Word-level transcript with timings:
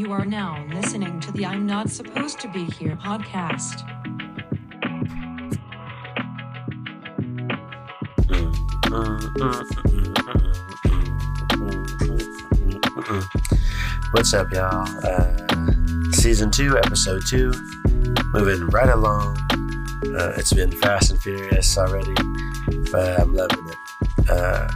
You 0.00 0.12
are 0.12 0.24
now 0.24 0.64
listening 0.72 1.20
to 1.20 1.32
the 1.32 1.44
I'm 1.44 1.66
Not 1.66 1.90
Supposed 1.90 2.40
to 2.40 2.48
Be 2.48 2.64
Here 2.64 2.96
podcast. 2.96 3.82
What's 14.12 14.32
up, 14.32 14.50
y'all? 14.54 14.88
Uh, 15.04 16.12
season 16.12 16.50
two, 16.50 16.78
episode 16.78 17.20
two, 17.28 17.52
moving 18.32 18.68
right 18.68 18.88
along. 18.88 19.36
Uh, 20.16 20.32
it's 20.38 20.54
been 20.54 20.72
fast 20.72 21.10
and 21.10 21.20
furious 21.20 21.76
already, 21.76 22.14
but 22.90 23.20
I'm 23.20 23.34
loving 23.34 23.68
it. 23.68 24.30
Uh, 24.30 24.66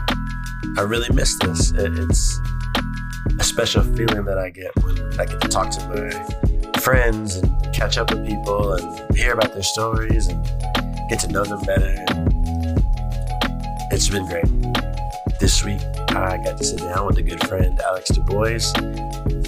I 0.77 0.81
really 0.81 1.09
miss 1.15 1.35
this. 1.39 1.71
It, 1.71 1.97
it's 1.97 2.39
special 3.45 3.83
feeling 3.83 4.25
that 4.25 4.39
I 4.39 4.49
get 4.49 4.75
when 4.83 5.19
I 5.19 5.25
get 5.25 5.39
to 5.41 5.47
talk 5.47 5.69
to 5.69 5.87
my 5.87 6.79
friends 6.79 7.35
and 7.35 7.73
catch 7.73 7.97
up 7.97 8.09
with 8.11 8.25
people 8.25 8.73
and 8.73 9.15
hear 9.15 9.33
about 9.33 9.53
their 9.53 9.63
stories 9.63 10.27
and 10.27 10.43
get 11.09 11.19
to 11.19 11.27
know 11.27 11.43
them 11.43 11.61
better. 11.61 12.03
It's 13.91 14.09
been 14.09 14.25
great. 14.25 14.45
This 15.39 15.63
week, 15.63 15.79
I 16.09 16.37
got 16.43 16.57
to 16.57 16.63
sit 16.63 16.79
down 16.79 17.05
with 17.05 17.17
a 17.19 17.21
good 17.21 17.47
friend, 17.47 17.79
Alex 17.81 18.09
Du 18.09 18.21
Bois. 18.21 18.73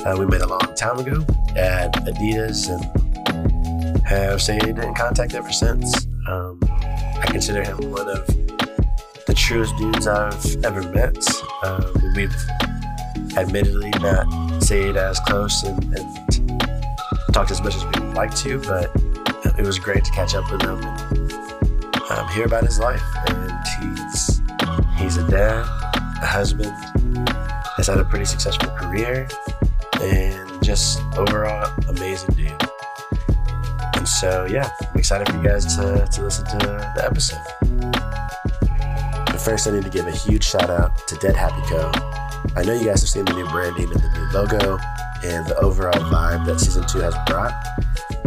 Uh, 0.06 0.16
we 0.18 0.28
met 0.28 0.42
a 0.42 0.48
long 0.48 0.76
time 0.76 1.00
ago 1.00 1.26
at 1.56 1.94
Adidas 2.06 2.70
and 2.70 4.06
have 4.06 4.42
stayed 4.42 4.64
in 4.64 4.94
contact 4.94 5.34
ever 5.34 5.52
since. 5.52 6.06
Um, 6.28 6.60
I 7.20 7.26
consider 7.28 7.64
him 7.64 7.92
one 7.92 8.08
of 8.08 8.28
the 9.26 9.34
truest 9.36 9.76
dudes 9.78 10.06
I've 10.06 10.64
ever 10.64 10.84
met. 10.90 11.18
Um, 11.64 12.14
we've 12.16 12.36
admittedly 13.38 13.92
not 14.02 14.64
stayed 14.64 14.98
as 14.98 15.20
close 15.22 15.64
and, 15.64 15.84
and, 15.96 16.64
talked 17.34 17.52
as 17.52 17.62
much 17.62 17.76
as 17.76 17.86
we'd 17.86 18.16
like 18.16 18.34
to, 18.36 18.60
but 18.62 18.90
it 19.60 19.66
was 19.66 19.78
great 19.78 20.04
to 20.04 20.12
catch 20.12 20.34
up 20.34 20.52
with 20.52 20.62
him 20.64 20.82
and 20.82 21.32
um, 22.10 22.28
hear 22.30 22.46
about 22.46 22.64
his 22.64 22.80
life. 22.80 23.04
And 23.28 23.52
he's 23.80 24.42
he's 24.98 25.18
a 25.18 25.28
dad, 25.30 25.64
a 26.22 26.26
husband, 26.26 26.74
has 27.78 27.88
had 27.88 28.00
a 28.00 28.06
pretty 28.06 28.26
successful 28.26 28.70
career, 28.72 29.28
and 30.02 30.64
just 30.64 31.00
overall 31.16 31.72
amazing 31.88 32.34
dude. 32.34 32.52
And 33.96 34.08
so, 34.08 34.48
yeah, 34.50 34.72
I'm 34.82 34.98
excited 34.98 35.28
for 35.28 35.38
you 35.38 35.44
guys 35.44 35.76
to, 35.76 36.08
to 36.12 36.24
listen 36.24 36.46
to 36.46 36.58
the 36.96 37.06
episode. 37.06 37.42
But 39.28 39.40
first, 39.40 39.68
I 39.68 39.72
need 39.72 39.84
to 39.84 39.90
give 39.90 40.08
a 40.08 40.12
huge 40.12 40.44
shout 40.44 40.70
out 40.70 41.08
to 41.08 41.16
Dead 41.18 41.36
Happy 41.36 41.62
Co. 41.68 42.17
I 42.58 42.64
know 42.64 42.74
you 42.74 42.86
guys 42.86 43.02
have 43.02 43.10
seen 43.10 43.24
the 43.24 43.34
new 43.34 43.48
branding 43.50 43.92
and 43.92 44.02
the 44.02 44.10
new 44.18 44.32
logo 44.34 44.80
and 45.24 45.46
the 45.46 45.56
overall 45.60 45.94
vibe 46.10 46.48
that 46.48 46.60
season 46.60 46.88
two 46.88 46.98
has 47.02 47.14
brought. 47.28 47.54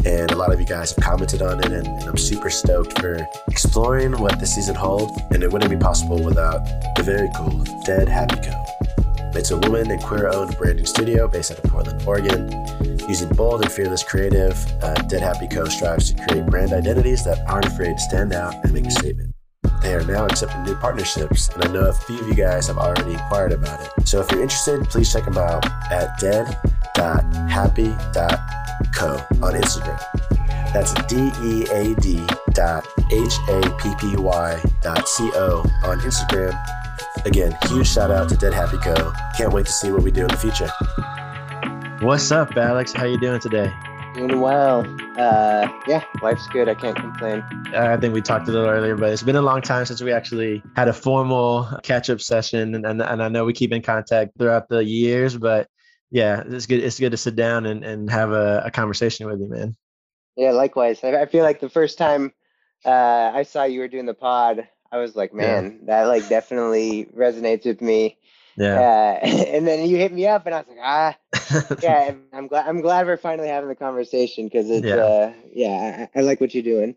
And 0.06 0.31
a 0.31 0.37
lot 0.37 0.53
of 0.53 0.61
you 0.61 0.67
guys 0.67 0.95
have 0.95 1.05
commented 1.05 1.42
on 1.42 1.59
it, 1.59 1.72
and, 1.72 1.84
and 1.84 2.03
I'm 2.05 2.17
super 2.17 2.48
stoked 2.48 3.00
for 3.00 3.27
exploring 3.48 4.12
what 4.20 4.39
the 4.39 4.47
season 4.47 4.77
holds. 4.77 5.20
And 5.33 5.42
it 5.42 5.53
wouldn't 5.53 5.69
be 5.69 5.77
possible 5.77 6.22
without 6.22 6.64
the 6.95 7.03
very 7.03 7.28
cool 7.37 7.64
Dead 7.84 8.09
Happy 8.09 8.37
Co. 8.37 8.64
It's 9.37 9.50
a 9.50 9.59
woman 9.59 9.91
and 9.91 10.00
queer 10.00 10.28
owned 10.28 10.56
branding 10.59 10.87
studio 10.87 11.27
based 11.27 11.50
out 11.50 11.59
of 11.59 11.69
Portland, 11.69 12.00
Oregon. 12.06 12.53
Using 13.09 13.31
bold 13.31 13.62
and 13.62 13.72
fearless 13.72 14.05
creative, 14.05 14.65
uh, 14.81 14.94
Dead 15.09 15.22
Happy 15.22 15.48
Co. 15.48 15.65
strives 15.65 16.12
to 16.12 16.25
create 16.25 16.47
brand 16.47 16.72
identities 16.72 17.25
that 17.25 17.44
aren't 17.48 17.67
afraid 17.67 17.97
to 17.97 18.00
stand 18.00 18.33
out 18.33 18.55
and 18.62 18.72
make 18.72 18.87
a 18.87 18.92
statement. 18.92 19.30
They 19.83 19.95
are 19.95 20.05
now 20.05 20.27
accepting 20.27 20.62
new 20.64 20.75
partnerships, 20.77 21.48
and 21.48 21.64
I 21.64 21.73
know 21.73 21.86
a 21.86 21.92
few 21.92 22.20
of 22.20 22.28
you 22.28 22.34
guys 22.34 22.67
have 22.67 22.77
already 22.78 23.12
inquired 23.12 23.53
about 23.53 23.81
it. 23.81 24.06
So 24.06 24.20
if 24.20 24.31
you're 24.31 24.42
interested, 24.42 24.84
please 24.89 25.11
check 25.12 25.25
them 25.25 25.39
out 25.39 25.64
at 25.91 26.19
dead.happy.co 26.20 27.06
on 29.42 29.55
Instagram. 29.55 30.00
That's 30.72 30.92
D 31.06 31.33
E 31.42 31.64
A 31.72 31.95
D 31.97 32.27
dot 32.53 32.87
H 33.10 33.34
A 33.49 33.60
P 33.81 33.93
P 33.99 34.16
Y 34.16 34.62
dot 34.82 35.09
C 35.09 35.31
O 35.34 35.65
on 35.84 35.99
Instagram. 36.00 36.55
Again, 37.25 37.56
huge 37.69 37.88
shout 37.88 38.10
out 38.10 38.28
to 38.28 38.37
Dead 38.37 38.55
Happy 38.55 38.76
Co. 38.78 39.12
Can't 39.37 39.53
wait 39.53 39.66
to 39.66 39.72
see 39.72 39.91
what 39.91 40.03
we 40.03 40.10
do 40.10 40.22
in 40.22 40.28
the 40.28 40.37
future. 40.37 40.71
What's 42.05 42.31
up, 42.31 42.56
Alex? 42.56 42.93
How 42.93 43.05
you 43.05 43.19
doing 43.19 43.41
today? 43.41 43.72
Doing 44.15 44.41
well. 44.41 44.84
Uh, 45.20 45.69
yeah, 45.86 46.03
life's 46.22 46.47
good. 46.48 46.66
I 46.66 46.75
can't 46.75 46.97
complain. 46.97 47.42
I 47.75 47.98
think 47.98 48.14
we 48.14 48.22
talked 48.22 48.48
a 48.48 48.53
little 48.53 48.69
earlier, 48.69 48.97
but 48.97 49.12
it's 49.12 49.22
been 49.22 49.36
a 49.36 49.42
long 49.42 49.60
time 49.60 49.84
since 49.84 50.00
we 50.00 50.12
actually 50.12 50.62
had 50.76 50.88
a 50.88 50.94
formal 50.94 51.69
catch-up 51.82 52.22
session, 52.22 52.75
and, 52.75 52.86
and, 52.86 53.03
and 53.03 53.22
I 53.22 53.28
know 53.28 53.44
we 53.44 53.53
keep 53.53 53.70
in 53.70 53.82
contact 53.82 54.38
throughout 54.38 54.70
the 54.70 54.82
years, 54.82 55.36
but 55.36 55.69
yeah, 56.10 56.42
it's 56.47 56.64
good. 56.64 56.82
It's 56.82 56.98
good 56.98 57.10
to 57.10 57.19
sit 57.19 57.36
down 57.36 57.66
and, 57.66 57.84
and 57.84 58.10
have 58.10 58.32
a, 58.32 58.62
a 58.64 58.70
conversation 58.70 59.26
with 59.26 59.41
you, 59.41 59.48
man. 59.48 59.76
Yeah, 60.36 60.53
likewise. 60.53 61.04
I, 61.04 61.20
I 61.20 61.26
feel 61.26 61.44
like 61.44 61.60
the 61.60 61.69
first 61.69 61.98
time 61.98 62.32
uh, 62.87 63.31
I 63.34 63.42
saw 63.42 63.64
you 63.64 63.81
were 63.81 63.88
doing 63.88 64.06
the 64.06 64.14
pod, 64.14 64.66
I 64.91 64.98
was 64.98 65.16
like, 65.16 65.34
man, 65.34 65.81
yeah. 65.81 65.87
that 65.87 66.08
like 66.08 66.28
definitely 66.31 67.10
resonates 67.14 67.66
with 67.66 67.82
me. 67.82 68.16
Yeah. 68.60 68.78
Uh, 68.78 69.26
and 69.26 69.66
then 69.66 69.88
you 69.88 69.97
hit 69.97 70.12
me 70.12 70.26
up, 70.26 70.44
and 70.44 70.54
I 70.54 70.59
was 70.59 70.69
like, 70.69 70.78
ah, 70.82 71.16
yeah. 71.82 72.15
I'm 72.32 72.47
glad. 72.47 72.69
I'm 72.69 72.82
glad 72.82 73.06
we're 73.06 73.16
finally 73.16 73.48
having 73.48 73.71
the 73.71 73.75
conversation 73.75 74.44
because 74.44 74.69
it's, 74.69 74.84
yeah, 74.84 74.97
uh, 74.97 75.32
yeah 75.53 76.06
I, 76.15 76.19
I, 76.19 76.22
like 76.22 76.41
what 76.41 76.54
you're 76.54 76.62
doing. 76.62 76.94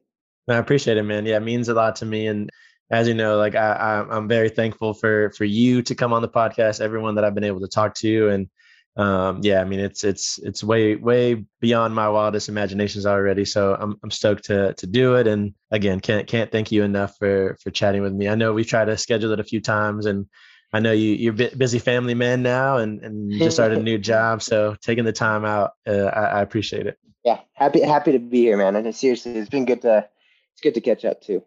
I 0.49 0.55
appreciate 0.55 0.97
it, 0.97 1.03
man. 1.03 1.25
Yeah, 1.25 1.37
it 1.37 1.43
means 1.43 1.69
a 1.69 1.73
lot 1.73 1.95
to 1.97 2.05
me, 2.05 2.27
and 2.27 2.49
as 2.91 3.07
you 3.07 3.13
know, 3.13 3.37
like 3.37 3.55
I, 3.55 4.05
I'm 4.09 4.27
very 4.27 4.49
thankful 4.49 4.93
for 4.93 5.31
for 5.31 5.45
you 5.45 5.81
to 5.83 5.95
come 5.95 6.11
on 6.11 6.21
the 6.21 6.27
podcast. 6.27 6.81
Everyone 6.81 7.15
that 7.15 7.23
I've 7.23 7.33
been 7.33 7.45
able 7.45 7.61
to 7.61 7.69
talk 7.69 7.95
to, 7.95 8.27
and 8.27 8.49
um, 8.97 9.39
yeah, 9.41 9.61
I 9.61 9.63
mean, 9.63 9.79
it's 9.79 10.03
it's 10.03 10.39
it's 10.39 10.65
way 10.65 10.95
way 10.95 11.45
beyond 11.61 11.95
my 11.95 12.09
wildest 12.09 12.49
imaginations 12.49 13.05
already. 13.05 13.45
So 13.45 13.73
I'm 13.79 13.95
I'm 14.03 14.11
stoked 14.11 14.45
to 14.45 14.73
to 14.73 14.85
do 14.85 15.15
it. 15.15 15.27
And 15.27 15.53
again, 15.71 16.01
can't 16.01 16.27
can't 16.27 16.51
thank 16.51 16.73
you 16.73 16.83
enough 16.83 17.15
for 17.17 17.55
for 17.63 17.71
chatting 17.71 18.01
with 18.01 18.11
me. 18.11 18.27
I 18.27 18.35
know 18.35 18.51
we've 18.51 18.67
tried 18.67 18.85
to 18.85 18.97
schedule 18.97 19.31
it 19.31 19.39
a 19.39 19.45
few 19.45 19.61
times, 19.61 20.05
and 20.07 20.27
I 20.73 20.79
know 20.79 20.91
you 20.91 21.11
you're 21.13 21.33
a 21.33 21.55
busy 21.55 21.79
family 21.79 22.15
man 22.15 22.41
now, 22.41 22.77
and 22.77 23.01
and 23.03 23.31
just 23.31 23.55
started 23.55 23.77
a 23.77 23.83
new 23.91 23.97
job. 23.97 24.41
So 24.41 24.75
taking 24.81 25.05
the 25.05 25.13
time 25.13 25.45
out, 25.45 25.73
uh, 25.87 26.05
I, 26.05 26.23
I 26.23 26.41
appreciate 26.41 26.87
it. 26.87 26.97
Yeah, 27.23 27.39
happy 27.53 27.81
happy 27.81 28.13
to 28.13 28.19
be 28.19 28.41
here, 28.41 28.57
man. 28.57 28.75
And 28.75 28.95
seriously, 28.95 29.33
it's 29.33 29.49
been 29.49 29.65
good 29.65 29.83
to 29.83 30.09
it's 30.53 30.61
good 30.61 30.73
to 30.73 30.81
catch 30.81 31.05
up 31.05 31.21
too. 31.21 31.43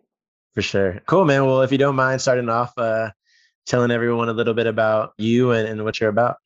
For 0.54 0.62
sure. 0.62 1.02
Cool, 1.06 1.24
man. 1.24 1.44
Well, 1.44 1.62
if 1.62 1.72
you 1.72 1.78
don't 1.78 1.96
mind 1.96 2.22
starting 2.22 2.48
off, 2.48 2.72
uh, 2.78 3.10
telling 3.66 3.90
everyone 3.90 4.28
a 4.28 4.32
little 4.32 4.54
bit 4.54 4.66
about 4.66 5.12
you 5.18 5.50
and, 5.50 5.68
and 5.68 5.84
what 5.84 6.00
you're 6.00 6.08
about. 6.08 6.36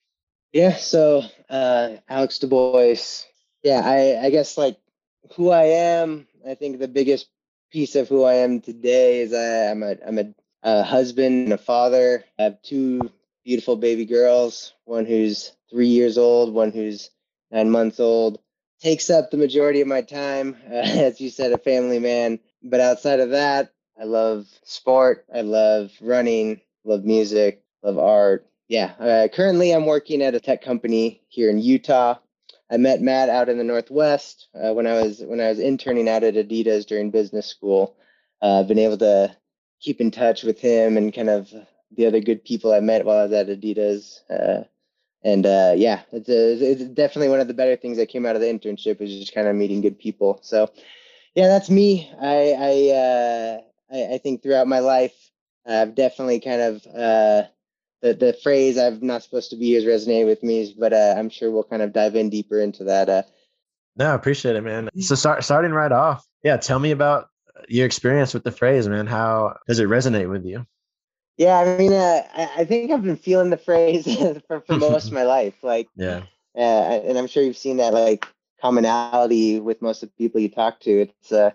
Yeah, 0.53 0.75
so 0.77 1.23
uh, 1.49 1.97
Alex 2.09 2.39
Du 2.39 2.49
Bois. 2.49 2.97
Yeah, 3.63 3.83
I, 3.85 4.27
I 4.27 4.31
guess 4.31 4.59
like 4.59 4.79
who 5.37 5.51
I 5.51 5.65
am. 5.65 6.27
I 6.49 6.55
think 6.55 6.79
the 6.79 6.89
biggest 6.89 7.29
piece 7.71 7.95
of 7.95 8.09
who 8.09 8.25
I 8.25 8.35
am 8.35 8.61
today 8.61 9.21
is 9.21 9.33
I, 9.33 9.71
I'm 9.71 9.83
a 9.83 9.97
I'm 10.05 10.19
a, 10.19 10.35
a 10.63 10.83
husband 10.83 11.45
and 11.45 11.53
a 11.53 11.59
father. 11.59 12.25
I 12.39 12.45
have 12.45 12.63
two 12.63 13.11
beautiful 13.45 13.77
baby 13.77 14.05
girls. 14.05 14.75
One 14.85 15.07
who's 15.07 15.53
three 15.71 15.89
years 15.89 16.19
old. 16.19 16.55
One 16.55 16.73
who's 16.73 17.11
nine 17.51 17.71
months 17.71 18.01
old. 18.01 18.41
Takes 18.81 19.11
up 19.11 19.31
the 19.31 19.37
majority 19.37 19.81
of 19.81 19.89
my 19.89 20.03
time. 20.03 20.57
Uh, 20.67 20.75
as 20.75 21.21
you 21.21 21.31
said, 21.31 21.53
a 21.53 21.59
family 21.59 21.99
man. 21.99 22.39
But 22.63 22.81
outside 22.81 23.21
of 23.21 23.31
that, 23.31 23.73
I 24.01 24.05
love 24.05 24.47
sport. 24.65 25.27
I 25.35 25.43
love 25.43 25.93
running. 26.01 26.61
Love 26.85 27.05
music. 27.05 27.63
Love 27.83 27.99
art 27.99 28.51
yeah, 28.71 28.93
uh, 29.01 29.27
currently 29.27 29.73
I'm 29.73 29.85
working 29.85 30.23
at 30.23 30.37
a 30.37 30.41
tech 30.41 30.63
company 30.63 31.23
here 31.29 31.51
in 31.51 31.59
Utah. 31.59 32.15
I 32.71 32.77
met 32.77 33.01
Matt 33.01 33.29
out 33.29 33.49
in 33.49 33.59
the 33.59 33.65
Northwest 33.65 34.47
uh, 34.55 34.73
when 34.73 34.87
I 34.87 35.03
was 35.03 35.21
when 35.21 35.41
I 35.41 35.49
was 35.49 35.59
interning 35.59 36.09
out 36.09 36.23
at 36.23 36.35
Adidas 36.35 36.87
during 36.87 37.11
business 37.11 37.49
school. 37.49 37.97
Uh, 38.41 38.61
I've 38.61 38.69
been 38.69 38.79
able 38.79 38.99
to 38.99 39.37
keep 39.81 40.01
in 40.01 40.11
touch 40.11 40.43
with 40.43 40.61
him 40.61 40.97
and 40.97 41.15
kind 41.15 41.31
of 41.31 41.53
the 41.97 42.07
other 42.07 42.21
good 42.21 42.45
people 42.45 42.73
I 42.73 42.81
met 42.81 43.05
while 43.05 43.19
I 43.19 43.23
was 43.25 43.33
at 43.33 43.49
Adidas. 43.49 44.21
Uh, 44.31 44.65
and 45.23 45.45
uh, 45.45 45.75
yeah, 45.77 46.03
it's, 46.13 46.29
a, 46.29 46.71
it's 46.71 46.85
definitely 46.85 47.29
one 47.29 47.41
of 47.41 47.49
the 47.49 47.55
better 47.55 47.77
things 47.77 47.97
that 47.99 48.09
came 48.09 48.25
out 48.25 48.37
of 48.37 48.41
the 48.41 48.49
internship 48.49 49.01
is 49.01 49.19
just 49.19 49.35
kind 49.35 49.49
of 49.49 49.57
meeting 49.57 49.81
good 49.81 49.99
people. 49.99 50.39
So 50.43 50.71
yeah, 51.35 51.49
that's 51.49 51.71
me. 51.71 52.11
I 52.21 52.53
I 52.53 52.97
uh, 52.97 53.61
I, 53.93 54.15
I 54.15 54.19
think 54.19 54.43
throughout 54.43 54.67
my 54.67 54.79
life 54.81 55.15
I've 55.67 55.95
definitely 55.95 56.41
kind 56.41 56.63
of 56.63 56.83
the 56.83 58.15
the 58.15 58.37
phrase 58.43 58.79
"I'm 58.79 59.05
not 59.07 59.23
supposed 59.23 59.51
to 59.51 59.57
be" 59.57 59.73
has 59.75 59.85
resonated 59.85 60.27
with 60.27 60.43
me, 60.43 60.75
but 60.79 60.93
uh, 60.93 61.15
I'm 61.17 61.29
sure 61.29 61.51
we'll 61.51 61.65
kind 61.65 61.83
of 61.83 61.93
dive 61.93 62.17
in 62.17 62.31
deeper 62.31 62.61
into 62.61 62.85
that. 62.85 63.09
Uh, 63.09 63.23
no, 63.97 64.11
I 64.11 64.15
appreciate 64.15 64.57
it, 64.57 64.63
man. 64.63 64.89
So 64.99 65.15
start 65.15 65.45
starting 65.45 65.73
right 65.73 65.93
off, 65.93 66.27
yeah. 66.43 66.57
Tell 66.57 66.79
me 66.79 66.91
about 66.91 67.30
your 67.69 67.87
experience 67.87 68.35
with 68.35 68.45
the 68.45 68.53
phrase, 68.53 68.89
man. 68.89 69.07
How 69.07 69.57
does 69.67 69.79
it 69.81 69.89
resonate 69.89 70.31
with 70.31 70.45
you? 70.45 70.67
Yeah, 71.39 71.59
I 71.59 71.77
mean, 71.79 71.93
uh, 71.93 72.23
I, 72.59 72.65
think 72.65 72.91
I've 72.91 73.03
been 73.03 73.17
feeling 73.17 73.51
the 73.51 73.57
phrase 73.57 74.07
for, 74.49 74.61
for 74.61 74.77
most 74.77 75.07
of 75.09 75.13
my 75.15 75.25
life. 75.25 75.55
Like, 75.63 75.89
yeah, 75.97 76.23
uh, 76.57 76.61
and 76.61 77.19
I'm 77.19 77.27
sure 77.27 77.43
you've 77.43 77.57
seen 77.57 77.79
that 77.79 77.95
like 77.95 78.27
commonality 78.61 79.61
with 79.61 79.81
most 79.83 80.03
of 80.03 80.11
the 80.11 80.15
people 80.17 80.41
you 80.41 80.49
talk 80.51 80.81
to. 80.81 81.03
It's 81.03 81.33
uh, 81.33 81.51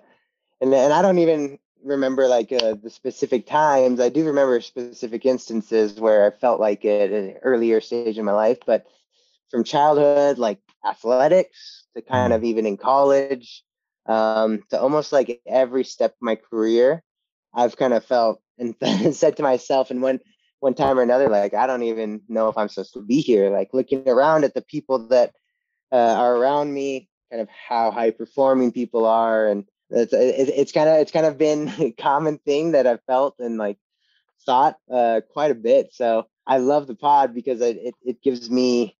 and 0.62 0.74
and 0.74 0.94
I 0.94 1.02
don't 1.02 1.19
even 1.19 1.60
remember 1.84 2.28
like 2.28 2.52
uh, 2.52 2.75
the 2.81 2.90
specific 2.90 3.46
times. 3.48 4.00
I 4.00 4.10
do 4.10 4.25
remember 4.25 4.60
specific 4.62 5.25
instances 5.25 6.00
where 6.00 6.25
I 6.25 6.31
felt 6.31 6.60
like 6.60 6.86
it 6.86 7.12
at 7.12 7.24
an 7.24 7.36
earlier 7.44 7.81
stage 7.81 8.18
in 8.18 8.25
my 8.25 8.34
life, 8.34 8.60
but 8.66 8.86
from 9.52 9.63
childhood, 9.63 10.38
like 10.40 10.60
athletics 10.88 11.86
to 11.96 12.02
kind 12.02 12.34
Mm. 12.34 12.36
of 12.36 12.44
even 12.44 12.66
in 12.66 12.78
college, 12.78 13.65
um, 14.06 14.62
to 14.69 14.80
almost 14.80 15.12
like 15.12 15.42
every 15.48 15.84
step 15.84 16.12
of 16.12 16.18
my 16.22 16.36
career, 16.36 17.04
I've 17.54 17.78
kind 17.78 17.94
of 17.94 18.04
felt 18.06 18.42
and 18.57 18.75
said 19.16 19.38
to 19.38 19.44
myself, 19.44 19.92
and 19.92 20.02
one 20.02 20.19
one 20.60 20.74
time 20.74 20.98
or 20.98 21.04
another, 21.04 21.30
like 21.30 21.54
I 21.54 21.68
don't 21.68 21.84
even 21.84 22.22
know 22.28 22.50
if 22.50 22.57
I'm 22.57 22.69
supposed 22.69 22.94
to 22.94 23.02
be 23.02 23.22
here. 23.22 23.50
Like 23.50 23.69
looking 23.74 24.07
around 24.07 24.44
at 24.44 24.54
the 24.54 24.62
people 24.63 25.07
that 25.10 25.31
uh, 25.92 25.96
are 25.96 26.36
around 26.36 26.74
me, 26.74 27.10
kind 27.31 27.42
of 27.42 27.50
how 27.50 27.92
high 27.92 28.12
performing 28.12 28.72
people 28.72 29.06
are, 29.06 29.48
and 29.48 29.66
it's 29.90 30.13
it, 30.13 30.50
it's 30.50 30.72
kind 30.72 30.90
of 30.90 30.98
it's 30.98 31.12
kind 31.12 31.25
of 31.25 31.38
been 31.38 31.69
a 31.80 31.92
common 31.92 32.38
thing 32.40 32.72
that 32.72 32.88
I've 32.88 33.04
felt 33.04 33.36
and 33.40 33.57
like 33.57 33.78
thought 34.46 34.78
uh, 34.92 35.22
quite 35.31 35.52
a 35.52 35.56
bit. 35.56 35.94
So 35.94 36.28
I 36.48 36.57
love 36.57 36.88
the 36.88 36.96
pod 36.96 37.34
because 37.34 37.62
it 37.62 37.78
it, 37.78 37.96
it 38.04 38.22
gives 38.22 38.50
me 38.50 38.98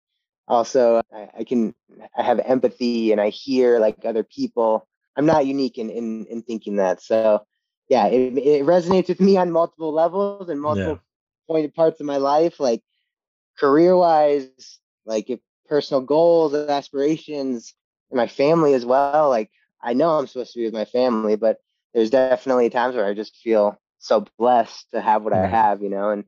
also 0.48 1.00
I, 1.12 1.28
I 1.38 1.44
can 1.44 1.74
I 2.16 2.22
have 2.22 2.38
empathy 2.40 3.12
and 3.12 3.20
I 3.20 3.30
hear 3.30 3.78
like 3.78 4.04
other 4.04 4.24
people. 4.24 4.88
I'm 5.16 5.26
not 5.26 5.46
unique 5.46 5.78
in 5.78 5.90
in, 5.90 6.26
in 6.26 6.42
thinking 6.42 6.76
that. 6.76 7.02
So 7.02 7.44
yeah, 7.88 8.06
it, 8.06 8.36
it 8.38 8.66
resonates 8.66 9.08
with 9.08 9.20
me 9.20 9.36
on 9.36 9.52
multiple 9.52 9.92
levels 9.92 10.48
and 10.48 10.60
multiple 10.60 11.00
pointed 11.48 11.74
parts 11.74 12.00
of 12.00 12.06
my 12.06 12.16
life, 12.16 12.58
like 12.58 12.82
career 13.58 13.96
wise, 13.96 14.78
like 15.04 15.30
if 15.30 15.40
personal 15.68 16.00
goals 16.00 16.54
and 16.54 16.70
aspirations, 16.70 17.74
and 18.10 18.16
my 18.18 18.26
family 18.26 18.74
as 18.74 18.84
well. 18.84 19.28
Like 19.28 19.50
I 19.82 19.94
know 19.94 20.18
I'm 20.18 20.26
supposed 20.26 20.52
to 20.52 20.58
be 20.58 20.64
with 20.64 20.74
my 20.74 20.84
family, 20.84 21.36
but 21.36 21.58
there's 21.94 22.10
definitely 22.10 22.70
times 22.70 22.94
where 22.96 23.06
I 23.06 23.14
just 23.14 23.36
feel 23.36 23.80
so 23.98 24.26
blessed 24.38 24.90
to 24.92 25.00
have 25.00 25.22
what 25.22 25.32
I 25.32 25.46
have, 25.46 25.82
you 25.82 25.88
know, 25.90 26.10
and 26.10 26.24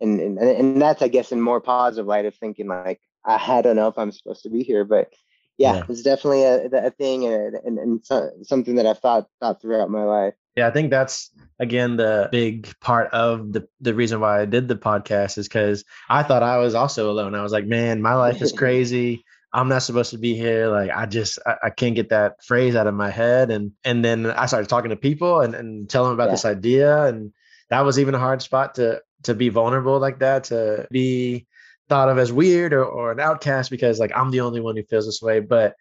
and 0.00 0.20
and 0.20 0.38
and 0.38 0.80
that's 0.80 1.02
I 1.02 1.08
guess 1.08 1.32
in 1.32 1.40
more 1.40 1.60
positive 1.60 2.06
light 2.06 2.26
of 2.26 2.34
thinking 2.34 2.68
like 2.68 3.00
I, 3.24 3.58
I 3.58 3.62
don't 3.62 3.76
know 3.76 3.88
if 3.88 3.98
I'm 3.98 4.12
supposed 4.12 4.42
to 4.44 4.50
be 4.50 4.62
here, 4.62 4.84
but 4.84 5.12
yeah, 5.58 5.74
Yeah. 5.76 5.84
it's 5.88 6.02
definitely 6.02 6.44
a, 6.44 6.66
a 6.86 6.90
thing 6.90 7.26
and 7.26 7.54
and, 7.56 7.78
and 7.78 8.06
so, 8.06 8.30
something 8.42 8.76
that 8.76 8.86
I've 8.86 8.98
thought 9.00 9.26
thought 9.40 9.60
throughout 9.60 9.90
my 9.90 10.04
life. 10.04 10.34
Yeah, 10.56 10.66
I 10.66 10.70
think 10.70 10.90
that's 10.90 11.30
again 11.60 11.96
the 11.96 12.28
big 12.32 12.72
part 12.80 13.12
of 13.12 13.52
the 13.52 13.68
the 13.80 13.94
reason 13.94 14.20
why 14.20 14.40
I 14.40 14.44
did 14.44 14.68
the 14.68 14.76
podcast 14.76 15.38
is 15.38 15.46
because 15.48 15.84
I 16.08 16.22
thought 16.22 16.42
I 16.42 16.58
was 16.58 16.74
also 16.74 17.10
alone. 17.10 17.34
I 17.34 17.42
was 17.42 17.52
like, 17.52 17.66
man, 17.66 18.00
my 18.02 18.14
life 18.14 18.40
is 18.42 18.52
crazy. 18.62 19.24
I'm 19.52 19.68
not 19.68 19.82
supposed 19.82 20.10
to 20.10 20.18
be 20.18 20.34
here. 20.34 20.68
Like 20.68 20.90
I 20.90 21.06
just 21.06 21.38
I, 21.46 21.54
I 21.64 21.70
can't 21.70 21.94
get 21.94 22.10
that 22.10 22.42
phrase 22.44 22.76
out 22.76 22.86
of 22.86 22.94
my 22.94 23.10
head. 23.10 23.50
And 23.50 23.72
and 23.84 24.04
then 24.04 24.26
I 24.26 24.46
started 24.46 24.68
talking 24.68 24.90
to 24.90 24.96
people 24.96 25.40
and, 25.40 25.54
and 25.54 25.88
telling 25.88 26.10
them 26.10 26.14
about 26.18 26.28
Yeah. 26.28 26.32
this 26.34 26.44
idea. 26.44 27.04
And 27.04 27.32
that 27.70 27.80
was 27.84 27.98
even 27.98 28.14
a 28.14 28.18
hard 28.18 28.42
spot 28.42 28.74
to 28.76 29.00
to 29.24 29.34
be 29.34 29.48
vulnerable 29.48 29.98
like 29.98 30.18
that, 30.20 30.44
to 30.44 30.86
be 30.90 31.46
thought 31.88 32.08
of 32.08 32.18
as 32.18 32.32
weird 32.32 32.72
or, 32.72 32.84
or 32.84 33.12
an 33.12 33.20
outcast 33.20 33.70
because 33.70 33.98
like 33.98 34.12
I'm 34.14 34.30
the 34.30 34.40
only 34.40 34.60
one 34.60 34.76
who 34.76 34.82
feels 34.84 35.06
this 35.06 35.22
way. 35.22 35.40
But 35.40 35.74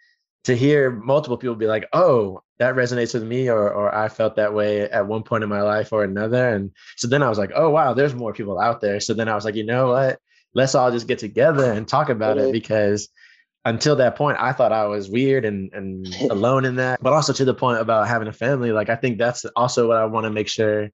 to 0.46 0.56
hear 0.56 0.90
multiple 0.92 1.38
people 1.38 1.56
be 1.56 1.68
like, 1.68 1.88
"Oh, 1.94 2.42
that 2.60 2.76
resonates 2.76 3.14
with 3.14 3.24
me," 3.24 3.50
or 3.50 3.70
"or 3.70 3.94
I 3.94 4.08
felt 4.08 4.38
that 4.38 4.54
way 4.54 4.82
at 4.82 5.08
one 5.08 5.24
point 5.24 5.44
in 5.44 5.50
my 5.50 5.62
life 5.62 5.92
or 5.92 6.04
another," 6.04 6.50
and 6.50 6.72
so 6.96 7.08
then 7.08 7.24
I 7.24 7.30
was 7.30 7.38
like, 7.38 7.52
"Oh 7.56 7.70
wow, 7.70 7.94
there's 7.94 8.16
more 8.16 8.34
people 8.34 8.60
out 8.60 8.82
there." 8.82 9.00
So 9.00 9.14
then 9.14 9.28
I 9.28 9.36
was 9.36 9.46
like, 9.46 9.56
you 9.56 9.66
know 9.66 9.90
what? 9.90 10.20
Let's 10.54 10.76
all 10.76 10.92
just 10.92 11.08
get 11.08 11.20
together 11.20 11.72
and 11.72 11.88
talk 11.88 12.10
about 12.10 12.38
it 12.38 12.52
because 12.52 13.10
until 13.66 13.98
that 13.98 14.16
point, 14.16 14.38
I 14.40 14.54
thought 14.54 14.72
I 14.72 14.86
was 14.86 15.10
weird 15.10 15.44
and 15.44 15.72
and 15.74 16.08
alone 16.32 16.66
in 16.66 16.78
that. 16.78 17.04
But 17.04 17.14
also 17.14 17.34
to 17.34 17.46
the 17.46 17.54
point 17.54 17.82
about 17.82 18.08
having 18.08 18.30
a 18.30 18.34
family, 18.34 18.72
like 18.72 18.90
I 18.90 18.96
think 18.96 19.18
that's 19.18 19.46
also 19.56 19.90
what 19.90 19.98
I 19.98 20.06
want 20.06 20.24
to 20.26 20.32
make 20.32 20.48
sure 20.48 20.90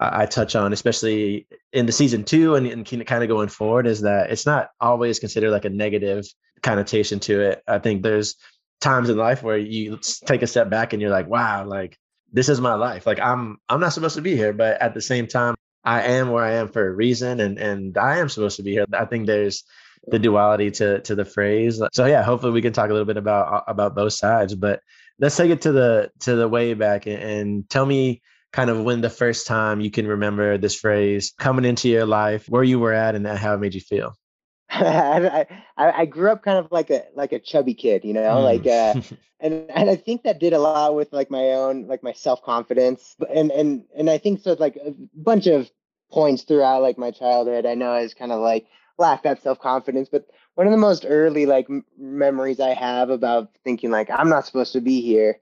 I, 0.00 0.26
touch 0.26 0.56
on, 0.56 0.72
especially 0.72 1.46
in 1.72 1.84
the 1.84 1.92
season 1.92 2.24
two 2.24 2.54
and, 2.54 2.66
and 2.66 3.06
kind 3.06 3.22
of 3.22 3.28
going 3.28 3.48
forward, 3.48 3.86
is 3.86 4.00
that 4.00 4.30
it's 4.30 4.46
not 4.46 4.70
always 4.80 5.18
considered 5.18 5.50
like 5.50 5.66
a 5.66 5.70
negative 5.70 6.24
connotation 6.62 7.20
to 7.20 7.40
it. 7.40 7.62
I 7.68 7.78
think 7.80 8.02
there's 8.02 8.36
times 8.80 9.10
in 9.10 9.18
life 9.18 9.42
where 9.42 9.58
you 9.58 9.98
take 10.24 10.42
a 10.42 10.46
step 10.46 10.70
back 10.70 10.92
and 10.92 11.02
you're 11.02 11.10
like, 11.10 11.28
wow, 11.28 11.66
like 11.66 11.98
this 12.32 12.48
is 12.48 12.60
my 12.60 12.74
life. 12.74 13.06
Like 13.06 13.20
I'm 13.20 13.58
I'm 13.68 13.80
not 13.80 13.92
supposed 13.92 14.16
to 14.16 14.22
be 14.22 14.36
here, 14.36 14.54
but 14.54 14.80
at 14.80 14.94
the 14.94 15.02
same 15.02 15.26
time, 15.26 15.54
I 15.84 16.02
am 16.02 16.30
where 16.30 16.44
I 16.44 16.52
am 16.54 16.68
for 16.68 16.86
a 16.86 16.92
reason 16.92 17.40
and 17.40 17.58
and 17.58 17.98
I 17.98 18.18
am 18.18 18.28
supposed 18.28 18.56
to 18.56 18.62
be 18.62 18.72
here. 18.72 18.86
I 18.92 19.04
think 19.04 19.26
there's 19.26 19.64
the 20.06 20.18
duality 20.18 20.70
to 20.72 21.00
to 21.02 21.14
the 21.14 21.24
phrase. 21.24 21.82
So 21.92 22.06
yeah, 22.06 22.22
hopefully 22.22 22.52
we 22.52 22.62
can 22.62 22.72
talk 22.72 22.88
a 22.88 22.92
little 22.92 23.06
bit 23.06 23.18
about 23.18 23.64
about 23.68 23.94
both 23.94 24.14
sides. 24.14 24.54
But 24.54 24.80
let's 25.18 25.36
take 25.36 25.50
it 25.50 25.62
to 25.62 25.72
the 25.72 26.10
to 26.20 26.36
the 26.36 26.48
way 26.48 26.74
back 26.74 27.06
and, 27.06 27.22
and 27.22 27.70
tell 27.70 27.84
me 27.84 28.22
kind 28.52 28.70
of 28.70 28.82
when 28.82 29.00
the 29.00 29.10
first 29.10 29.46
time 29.46 29.80
you 29.80 29.90
can 29.90 30.06
remember 30.06 30.58
this 30.58 30.74
phrase 30.74 31.32
coming 31.38 31.64
into 31.64 31.88
your 31.88 32.06
life, 32.06 32.48
where 32.48 32.64
you 32.64 32.78
were 32.78 32.92
at, 32.92 33.14
and 33.14 33.26
how 33.26 33.54
it 33.54 33.58
made 33.58 33.74
you 33.74 33.80
feel. 33.80 34.14
I, 34.70 35.46
I 35.76 35.92
I 36.02 36.04
grew 36.06 36.30
up 36.30 36.42
kind 36.42 36.58
of 36.58 36.70
like 36.70 36.90
a 36.90 37.04
like 37.14 37.32
a 37.32 37.38
chubby 37.40 37.74
kid, 37.74 38.04
you 38.04 38.12
know, 38.12 38.40
like 38.40 38.66
uh 38.66 38.94
Mm. 38.94 39.18
and 39.40 39.70
and 39.70 39.90
I 39.90 39.96
think 39.96 40.22
that 40.24 40.38
did 40.38 40.52
a 40.52 40.58
lot 40.58 40.94
with 40.94 41.12
like 41.12 41.30
my 41.30 41.52
own 41.52 41.86
like 41.88 42.02
my 42.02 42.12
self 42.12 42.42
confidence 42.42 43.16
and 43.34 43.50
and 43.50 43.84
and 43.96 44.10
I 44.10 44.18
think 44.18 44.42
so 44.42 44.54
like 44.58 44.76
a 44.76 44.94
bunch 45.14 45.46
of 45.46 45.70
points 46.10 46.42
throughout 46.44 46.82
like 46.82 46.98
my 46.98 47.10
childhood 47.10 47.66
I 47.66 47.74
know 47.74 47.90
I 47.92 48.02
was 48.02 48.14
kind 48.14 48.32
of 48.32 48.40
like 48.40 48.66
lacked 48.98 49.24
that 49.24 49.42
self 49.42 49.58
confidence 49.60 50.08
but 50.10 50.26
one 50.54 50.66
of 50.66 50.72
the 50.72 50.76
most 50.76 51.04
early 51.08 51.46
like 51.46 51.66
m- 51.70 51.84
memories 51.98 52.60
I 52.60 52.74
have 52.74 53.10
about 53.10 53.50
thinking 53.64 53.90
like 53.90 54.10
I'm 54.10 54.28
not 54.28 54.46
supposed 54.46 54.72
to 54.74 54.80
be 54.80 55.00
here 55.00 55.40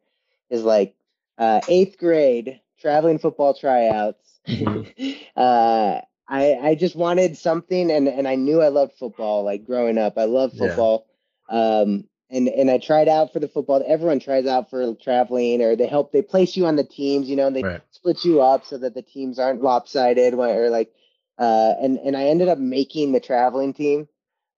is 0.51 0.63
like 0.63 0.95
uh 1.39 1.61
eighth 1.69 1.99
grade 1.99 2.61
traveling 2.81 3.19
football 3.19 3.55
tryouts 3.55 4.41
uh 5.37 6.01
I 6.29 6.55
I 6.63 6.75
just 6.75 6.97
wanted 6.97 7.37
something 7.37 7.91
and 7.91 8.09
and 8.09 8.27
I 8.29 8.35
knew 8.37 8.61
I 8.63 8.69
loved 8.69 8.93
football 8.99 9.45
like 9.45 9.65
growing 9.65 9.99
up 9.99 10.19
I 10.19 10.25
loved 10.25 10.55
Yeah. 10.55 10.57
football 10.57 11.07
um 11.49 12.05
and 12.31 12.49
and 12.49 12.71
I 12.71 12.79
tried 12.79 13.09
out 13.09 13.33
for 13.33 13.41
the 13.41 13.49
football. 13.49 13.83
Everyone 13.87 14.21
tries 14.21 14.47
out 14.47 14.71
for 14.71 14.95
traveling, 14.95 15.63
or 15.63 15.77
they 15.77 15.87
help 15.87 16.13
they 16.13 16.23
place 16.23 16.57
you 16.57 16.67
on 16.67 16.77
the 16.77 16.85
teams. 16.85 17.29
You 17.29 17.37
know, 17.37 17.51
they 17.51 17.67
Right. 17.67 17.83
split 17.91 18.25
you 18.25 18.41
up 18.43 18.65
so 18.65 18.79
that 18.79 18.95
the 18.95 19.03
teams 19.03 19.39
aren't 19.39 19.63
lopsided, 19.63 20.35
or 20.35 20.71
like, 20.71 20.93
uh, 21.39 21.75
and 21.81 21.99
and 21.99 22.17
I 22.17 22.25
ended 22.25 22.49
up 22.49 22.59
making 22.59 23.13
the 23.13 23.21
traveling 23.21 23.73
team, 23.73 24.09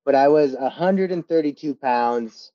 but 0.04 0.14
I 0.14 0.28
was 0.28 0.54
132 0.54 1.74
pounds, 1.74 2.52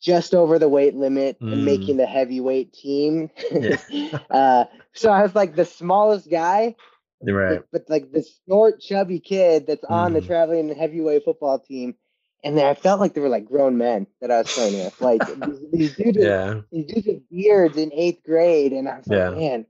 just 0.00 0.34
over 0.34 0.58
the 0.58 0.68
weight 0.68 0.94
limit, 0.94 1.40
Mm. 1.40 1.52
and 1.52 1.64
making 1.64 1.96
the 1.96 2.06
heavyweight 2.06 2.72
team. 2.72 3.30
Yeah. 3.58 3.76
uh, 4.30 4.64
so 4.92 5.10
I 5.10 5.22
was 5.22 5.34
like 5.34 5.54
the 5.56 5.64
smallest 5.64 6.30
guy, 6.30 6.76
Right. 7.22 7.62
but, 7.62 7.66
but 7.72 7.84
like 7.88 8.12
the 8.12 8.24
short, 8.48 8.80
chubby 8.80 9.20
kid 9.20 9.66
that's 9.66 9.84
on 9.84 10.12
the 10.12 10.20
Mhm. 10.20 10.26
traveling 10.26 10.74
heavyweight 10.74 11.24
football 11.24 11.58
team. 11.58 11.96
And 12.44 12.56
then 12.56 12.66
I 12.66 12.74
felt 12.74 13.00
like 13.00 13.14
they 13.14 13.20
were 13.20 13.28
like 13.28 13.46
grown 13.46 13.76
men 13.78 14.06
that 14.20 14.30
I 14.30 14.38
was 14.38 14.48
playing 14.48 14.78
with. 14.78 14.94
Like 15.00 15.26
these, 15.36 15.60
these 15.72 15.94
dudes, 15.94 16.18
Yeah. 16.18 16.62
these 16.72 16.86
dudes 16.86 17.06
with 17.06 17.28
beards 17.30 17.76
in 17.76 17.92
eighth 17.92 18.22
grade, 18.24 18.72
and 18.72 18.88
I 18.88 18.98
was 18.98 19.08
like, 19.10 19.28
man, 19.28 19.66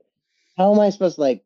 how 0.57 0.73
am 0.73 0.79
I 0.79 0.89
supposed 0.89 1.15
to 1.15 1.21
like, 1.21 1.45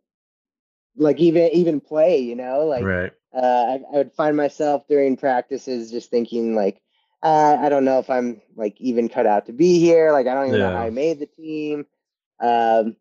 like 0.98 1.19
even 1.19 1.50
even 1.53 1.81
play? 1.81 2.19
You 2.19 2.36
know, 2.36 2.65
like 2.65 2.91
right. 2.91 3.13
uh, 3.36 3.39
I, 3.39 3.81
I 3.93 3.98
would 3.98 4.13
find 4.13 4.36
myself 4.38 4.88
during 4.88 5.17
practices 5.17 5.91
just 5.91 6.10
thinking 6.10 6.55
like, 6.55 6.81
uh, 7.24 7.57
I 7.60 7.69
don't 7.69 7.86
know 7.86 8.00
if 8.00 8.10
I'm 8.10 8.41
like 8.55 8.79
even 8.81 9.10
cut 9.10 9.25
out 9.25 9.48
to 9.48 9.53
be 9.53 9.79
here. 9.79 10.12
Like 10.12 10.27
I 10.27 10.34
don't 10.34 10.48
even 10.48 10.60
know 10.60 10.72
how 10.72 10.81
I 10.81 10.89
made 10.91 11.19
the 11.19 11.27
team. 11.27 11.86
Um, 12.39 12.95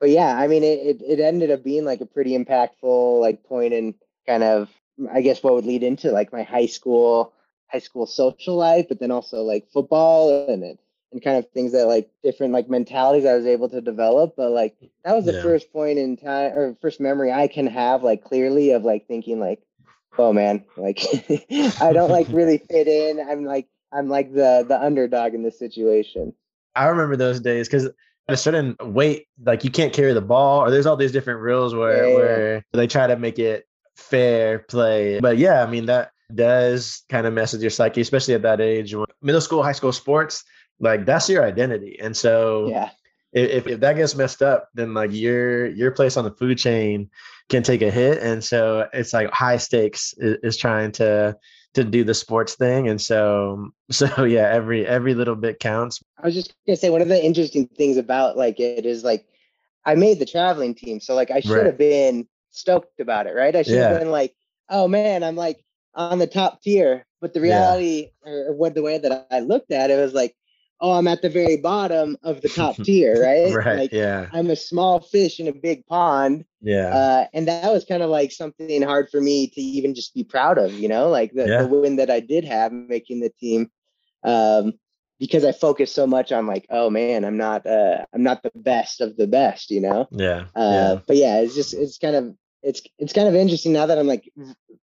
but 0.00 0.10
yeah, 0.10 0.36
I 0.36 0.48
mean, 0.48 0.62
it, 0.64 0.80
it 0.80 1.02
it 1.02 1.20
ended 1.20 1.50
up 1.50 1.64
being 1.64 1.84
like 1.84 2.00
a 2.00 2.06
pretty 2.06 2.36
impactful 2.38 3.20
like 3.20 3.44
point 3.44 3.72
in 3.74 3.94
kind 4.26 4.42
of 4.44 4.68
I 5.12 5.22
guess 5.22 5.42
what 5.42 5.54
would 5.54 5.66
lead 5.66 5.82
into 5.82 6.12
like 6.12 6.32
my 6.32 6.42
high 6.42 6.66
school 6.66 7.32
high 7.70 7.78
school 7.80 8.06
social 8.06 8.56
life, 8.56 8.86
but 8.88 9.00
then 9.00 9.10
also 9.10 9.42
like 9.42 9.68
football 9.72 10.30
and 10.30 10.48
it 10.64 10.78
and 11.12 11.22
kind 11.22 11.22
of 11.38 11.48
things 11.50 11.72
that 11.72 11.86
like 11.86 12.10
different 12.22 12.52
like 12.52 12.68
mentalities 12.68 13.24
I 13.26 13.34
was 13.34 13.46
able 13.46 13.68
to 13.70 13.80
develop. 13.80 14.34
But 14.36 14.50
like 14.50 14.76
that 15.04 15.14
was 15.14 15.24
the 15.26 15.32
Yeah. 15.32 15.34
first 15.34 15.72
point 15.72 15.98
in 15.98 16.16
time 16.16 16.52
or 16.56 16.76
first 16.80 17.00
memory 17.00 17.32
I 17.32 17.48
can 17.48 17.66
have 17.66 18.02
like 18.02 18.24
clearly 18.24 18.72
of 18.72 18.84
like 18.84 19.06
thinking 19.08 19.40
like, 19.40 19.62
oh 20.18 20.32
man, 20.32 20.64
like 20.76 21.00
I 21.80 21.92
don't 21.92 22.10
like 22.10 22.28
really 22.30 22.58
fit 22.70 22.88
in. 22.88 23.20
I'm 23.20 23.44
like 23.44 23.68
I'm 23.92 24.08
like 24.08 24.32
the 24.32 24.64
the 24.66 24.80
underdog 24.80 25.34
in 25.34 25.42
this 25.42 25.58
situation. 25.58 26.34
I 26.74 26.86
remember 26.86 27.16
those 27.16 27.40
days 27.40 27.68
because 27.68 27.86
at 27.86 27.94
a 28.28 28.36
certain 28.36 28.76
weight, 28.80 29.26
like 29.44 29.64
you 29.64 29.70
can't 29.70 29.92
carry 29.92 30.12
the 30.12 30.20
ball, 30.22 30.60
or 30.60 30.70
there's 30.70 30.86
all 30.86 30.96
these 30.96 31.12
different 31.12 31.40
rules 31.40 31.74
where 31.74 32.08
Yeah, 32.08 32.14
where 32.14 32.64
they 32.72 32.86
try 32.86 33.06
to 33.06 33.16
make 33.16 33.38
it 33.38 33.66
fair 33.96 34.60
play. 34.60 35.20
But 35.20 35.38
yeah, 35.38 35.62
I 35.62 35.70
mean 35.70 35.86
that 35.86 36.12
does 36.34 37.02
kind 37.08 37.26
of 37.26 37.34
mess 37.34 37.52
with 37.52 37.62
your 37.62 37.70
psyche, 37.70 38.00
especially 38.00 38.34
at 38.34 38.42
that 38.42 38.60
age. 38.60 38.94
Middle 39.20 39.40
school, 39.40 39.62
high 39.62 39.72
school 39.72 39.92
sports, 39.92 40.44
like 40.80 41.04
that's 41.04 41.28
your 41.28 41.44
identity, 41.44 41.98
and 42.00 42.16
so 42.16 42.68
Yeah. 42.68 42.90
If, 43.32 43.66
if 43.66 43.80
that 43.80 43.96
gets 43.96 44.14
messed 44.14 44.42
up, 44.42 44.68
then 44.74 44.94
like 44.94 45.10
your 45.12 45.66
your 45.66 45.90
place 45.92 46.16
on 46.16 46.24
the 46.24 46.30
food 46.32 46.58
chain 46.58 47.10
can 47.48 47.62
take 47.62 47.82
a 47.82 47.90
hit, 47.90 48.22
and 48.22 48.42
so 48.42 48.88
it's 48.92 49.12
like 49.12 49.30
high 49.30 49.56
stakes 49.56 50.14
is, 50.18 50.36
is 50.42 50.56
trying 50.56 50.92
to 50.92 51.36
to 51.74 51.84
do 51.84 52.04
the 52.04 52.14
sports 52.14 52.54
thing, 52.54 52.88
and 52.88 53.00
so 53.00 53.70
so 53.90 54.24
yeah, 54.24 54.48
every 54.50 54.86
every 54.86 55.14
little 55.14 55.36
bit 55.36 55.60
counts. 55.60 56.02
I 56.18 56.26
was 56.26 56.34
just 56.34 56.54
gonna 56.66 56.76
say 56.76 56.90
one 56.90 57.02
of 57.02 57.08
the 57.08 57.22
interesting 57.24 57.66
things 57.68 57.96
about 57.96 58.36
like 58.36 58.60
it 58.60 58.86
is 58.86 59.04
like 59.04 59.26
I 59.84 59.94
made 59.94 60.18
the 60.18 60.26
traveling 60.26 60.74
team, 60.74 61.00
so 61.00 61.14
like 61.14 61.30
I 61.30 61.40
should 61.40 61.66
Right. 61.66 61.66
have 61.66 61.78
been 61.78 62.28
stoked 62.50 63.00
about 63.00 63.26
it, 63.26 63.34
right? 63.34 63.54
I 63.56 63.62
should 63.62 63.78
Yeah. 63.78 63.88
have 63.88 63.98
been 63.98 64.10
like, 64.10 64.34
oh 64.68 64.88
man, 64.88 65.24
I'm 65.24 65.36
like 65.36 65.64
on 65.94 66.18
the 66.18 66.26
top 66.26 66.62
tier. 66.62 67.06
But 67.20 67.34
the 67.34 67.40
reality 67.40 68.10
or 68.24 68.52
what 68.54 68.74
the 68.74 68.82
way 68.82 68.98
that 68.98 69.26
I 69.30 69.40
looked 69.40 69.70
at 69.72 69.90
it 69.90 69.96
was 69.96 70.12
like, 70.14 70.36
oh, 70.82 70.92
I'm 70.92 71.08
at 71.08 71.22
the 71.22 71.30
very 71.30 71.56
bottom 71.58 72.18
of 72.24 72.42
the 72.42 72.50
top 72.50 72.76
tier, 72.84 73.22
right? 73.22 73.54
right. 73.54 73.78
Like 73.78 73.92
yeah. 73.92 74.28
I'm 74.32 74.50
a 74.50 74.56
small 74.56 75.00
fish 75.00 75.40
in 75.40 75.48
a 75.48 75.52
big 75.54 75.86
pond. 75.86 76.44
Yeah. 76.62 76.94
Uh, 76.94 77.26
and 77.34 77.48
that 77.48 77.72
was 77.72 77.86
kind 77.86 78.02
of 78.02 78.10
like 78.10 78.32
something 78.32 78.82
hard 78.82 79.08
for 79.10 79.20
me 79.20 79.48
to 79.48 79.60
even 79.62 79.94
just 79.94 80.14
be 80.14 80.24
proud 80.24 80.58
of, 80.58 80.72
you 80.74 80.88
know, 80.88 81.08
like 81.10 81.32
the, 81.34 81.48
Yeah. 81.48 81.62
the 81.62 81.68
win 81.68 81.96
that 81.96 82.10
I 82.10 82.20
did 82.20 82.44
have 82.44 82.72
making 82.72 83.20
the 83.20 83.30
team. 83.30 83.70
Um, 84.24 84.74
because 85.20 85.44
I 85.44 85.52
focused 85.52 85.94
so 85.94 86.06
much 86.06 86.32
on 86.32 86.46
like, 86.46 86.66
oh 86.70 86.90
man, 86.90 87.24
I'm 87.24 87.36
not 87.38 87.66
uh 87.66 88.04
I'm 88.12 88.24
not 88.24 88.42
the 88.42 88.52
best 88.54 89.00
of 89.00 89.16
the 89.16 89.26
best, 89.28 89.70
you 89.70 89.80
know? 89.80 90.08
yeah. 90.10 90.46
Uh, 90.56 90.96
but 91.06 91.16
yeah, 91.16 91.40
it's 91.40 91.54
just 91.54 91.74
it's 91.74 91.98
kind 91.98 92.16
of 92.16 92.34
it's 92.62 92.82
it's 92.98 93.12
kind 93.12 93.28
of 93.28 93.34
interesting 93.34 93.72
now 93.72 93.86
that 93.86 93.98
I'm 93.98 94.06
like 94.08 94.30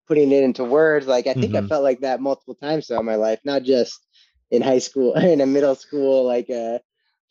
putting 0.07 0.31
it 0.31 0.43
into 0.43 0.63
words. 0.63 1.07
Like 1.07 1.27
I 1.27 1.33
think 1.33 1.55
I 1.55 1.61
Mhm. 1.61 1.67
felt 1.67 1.83
like 1.83 2.01
that 2.01 2.21
multiple 2.21 2.55
times 2.55 2.87
throughout 2.87 3.05
my 3.05 3.15
life, 3.15 3.39
not 3.45 3.63
just 3.63 4.05
in 4.51 4.61
high 4.61 4.79
school, 4.79 5.13
in 5.15 5.41
a 5.41 5.45
middle 5.45 5.75
school, 5.75 6.25
like 6.25 6.49
a 6.49 6.81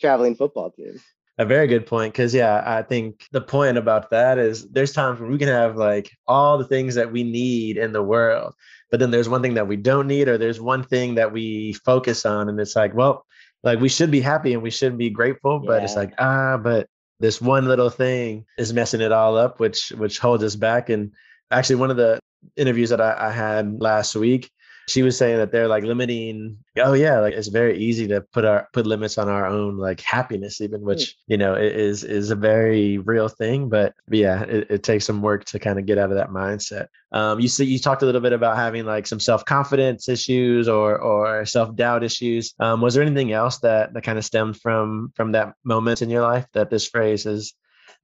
traveling 0.01 0.35
football 0.35 0.71
team. 0.71 1.01
A 1.41 1.45
very 1.45 1.69
good 1.69 1.87
point. 1.87 2.13
Cause 2.15 2.35
yeah, 2.35 2.65
I 2.67 2.83
think 2.83 3.25
the 3.31 3.41
point 3.41 3.79
about 3.79 4.11
that 4.11 4.39
is 4.39 4.69
there's 4.71 4.93
times 4.93 5.21
when 5.21 5.31
we 5.31 5.39
can 5.39 5.47
have 5.47 5.77
like 5.77 6.11
all 6.27 6.59
the 6.59 6.65
things 6.65 6.97
that 6.97 7.13
we 7.13 7.23
need 7.23 7.77
in 7.77 7.93
the 7.93 8.03
world, 8.03 8.55
but 8.91 8.99
then 8.99 9.13
there's 9.13 9.29
one 9.29 9.41
thing 9.41 9.55
that 9.55 9.69
we 9.69 9.77
don't 9.77 10.09
need, 10.09 10.29
or 10.29 10.37
there's 10.37 10.61
one 10.61 10.83
thing 10.83 11.15
that 11.15 11.33
we 11.33 11.75
focus 11.85 12.27
on. 12.27 12.49
And 12.49 12.59
it's 12.59 12.75
like, 12.75 12.93
well, 12.93 13.25
like 13.63 13.79
we 13.79 13.89
should 13.89 14.11
be 14.11 14.21
happy 14.21 14.53
and 14.53 14.63
we 14.63 14.71
shouldn't 14.71 14.99
be 14.99 15.11
grateful, 15.11 15.61
but 15.61 15.85
it's 15.85 15.95
like, 15.95 16.13
ah, 16.19 16.57
but 16.57 16.89
this 17.21 17.41
one 17.41 17.67
little 17.67 17.91
thing 17.91 18.45
is 18.57 18.73
messing 18.73 19.01
it 19.01 19.13
all 19.13 19.37
up, 19.37 19.61
which 19.61 19.91
which 19.91 20.19
holds 20.19 20.45
us 20.45 20.57
back. 20.57 20.89
And 20.89 21.13
actually 21.51 21.77
one 21.77 21.91
of 21.91 21.97
the 21.97 22.19
interviews 22.57 22.91
that 22.91 23.01
I, 23.01 23.29
I 23.29 23.31
had 23.31 23.81
last 23.81 24.15
week, 24.15 24.51
she 24.89 25.03
was 25.03 25.17
saying 25.17 25.37
that 25.37 25.53
they're 25.53 25.69
like 25.69 25.85
limiting 25.85 26.57
oh 26.79 26.93
yeah 26.93 27.19
like 27.19 27.35
it's 27.35 27.49
very 27.49 27.79
easy 27.79 28.09
to 28.09 28.21
put 28.33 28.45
our 28.45 28.69
put 28.73 28.87
limits 28.87 29.19
on 29.19 29.29
our 29.29 29.47
own 29.47 29.77
like 29.77 30.01
happiness 30.01 30.61
even 30.61 30.81
which 30.81 31.17
you 31.27 31.37
know 31.37 31.55
is 31.55 32.05
is 32.05 32.31
a 32.31 32.37
very 32.37 32.99
real 32.99 33.29
thing 33.29 33.69
but 33.69 33.95
yeah 34.11 34.43
it, 34.43 34.71
it 34.71 34.83
takes 34.83 35.05
some 35.05 35.23
work 35.23 35.45
to 35.45 35.59
kind 35.59 35.79
of 35.79 35.87
get 35.87 35.99
out 35.99 36.11
of 36.11 36.17
that 36.17 36.31
mindset. 36.31 36.89
Um 37.13 37.41
you 37.41 37.49
see 37.49 37.65
you 37.65 37.79
talked 37.79 38.03
a 38.03 38.07
little 38.07 38.21
bit 38.21 38.33
about 38.33 38.57
having 38.57 38.85
like 38.85 39.07
some 39.07 39.21
self-confidence 39.21 40.09
issues 40.09 40.69
or 40.69 40.99
or 40.99 41.45
self-doubt 41.45 42.03
issues. 42.03 42.55
Um 42.59 42.81
was 42.81 42.95
there 42.95 43.03
anything 43.03 43.33
else 43.33 43.59
that 43.59 43.93
that 43.95 44.05
kind 44.05 44.19
of 44.19 44.25
stemmed 44.25 44.61
from 44.61 45.13
from 45.15 45.33
that 45.33 45.55
moment 45.65 46.03
in 46.03 46.11
your 46.11 46.23
life 46.23 46.47
that 46.53 46.71
this 46.71 46.89
phrase 46.89 47.25
has 47.25 47.53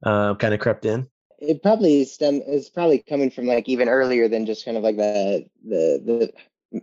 uh, 0.05 0.35
kind 0.35 0.55
of 0.55 0.61
crept 0.61 0.85
in? 0.85 1.09
It 1.39 1.63
probably 1.63 2.05
stem 2.05 2.41
is 2.47 2.71
probably 2.71 3.03
coming 3.07 3.31
from 3.31 3.47
like 3.47 3.69
even 3.69 3.89
earlier 3.89 4.29
than 4.29 4.47
just 4.47 4.65
kind 4.65 4.77
of 4.77 4.83
like 4.83 4.97
the 4.97 5.45
the 5.67 6.03
the 6.05 6.33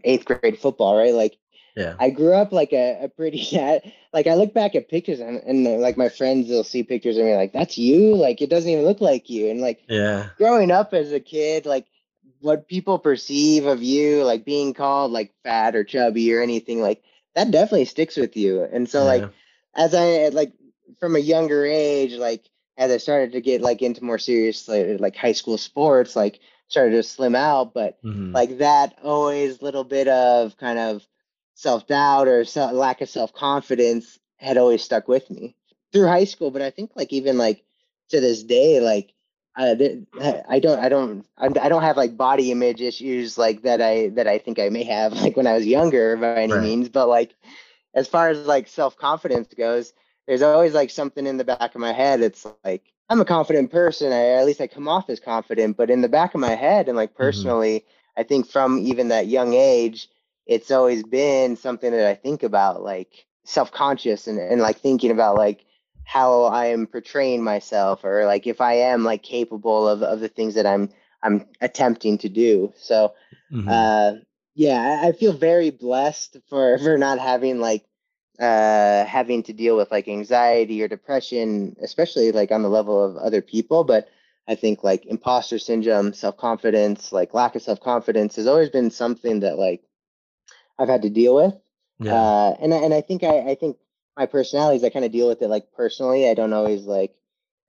eighth 0.03 0.25
grade 0.25 0.59
football, 0.59 0.97
right? 0.97 1.13
Like 1.13 1.37
yeah. 1.75 1.95
I 1.99 2.09
grew 2.09 2.33
up 2.33 2.51
like 2.51 2.73
a, 2.73 3.05
a 3.05 3.09
pretty 3.09 3.47
like 4.13 4.27
I 4.27 4.35
look 4.35 4.53
back 4.53 4.75
at 4.75 4.89
pictures 4.89 5.19
and, 5.19 5.37
and 5.43 5.81
like 5.81 5.97
my 5.97 6.09
friends 6.09 6.49
will 6.49 6.63
see 6.63 6.83
pictures 6.83 7.17
of 7.17 7.25
me 7.25 7.35
like 7.35 7.53
that's 7.53 7.77
you? 7.77 8.15
Like 8.15 8.41
it 8.41 8.49
doesn't 8.49 8.69
even 8.69 8.85
look 8.85 9.01
like 9.01 9.29
you. 9.29 9.49
And 9.49 9.61
like 9.61 9.81
yeah. 9.87 10.29
growing 10.37 10.71
up 10.71 10.93
as 10.93 11.11
a 11.11 11.19
kid 11.19 11.65
like 11.65 11.87
what 12.39 12.67
people 12.67 12.97
perceive 12.97 13.65
of 13.65 13.83
you 13.83 14.23
like 14.23 14.43
being 14.43 14.73
called 14.73 15.11
like 15.11 15.33
fat 15.43 15.75
or 15.75 15.83
chubby 15.83 16.33
or 16.33 16.41
anything 16.41 16.81
like 16.81 17.03
that 17.35 17.51
definitely 17.51 17.85
sticks 17.85 18.17
with 18.17 18.35
you. 18.35 18.63
And 18.63 18.89
so 18.89 19.05
like 19.05 19.29
as 19.75 19.95
I 19.95 20.29
like 20.29 20.53
from 20.99 21.15
a 21.15 21.19
younger 21.19 21.65
age, 21.65 22.13
like 22.13 22.49
as 22.77 22.91
I 22.91 22.97
started 22.97 23.33
to 23.33 23.41
get 23.41 23.61
like 23.61 23.81
into 23.81 24.03
more 24.03 24.19
serious 24.19 24.67
like, 24.67 24.99
like 24.99 25.15
high 25.15 25.31
school 25.31 25.57
sports, 25.57 26.15
like 26.15 26.39
started 26.71 26.95
to 26.97 27.03
slim 27.03 27.35
out, 27.35 27.73
but 27.75 27.99
Mhm. 28.03 28.45
like 28.45 28.59
that 28.59 28.97
always 29.03 29.61
little 29.61 29.85
bit 29.85 30.07
of 30.09 30.57
kind 30.57 30.79
of 30.79 31.07
self 31.55 31.87
doubt 31.87 32.27
or 32.27 32.45
lack 32.73 33.01
of 33.01 33.09
self 33.09 33.33
confidence 33.33 34.19
had 34.37 34.57
always 34.57 34.83
stuck 34.83 35.07
with 35.07 35.29
me 35.31 35.55
through 35.93 36.07
high 36.07 36.25
school. 36.25 36.51
But 36.51 36.63
I 36.63 36.71
think 36.71 36.91
like 36.95 37.13
even 37.13 37.37
like 37.37 37.63
to 38.09 38.21
this 38.21 38.43
day, 38.43 38.79
like 38.81 39.13
uh, 39.57 39.75
I 40.49 40.59
don't 40.59 40.79
I 40.79 40.89
don't 40.89 41.25
I 41.37 41.45
I 41.47 41.69
don't 41.69 41.83
have 41.83 41.97
like 41.97 42.17
body 42.17 42.51
image 42.51 42.81
issues 42.81 43.37
like 43.37 43.63
that 43.63 43.81
I 43.81 44.09
that 44.09 44.27
I 44.27 44.39
think 44.39 44.59
I 44.59 44.69
may 44.69 44.83
have 44.85 45.13
like 45.21 45.37
when 45.37 45.47
I 45.47 45.53
was 45.53 45.67
younger 45.67 46.17
by 46.17 46.41
any 46.41 46.57
Right. 46.57 46.59
means, 46.59 46.89
but 46.89 47.07
like 47.09 47.35
as 47.93 48.07
far 48.07 48.29
as 48.29 48.47
like 48.47 48.67
self 48.67 48.97
confidence 48.97 49.53
goes, 49.53 49.93
there's 50.27 50.41
always 50.43 50.73
like 50.73 50.91
something 50.91 51.27
in 51.27 51.37
the 51.37 51.45
back 51.45 51.75
of 51.75 51.81
my 51.81 51.93
head. 51.93 52.21
It's 52.21 52.45
like 52.45 52.83
I'm 53.11 53.19
a 53.19 53.25
confident 53.25 53.71
person. 53.71 54.13
I 54.13 54.29
at 54.29 54.45
least 54.45 54.61
I 54.61 54.67
come 54.67 54.87
off 54.87 55.09
as 55.09 55.19
confident, 55.19 55.75
but 55.75 55.89
in 55.89 55.99
the 55.99 56.07
back 56.07 56.33
of 56.33 56.39
my 56.39 56.55
head 56.55 56.87
and 56.87 56.95
like 56.95 57.13
personally, 57.13 57.85
I 58.15 58.23
think 58.23 58.47
from 58.47 58.79
even 58.79 59.09
that 59.09 59.27
young 59.27 59.53
age, 59.53 60.07
it's 60.45 60.71
always 60.71 61.03
been 61.03 61.57
something 61.57 61.91
that 61.91 62.07
I 62.07 62.15
think 62.15 62.41
about, 62.43 62.83
like 62.83 63.25
self 63.43 63.69
conscious 63.69 64.27
and, 64.27 64.39
and 64.39 64.61
like 64.61 64.79
thinking 64.79 65.11
about 65.11 65.35
like 65.35 65.65
how 66.05 66.43
I 66.43 66.67
am 66.67 66.87
portraying 66.87 67.43
myself 67.43 68.05
or 68.05 68.25
like 68.25 68.47
if 68.47 68.61
I 68.61 68.75
am 68.75 69.03
like 69.03 69.23
capable 69.23 69.89
of, 69.89 70.03
of 70.03 70.21
the 70.21 70.29
things 70.29 70.55
that 70.55 70.65
I'm 70.65 70.89
I'm 71.21 71.47
attempting 71.59 72.17
to 72.19 72.29
do. 72.29 72.71
So 72.77 73.13
Mhm. 73.51 73.67
uh 73.67 74.13
yeah 74.55 75.01
I, 75.03 75.09
I 75.09 75.11
feel 75.11 75.33
very 75.33 75.69
blessed 75.69 76.37
for 76.47 76.77
for 76.77 76.97
not 76.97 77.19
having 77.19 77.59
like 77.59 77.83
uh 78.39 79.05
having 79.05 79.43
to 79.43 79.53
deal 79.53 79.75
with 79.77 79.91
like 79.91 80.07
anxiety 80.07 80.81
or 80.81 80.87
depression 80.87 81.75
especially 81.81 82.31
like 82.31 82.51
on 82.51 82.63
the 82.63 82.69
level 82.69 83.03
of 83.03 83.17
other 83.17 83.41
people. 83.41 83.83
But 83.83 84.07
i 84.47 84.55
think 84.55 84.83
like 84.83 85.05
imposter 85.05 85.59
syndrome 85.59 86.13
self-confidence 86.13 87.11
like 87.11 87.33
lack 87.33 87.55
of 87.55 87.61
self-confidence 87.61 88.35
has 88.37 88.47
always 88.47 88.69
been 88.69 88.89
something 88.89 89.41
that 89.41 89.57
like 89.57 89.83
i've 90.79 90.89
had 90.89 91.03
to 91.03 91.09
deal 91.09 91.35
with. 91.35 91.53
Yeah. 91.99 92.13
Uh 92.13 92.55
and 92.61 92.73
I, 92.73 92.77
and 92.77 92.93
i 92.93 93.01
think 93.01 93.23
i 93.23 93.39
i 93.51 93.55
think 93.55 93.77
my 94.17 94.25
personality 94.25 94.77
is 94.77 94.83
i 94.83 94.89
kind 94.89 95.05
of 95.05 95.11
deal 95.11 95.27
with 95.27 95.41
it 95.41 95.47
like 95.47 95.71
personally. 95.73 96.29
I 96.29 96.33
don't 96.33 96.53
always 96.53 96.83
like 96.83 97.15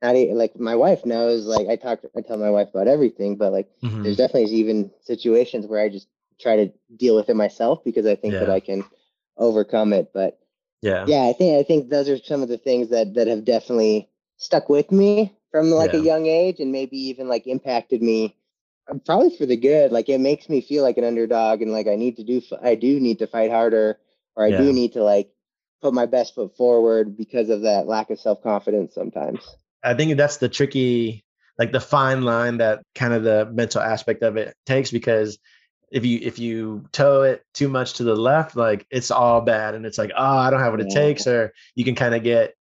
not 0.02 0.16
like 0.16 0.58
my 0.58 0.74
wife 0.74 1.04
knows 1.06 1.46
like 1.46 1.68
i 1.68 1.76
talk 1.76 2.00
i 2.16 2.20
tell 2.22 2.36
my 2.38 2.50
wife 2.50 2.70
about 2.70 2.88
everything 2.88 3.36
but 3.36 3.52
like 3.52 3.68
Mhm. 3.82 4.02
there's 4.02 4.16
definitely 4.16 4.50
even 4.56 4.90
situations 5.02 5.66
where 5.66 5.80
I 5.80 5.88
just 5.88 6.08
try 6.40 6.56
to 6.56 6.72
deal 6.96 7.14
with 7.16 7.28
it 7.28 7.36
myself 7.36 7.84
because 7.84 8.06
I 8.06 8.16
think 8.16 8.38
that 8.40 8.50
I 8.50 8.60
can 8.60 8.84
overcome 9.36 9.92
it. 9.92 10.10
But 10.12 10.38
yeah 10.82 11.08
yeah, 11.08 11.24
I 11.28 11.32
think 11.32 11.58
I 11.58 11.62
think 11.66 11.88
those 11.88 12.08
are 12.08 12.18
some 12.18 12.42
of 12.42 12.48
the 12.48 12.58
things 12.58 12.90
that 12.90 13.14
that 13.14 13.26
have 13.26 13.44
definitely 13.44 14.08
stuck 14.36 14.68
with 14.68 14.90
me 14.92 15.36
from 15.50 15.70
like 15.70 15.94
a 15.94 15.98
young 15.98 16.26
age 16.26 16.60
and 16.60 16.72
maybe 16.72 16.96
even 16.96 17.28
like 17.28 17.46
impacted 17.46 18.02
me 18.02 18.34
uh, 18.88 18.94
probably 19.04 19.36
for 19.36 19.46
the 19.46 19.56
good. 19.56 19.92
Like 19.92 20.08
it 20.08 20.18
makes 20.20 20.48
me 20.48 20.60
feel 20.60 20.82
like 20.82 20.98
an 20.98 21.04
underdog 21.04 21.62
and 21.62 21.72
like 21.72 21.86
I 21.86 21.96
need 21.96 22.16
to 22.16 22.24
do 22.24 22.40
i 22.62 22.74
do 22.74 23.00
need 23.00 23.18
to 23.20 23.26
fight 23.26 23.50
harder 23.50 23.98
or 24.36 24.44
I 24.44 24.50
Yeah. 24.50 24.58
do 24.58 24.72
need 24.72 24.92
to 24.94 25.02
like 25.02 25.30
put 25.82 25.94
my 25.94 26.06
best 26.06 26.34
foot 26.34 26.56
forward 26.56 27.16
because 27.16 27.50
of 27.50 27.62
that 27.62 27.86
lack 27.86 28.10
of 28.10 28.20
self-confidence 28.20 28.94
sometimes. 28.94 29.56
I 29.82 29.94
think 29.94 30.16
that's 30.16 30.36
the 30.38 30.48
tricky, 30.48 31.24
like 31.58 31.72
the 31.72 31.80
fine 31.80 32.22
line 32.22 32.58
that 32.58 32.82
kind 32.94 33.12
of 33.12 33.24
the 33.24 33.50
mental 33.52 33.80
aspect 33.82 34.22
of 34.22 34.36
it 34.36 34.54
takes 34.66 34.90
because 34.90 35.38
if 35.92 36.04
you 36.06 36.18
if 36.22 36.38
you 36.38 36.84
tow 36.92 37.22
it 37.22 37.44
too 37.54 37.68
much 37.68 37.94
to 37.94 38.04
the 38.04 38.16
left, 38.16 38.56
like 38.56 38.86
it's 38.90 39.10
all 39.10 39.42
bad 39.42 39.74
and 39.74 39.86
it's 39.86 39.98
like, 39.98 40.10
oh, 40.16 40.36
I 40.38 40.50
don't 40.50 40.60
have 40.60 40.72
what 40.72 40.80
it 40.80 40.88
Yeah. 40.88 40.94
takes, 40.94 41.26
or 41.26 41.52
you 41.74 41.84
can 41.84 41.94
kind 41.94 42.14
of 42.14 42.22
get 42.22 42.54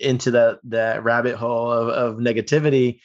into 0.00 0.32
that 0.32 0.60
that 0.64 1.04
rabbit 1.04 1.36
hole 1.36 1.70
of, 1.70 1.88
of 1.88 2.16
negativity, 2.16 3.00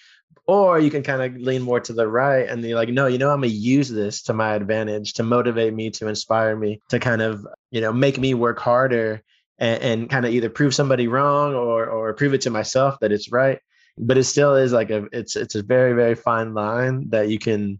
or 0.47 0.79
you 0.79 0.89
can 0.89 1.03
kind 1.03 1.21
of 1.21 1.41
lean 1.41 1.61
more 1.61 1.79
to 1.81 1.93
the 1.93 2.07
right 2.07 2.47
and 2.49 2.63
you're 2.63 2.77
like, 2.77 2.89
no, 2.89 3.07
you 3.07 3.17
know, 3.17 3.31
I'm 3.31 3.41
gonna 3.41 3.47
use 3.47 3.89
this 3.89 4.23
to 4.23 4.33
my 4.33 4.55
advantage 4.55 5.13
to 5.13 5.23
motivate 5.23 5.73
me, 5.73 5.89
to 5.91 6.07
inspire 6.07 6.55
me, 6.55 6.81
to 6.89 6.99
kind 6.99 7.21
of, 7.21 7.45
you 7.71 7.81
know, 7.81 7.91
make 7.93 8.17
me 8.19 8.33
work 8.33 8.59
harder 8.59 9.21
and, 9.59 9.81
and 9.83 10.09
kind 10.09 10.25
of 10.25 10.31
either 10.31 10.49
prove 10.49 10.73
somebody 10.75 11.07
wrong 11.07 11.53
or 11.53 11.87
or 11.87 12.13
prove 12.13 12.33
it 12.33 12.41
to 12.41 12.49
myself 12.49 12.97
that 13.01 13.11
it's 13.11 13.31
right 13.31 13.59
but 13.97 14.17
it 14.17 14.25
still 14.25 14.55
is 14.55 14.73
like 14.73 14.89
a 14.89 15.07
it's 15.13 15.35
it's 15.37 15.55
a 15.55 15.63
very 15.63 15.93
very 15.93 16.15
fine 16.15 16.53
line 16.53 17.09
that 17.09 17.29
you 17.29 17.39
can 17.39 17.79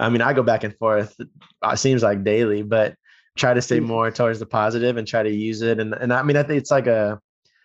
i 0.00 0.08
mean 0.08 0.22
i 0.22 0.32
go 0.32 0.42
back 0.42 0.64
and 0.64 0.76
forth 0.78 1.14
it 1.20 1.78
seems 1.78 2.02
like 2.02 2.24
daily 2.24 2.62
but 2.62 2.94
try 3.36 3.54
to 3.54 3.62
stay 3.62 3.78
Mm. 3.80 3.86
more 3.86 4.10
towards 4.10 4.38
the 4.40 4.46
positive 4.46 4.96
and 4.96 5.06
try 5.06 5.22
to 5.22 5.30
use 5.30 5.62
it 5.62 5.78
and 5.78 5.94
and 5.94 6.12
i 6.12 6.22
mean 6.22 6.36
i 6.36 6.42
think 6.42 6.58
it's 6.60 6.70
like 6.70 6.86
a 6.86 7.20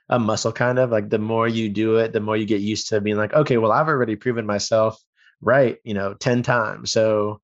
a 0.09 0.19
muscle 0.19 0.51
kind 0.51 0.77
of 0.77 0.91
like 0.91 1.09
the 1.09 1.17
more 1.17 1.47
you 1.47 1.67
do 1.69 1.97
it 1.97 2.13
the 2.13 2.19
more 2.19 2.37
you 2.37 2.45
get 2.45 2.61
used 2.61 2.87
to 2.89 3.01
being 3.01 3.17
like 3.17 3.33
okay 3.33 3.57
well 3.57 3.71
i've 3.71 3.87
already 3.87 4.15
proven 4.15 4.45
myself 4.45 5.01
right 5.41 5.77
you 5.83 5.93
know 5.95 6.13
10 6.13 6.43
times 6.43 6.91
so 6.91 7.39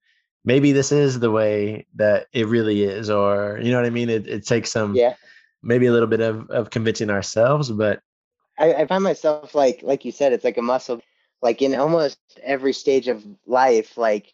maybe 0.46 0.72
this 0.72 0.92
is 0.92 1.20
the 1.20 1.32
way 1.32 1.86
that 1.96 2.28
it 2.34 2.48
really 2.48 2.84
is 2.84 3.10
or 3.10 3.60
you 3.64 3.72
know 3.72 3.78
what 3.78 3.86
i 3.88 3.90
mean 3.90 4.10
it, 4.10 4.28
it 4.28 4.46
takes 4.46 4.72
some 4.72 4.96
Yeah. 4.96 5.16
maybe 5.64 5.88
a 5.88 5.92
little 5.92 6.08
bit 6.08 6.22
of, 6.22 6.50
of 6.52 6.70
convincing 6.70 7.10
ourselves 7.10 7.72
but 7.72 8.00
I, 8.60 8.74
I 8.74 8.86
find 8.86 9.04
myself 9.04 9.56
like 9.56 9.80
like 9.82 10.06
you 10.06 10.12
said, 10.12 10.34
it's 10.34 10.44
like 10.44 10.58
a 10.58 10.62
muscle. 10.62 11.02
Like 11.42 11.62
in 11.64 11.74
almost 11.74 12.20
every 12.44 12.74
stage 12.74 13.08
of 13.08 13.26
life, 13.48 13.98
like 13.98 14.32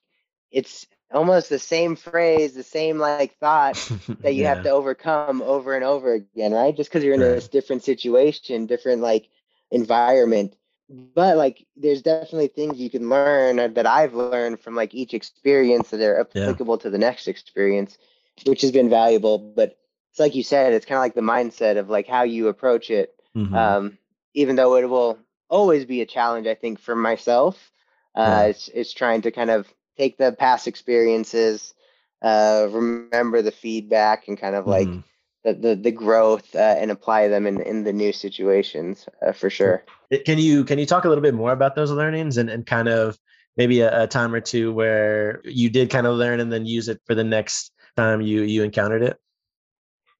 it's 0.51 0.87
almost 1.13 1.49
the 1.49 1.59
same 1.59 1.95
phrase, 1.95 2.53
the 2.53 2.63
same 2.63 2.97
like 2.99 3.37
thought 3.39 3.79
that 4.23 4.35
you 4.35 4.45
yeah. 4.45 4.57
have 4.57 4.61
to 4.63 4.69
overcome 4.71 5.41
over 5.41 5.75
and 5.75 5.83
over 5.85 6.13
again, 6.13 6.51
right? 6.53 6.75
Just 6.75 6.89
because 6.89 7.03
you're 7.03 7.13
in 7.15 7.21
Right. 7.21 7.35
this 7.35 7.49
different 7.49 7.83
situation, 7.83 8.65
different 8.67 9.01
like 9.01 9.29
environment. 9.71 10.55
But 10.89 11.37
like 11.37 11.65
there's 11.75 12.03
definitely 12.03 12.47
things 12.47 12.79
you 12.79 12.89
can 12.89 13.09
learn 13.09 13.73
that 13.73 13.85
I've 13.87 14.13
learned 14.13 14.59
from 14.61 14.75
like 14.75 14.93
each 14.95 15.13
experience 15.13 15.89
that 15.89 16.01
are 16.01 16.19
Yeah. 16.33 16.55
applicable 16.55 16.77
to 16.79 16.89
the 16.89 16.97
next 16.99 17.27
experience. 17.27 17.97
which 18.45 18.61
has 18.61 18.71
been 18.71 18.89
valuable. 18.89 19.39
But 19.39 19.77
it's 20.11 20.19
like 20.19 20.35
you 20.35 20.43
said, 20.43 20.73
it's 20.73 20.85
kind 20.85 20.97
of 20.97 21.01
like 21.01 21.15
the 21.15 21.21
mindset 21.21 21.77
of 21.77 21.89
like 21.89 22.07
how 22.07 22.23
you 22.23 22.47
approach 22.47 22.89
it. 22.89 23.13
Mhm. 23.35 23.77
Um, 23.77 23.97
even 24.33 24.55
though 24.55 24.75
it 24.75 24.89
will 24.89 25.19
always 25.49 25.85
be 25.85 26.01
a 26.01 26.05
challenge, 26.05 26.47
I 26.47 26.55
think 26.55 26.79
for 26.79 26.95
myself, 26.95 27.71
uh, 28.15 28.45
Yeah. 28.45 28.49
it's 28.49 28.67
it's 28.69 28.93
trying 28.93 29.21
to 29.23 29.31
kind 29.31 29.49
of 29.49 29.67
take 29.97 30.17
the 30.17 30.31
past 30.31 30.67
experiences, 30.67 31.73
uh, 32.21 32.67
remember 32.71 33.41
the 33.41 33.51
feedback, 33.51 34.27
and 34.27 34.37
kind 34.37 34.55
of 34.55 34.65
like 34.67 34.87
Mhm. 34.87 35.03
the 35.43 35.53
the, 35.53 35.75
the 35.75 35.91
growth 35.91 36.55
uh, 36.55 36.75
and 36.79 36.91
apply 36.91 37.27
them 37.27 37.45
in 37.47 37.61
in 37.61 37.83
the 37.83 37.93
new 37.93 38.11
situations 38.13 39.07
uh, 39.25 39.31
for 39.31 39.49
sure. 39.49 39.83
Can 40.25 40.37
you 40.37 40.63
can 40.63 40.79
you 40.79 40.85
talk 40.85 41.05
a 41.05 41.09
little 41.09 41.21
bit 41.21 41.33
more 41.33 41.51
about 41.51 41.75
those 41.75 41.91
learnings 41.91 42.37
and, 42.37 42.49
and 42.49 42.65
kind 42.65 42.87
of 42.87 43.17
maybe 43.57 43.81
a, 43.81 44.03
a 44.03 44.07
time 44.07 44.33
or 44.33 44.39
two 44.41 44.73
where 44.73 45.41
you 45.43 45.69
did 45.69 45.89
kind 45.89 46.07
of 46.07 46.15
learn 46.15 46.39
and 46.39 46.51
then 46.51 46.65
use 46.65 46.87
it 46.87 47.01
for 47.05 47.15
the 47.15 47.23
next 47.23 47.71
time 47.95 48.21
you 48.21 48.43
you 48.43 48.63
encountered 48.63 49.03
it? 49.03 49.17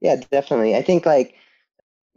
Yeah, 0.02 0.18
definitely. 0.32 0.76
I 0.76 0.82
think 0.82 1.06
like 1.06 1.36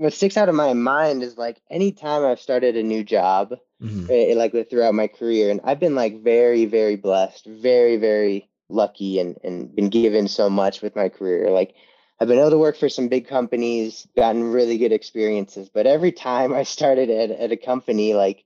what 0.00 0.14
sticks 0.14 0.38
out 0.38 0.49
of 0.49 0.54
my 0.54 0.73
mind 0.73 1.23
is 1.23 1.37
like 1.37 1.61
anytime 1.71 2.25
I've 2.25 2.40
started 2.40 2.75
a 2.75 2.83
new 2.83 3.04
job, 3.04 3.54
Mhm. 3.83 4.07
eh, 4.11 4.35
like 4.35 4.52
throughout 4.71 4.95
my 4.95 5.07
career, 5.09 5.50
and 5.50 5.61
I've 5.62 5.78
been 5.78 5.95
like 5.95 6.23
very, 6.23 6.64
very 6.64 6.97
blessed, 6.97 7.45
very, 7.47 7.99
very 7.99 8.49
lucky, 8.71 9.21
and 9.21 9.37
and 9.45 9.75
been 9.76 9.90
given 9.90 10.26
so 10.26 10.49
much 10.49 10.80
with 10.80 10.97
my 10.97 11.11
career. 11.11 11.50
Like 11.50 11.75
I've 12.19 12.28
been 12.28 12.38
able 12.38 12.50
to 12.50 12.59
work 12.59 12.76
for 12.78 12.88
some 12.88 13.09
big 13.09 13.28
companies, 13.28 14.09
gotten 14.16 14.50
really 14.52 14.78
good 14.78 14.92
experiences, 14.92 15.69
but 15.69 15.87
every 15.87 16.12
time 16.12 16.54
I 16.54 16.62
started 16.62 17.11
at, 17.11 17.30
at 17.30 17.52
a 17.52 17.57
company, 17.57 18.14
like 18.14 18.45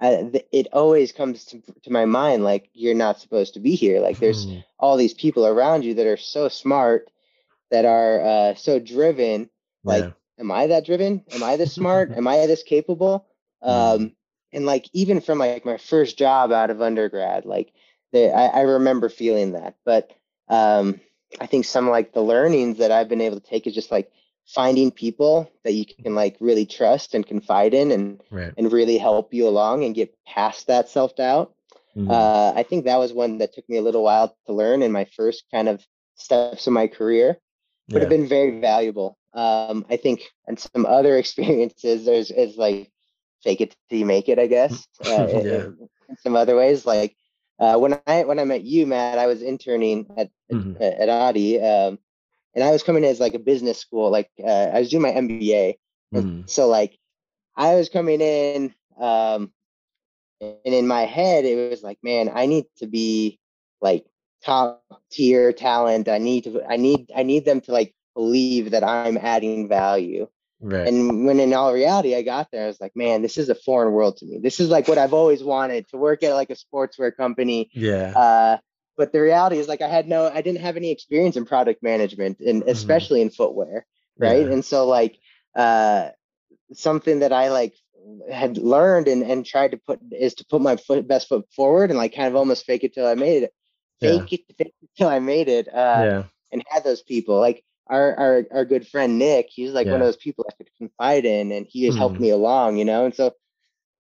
I, 0.00 0.30
it 0.50 0.68
always 0.72 1.12
comes 1.12 1.44
to, 1.46 1.60
to 1.84 1.92
my 1.92 2.04
mind 2.04 2.42
like 2.42 2.68
you're 2.72 2.94
not 2.94 3.20
supposed 3.20 3.54
to 3.54 3.60
be 3.60 3.76
here. 3.76 4.00
Like 4.00 4.18
there's 4.18 4.46
Mhm. 4.46 4.64
all 4.78 4.96
these 4.96 5.14
people 5.14 5.46
around 5.46 5.84
you 5.84 5.94
that 5.94 6.06
are 6.06 6.16
so 6.16 6.48
smart, 6.48 7.10
that 7.70 7.84
are 7.84 8.20
uh, 8.20 8.54
so 8.54 8.78
driven. 8.80 9.50
Like, 9.84 10.04
Yeah. 10.04 10.12
Am 10.40 10.50
I 10.50 10.66
that 10.68 10.86
driven? 10.86 11.24
Am 11.32 11.42
I 11.44 11.56
this 11.56 11.72
smart? 11.74 12.12
Am 12.16 12.28
I 12.28 12.46
this 12.46 12.64
capable? 12.64 13.26
Um, 13.62 14.12
and 14.52 14.66
like 14.66 14.88
even 14.94 15.20
from 15.20 15.38
like 15.38 15.66
my 15.66 15.76
first 15.76 16.18
job 16.18 16.52
out 16.52 16.70
of 16.70 16.80
undergrad, 16.82 17.44
like 17.44 17.72
the, 18.12 18.32
I, 18.34 18.46
I 18.46 18.60
remember 18.62 19.08
feeling 19.08 19.52
that. 19.52 19.76
But 19.84 20.10
um, 20.48 21.00
I 21.40 21.46
think 21.46 21.66
some 21.66 21.90
like 21.90 22.12
the 22.12 22.22
learnings 22.22 22.78
that 22.78 22.90
I've 22.92 23.08
been 23.08 23.20
able 23.20 23.40
to 23.40 23.46
take 23.46 23.66
is 23.66 23.74
just 23.74 23.90
like 23.92 24.10
finding 24.46 24.90
people 24.90 25.50
that 25.64 25.72
you 25.74 25.84
can 25.86 26.04
like 26.14 26.26
really 26.40 26.66
trust 26.66 27.14
and 27.14 27.26
confide 27.26 27.74
in 27.74 27.92
and 27.92 28.22
right. 28.30 28.52
and 28.56 28.72
really 28.72 28.98
help 28.98 29.32
you 29.34 29.46
along 29.46 29.84
and 29.84 29.94
get 29.94 30.16
past 30.26 30.66
that 30.68 30.88
self 30.88 31.14
doubt. 31.16 31.54
Mhm. 31.96 32.10
Uh, 32.10 32.52
I 32.56 32.62
think 32.62 32.84
that 32.84 32.98
was 32.98 33.12
one 33.12 33.38
that 33.38 33.52
took 33.52 33.68
me 33.68 33.76
a 33.76 33.82
little 33.82 34.02
while 34.02 34.36
to 34.46 34.52
learn 34.52 34.82
in 34.82 34.92
my 34.92 35.04
first 35.04 35.44
kind 35.52 35.68
of 35.68 35.84
steps 36.16 36.66
of 36.66 36.72
my 36.72 36.86
career, 36.88 37.38
but 37.88 37.96
Yeah. 37.96 38.00
have 38.00 38.08
been 38.10 38.28
very 38.28 38.60
valuable. 38.60 39.18
Um, 39.34 39.86
I 39.90 39.96
think, 39.96 40.22
and 40.46 40.58
some 40.58 40.86
other 40.86 41.16
experiences, 41.22 42.04
there's 42.04 42.30
is 42.30 42.56
like 42.58 42.90
fake 43.42 43.60
it 43.60 43.76
till 43.88 43.98
you 43.98 44.06
make 44.06 44.28
it, 44.28 44.38
I 44.38 44.46
guess. 44.46 44.86
Uh, 45.04 45.26
Yeah. 45.28 45.70
in, 45.78 45.88
in 46.08 46.16
some 46.18 46.36
other 46.36 46.56
ways, 46.56 46.86
like 46.86 47.16
uh, 47.60 47.76
when 47.78 47.94
I 48.06 48.24
when 48.24 48.38
I 48.38 48.44
met 48.44 48.62
you, 48.64 48.86
Matt, 48.86 49.18
I 49.18 49.26
was 49.26 49.42
interning 49.42 50.06
at 50.16 50.30
Mhm. 50.50 50.78
at, 50.80 50.94
at 50.94 51.08
Adidas, 51.08 51.88
um, 51.90 51.98
and 52.54 52.64
I 52.64 52.70
was 52.70 52.82
coming 52.82 53.04
as 53.04 53.20
like 53.20 53.34
a 53.34 53.38
business 53.38 53.78
school, 53.78 54.10
like 54.10 54.30
uh, 54.42 54.70
I 54.74 54.80
was 54.80 54.90
doing 54.90 55.02
my 55.02 55.12
MBA, 55.12 55.78
Mhm. 56.12 56.46
so 56.46 56.68
like 56.68 56.98
I 57.56 57.74
was 57.76 57.88
coming 57.88 58.20
in, 58.20 58.74
um, 58.98 59.52
and 60.40 60.74
in 60.74 60.86
my 60.86 61.02
head 61.02 61.44
it 61.44 61.70
was 61.70 61.82
like, 61.82 61.98
man, 62.02 62.30
I 62.32 62.46
need 62.46 62.66
to 62.78 62.86
be 62.86 63.38
like 63.80 64.06
top 64.44 64.82
tier 65.10 65.52
talent. 65.52 66.08
I 66.08 66.18
need 66.18 66.44
to, 66.44 66.62
I 66.68 66.76
need, 66.76 67.10
I 67.14 67.22
need 67.22 67.44
them 67.44 67.60
to 67.62 67.72
like 67.72 67.94
believe 68.14 68.70
that 68.72 68.84
I'm 68.84 69.16
adding 69.16 69.68
value. 69.68 70.28
Right. 70.62 70.86
And 70.86 71.24
when 71.26 71.40
in 71.40 71.54
all 71.54 71.72
reality, 71.72 72.14
I 72.14 72.22
got 72.22 72.50
there, 72.50 72.64
I 72.64 72.66
was 72.66 72.80
like, 72.80 72.94
man, 72.94 73.22
this 73.22 73.38
is 73.38 73.48
a 73.48 73.54
foreign 73.54 73.92
world 73.92 74.18
to 74.18 74.26
me. 74.26 74.38
This 74.38 74.60
is 74.60 74.68
like 74.68 74.88
what 74.88 74.98
I've 74.98 75.14
always 75.14 75.42
wanted 75.42 75.88
to 75.88 75.96
work 75.96 76.22
at 76.22 76.34
like 76.34 76.50
a 76.50 76.54
sportswear 76.56 77.16
company. 77.16 77.70
yeah. 77.72 78.12
Uh, 78.16 78.58
but 78.96 79.12
the 79.12 79.20
reality 79.22 79.56
is 79.58 79.68
like 79.68 79.80
I 79.80 79.88
had 79.88 80.06
no, 80.06 80.28
I 80.28 80.42
didn't 80.42 80.60
have 80.60 80.76
any 80.76 80.90
experience 80.90 81.36
in 81.36 81.46
product 81.46 81.82
management 81.82 82.40
and 82.40 82.62
especially 82.64 83.22
in 83.22 83.30
footwear 83.30 83.86
right 84.18 84.44
Yeah. 84.46 84.52
and 84.52 84.62
so 84.62 84.86
like 84.86 85.16
uh 85.56 86.10
something 86.74 87.20
that 87.20 87.32
i 87.32 87.48
like 87.48 87.74
had 88.30 88.58
learned 88.58 89.08
and 89.08 89.22
and 89.22 89.46
tried 89.46 89.70
to 89.70 89.78
put 89.78 90.00
is 90.12 90.34
to 90.34 90.44
put 90.44 90.60
my 90.60 90.76
foot 90.76 91.06
best 91.08 91.28
foot 91.28 91.46
forward 91.54 91.90
and 91.90 91.98
like 91.98 92.14
kind 92.14 92.28
of 92.28 92.36
almost 92.36 92.66
fake 92.66 92.84
it 92.84 92.92
till 92.92 93.06
i 93.06 93.14
made 93.14 93.44
it 93.44 93.54
Yeah. 94.00 94.18
fake 94.18 94.32
it 94.34 94.56
fake 94.58 94.74
it 94.82 94.88
till 94.96 95.08
i 95.08 95.18
made 95.18 95.48
it 95.48 95.68
uh 95.68 96.02
yeah. 96.04 96.22
and 96.52 96.62
had 96.68 96.84
those 96.84 97.02
people 97.02 97.38
like 97.40 97.64
our 97.90 98.14
our, 98.18 98.46
our 98.52 98.66
good 98.66 98.86
friend 98.88 99.18
nick 99.18 99.48
he's 99.50 99.72
like 99.72 99.90
one 99.90 100.02
of 100.02 100.06
those 100.06 100.16
people 100.16 100.46
i 100.50 100.54
could 100.54 100.70
confide 100.78 101.26
in 101.26 101.52
and 101.52 101.66
he 101.68 101.84
has 101.84 101.96
helped 101.96 102.18
Mhm. 102.18 102.20
me 102.20 102.30
along 102.30 102.78
you 102.78 102.84
know 102.86 103.04
and 103.06 103.14
so 103.14 103.32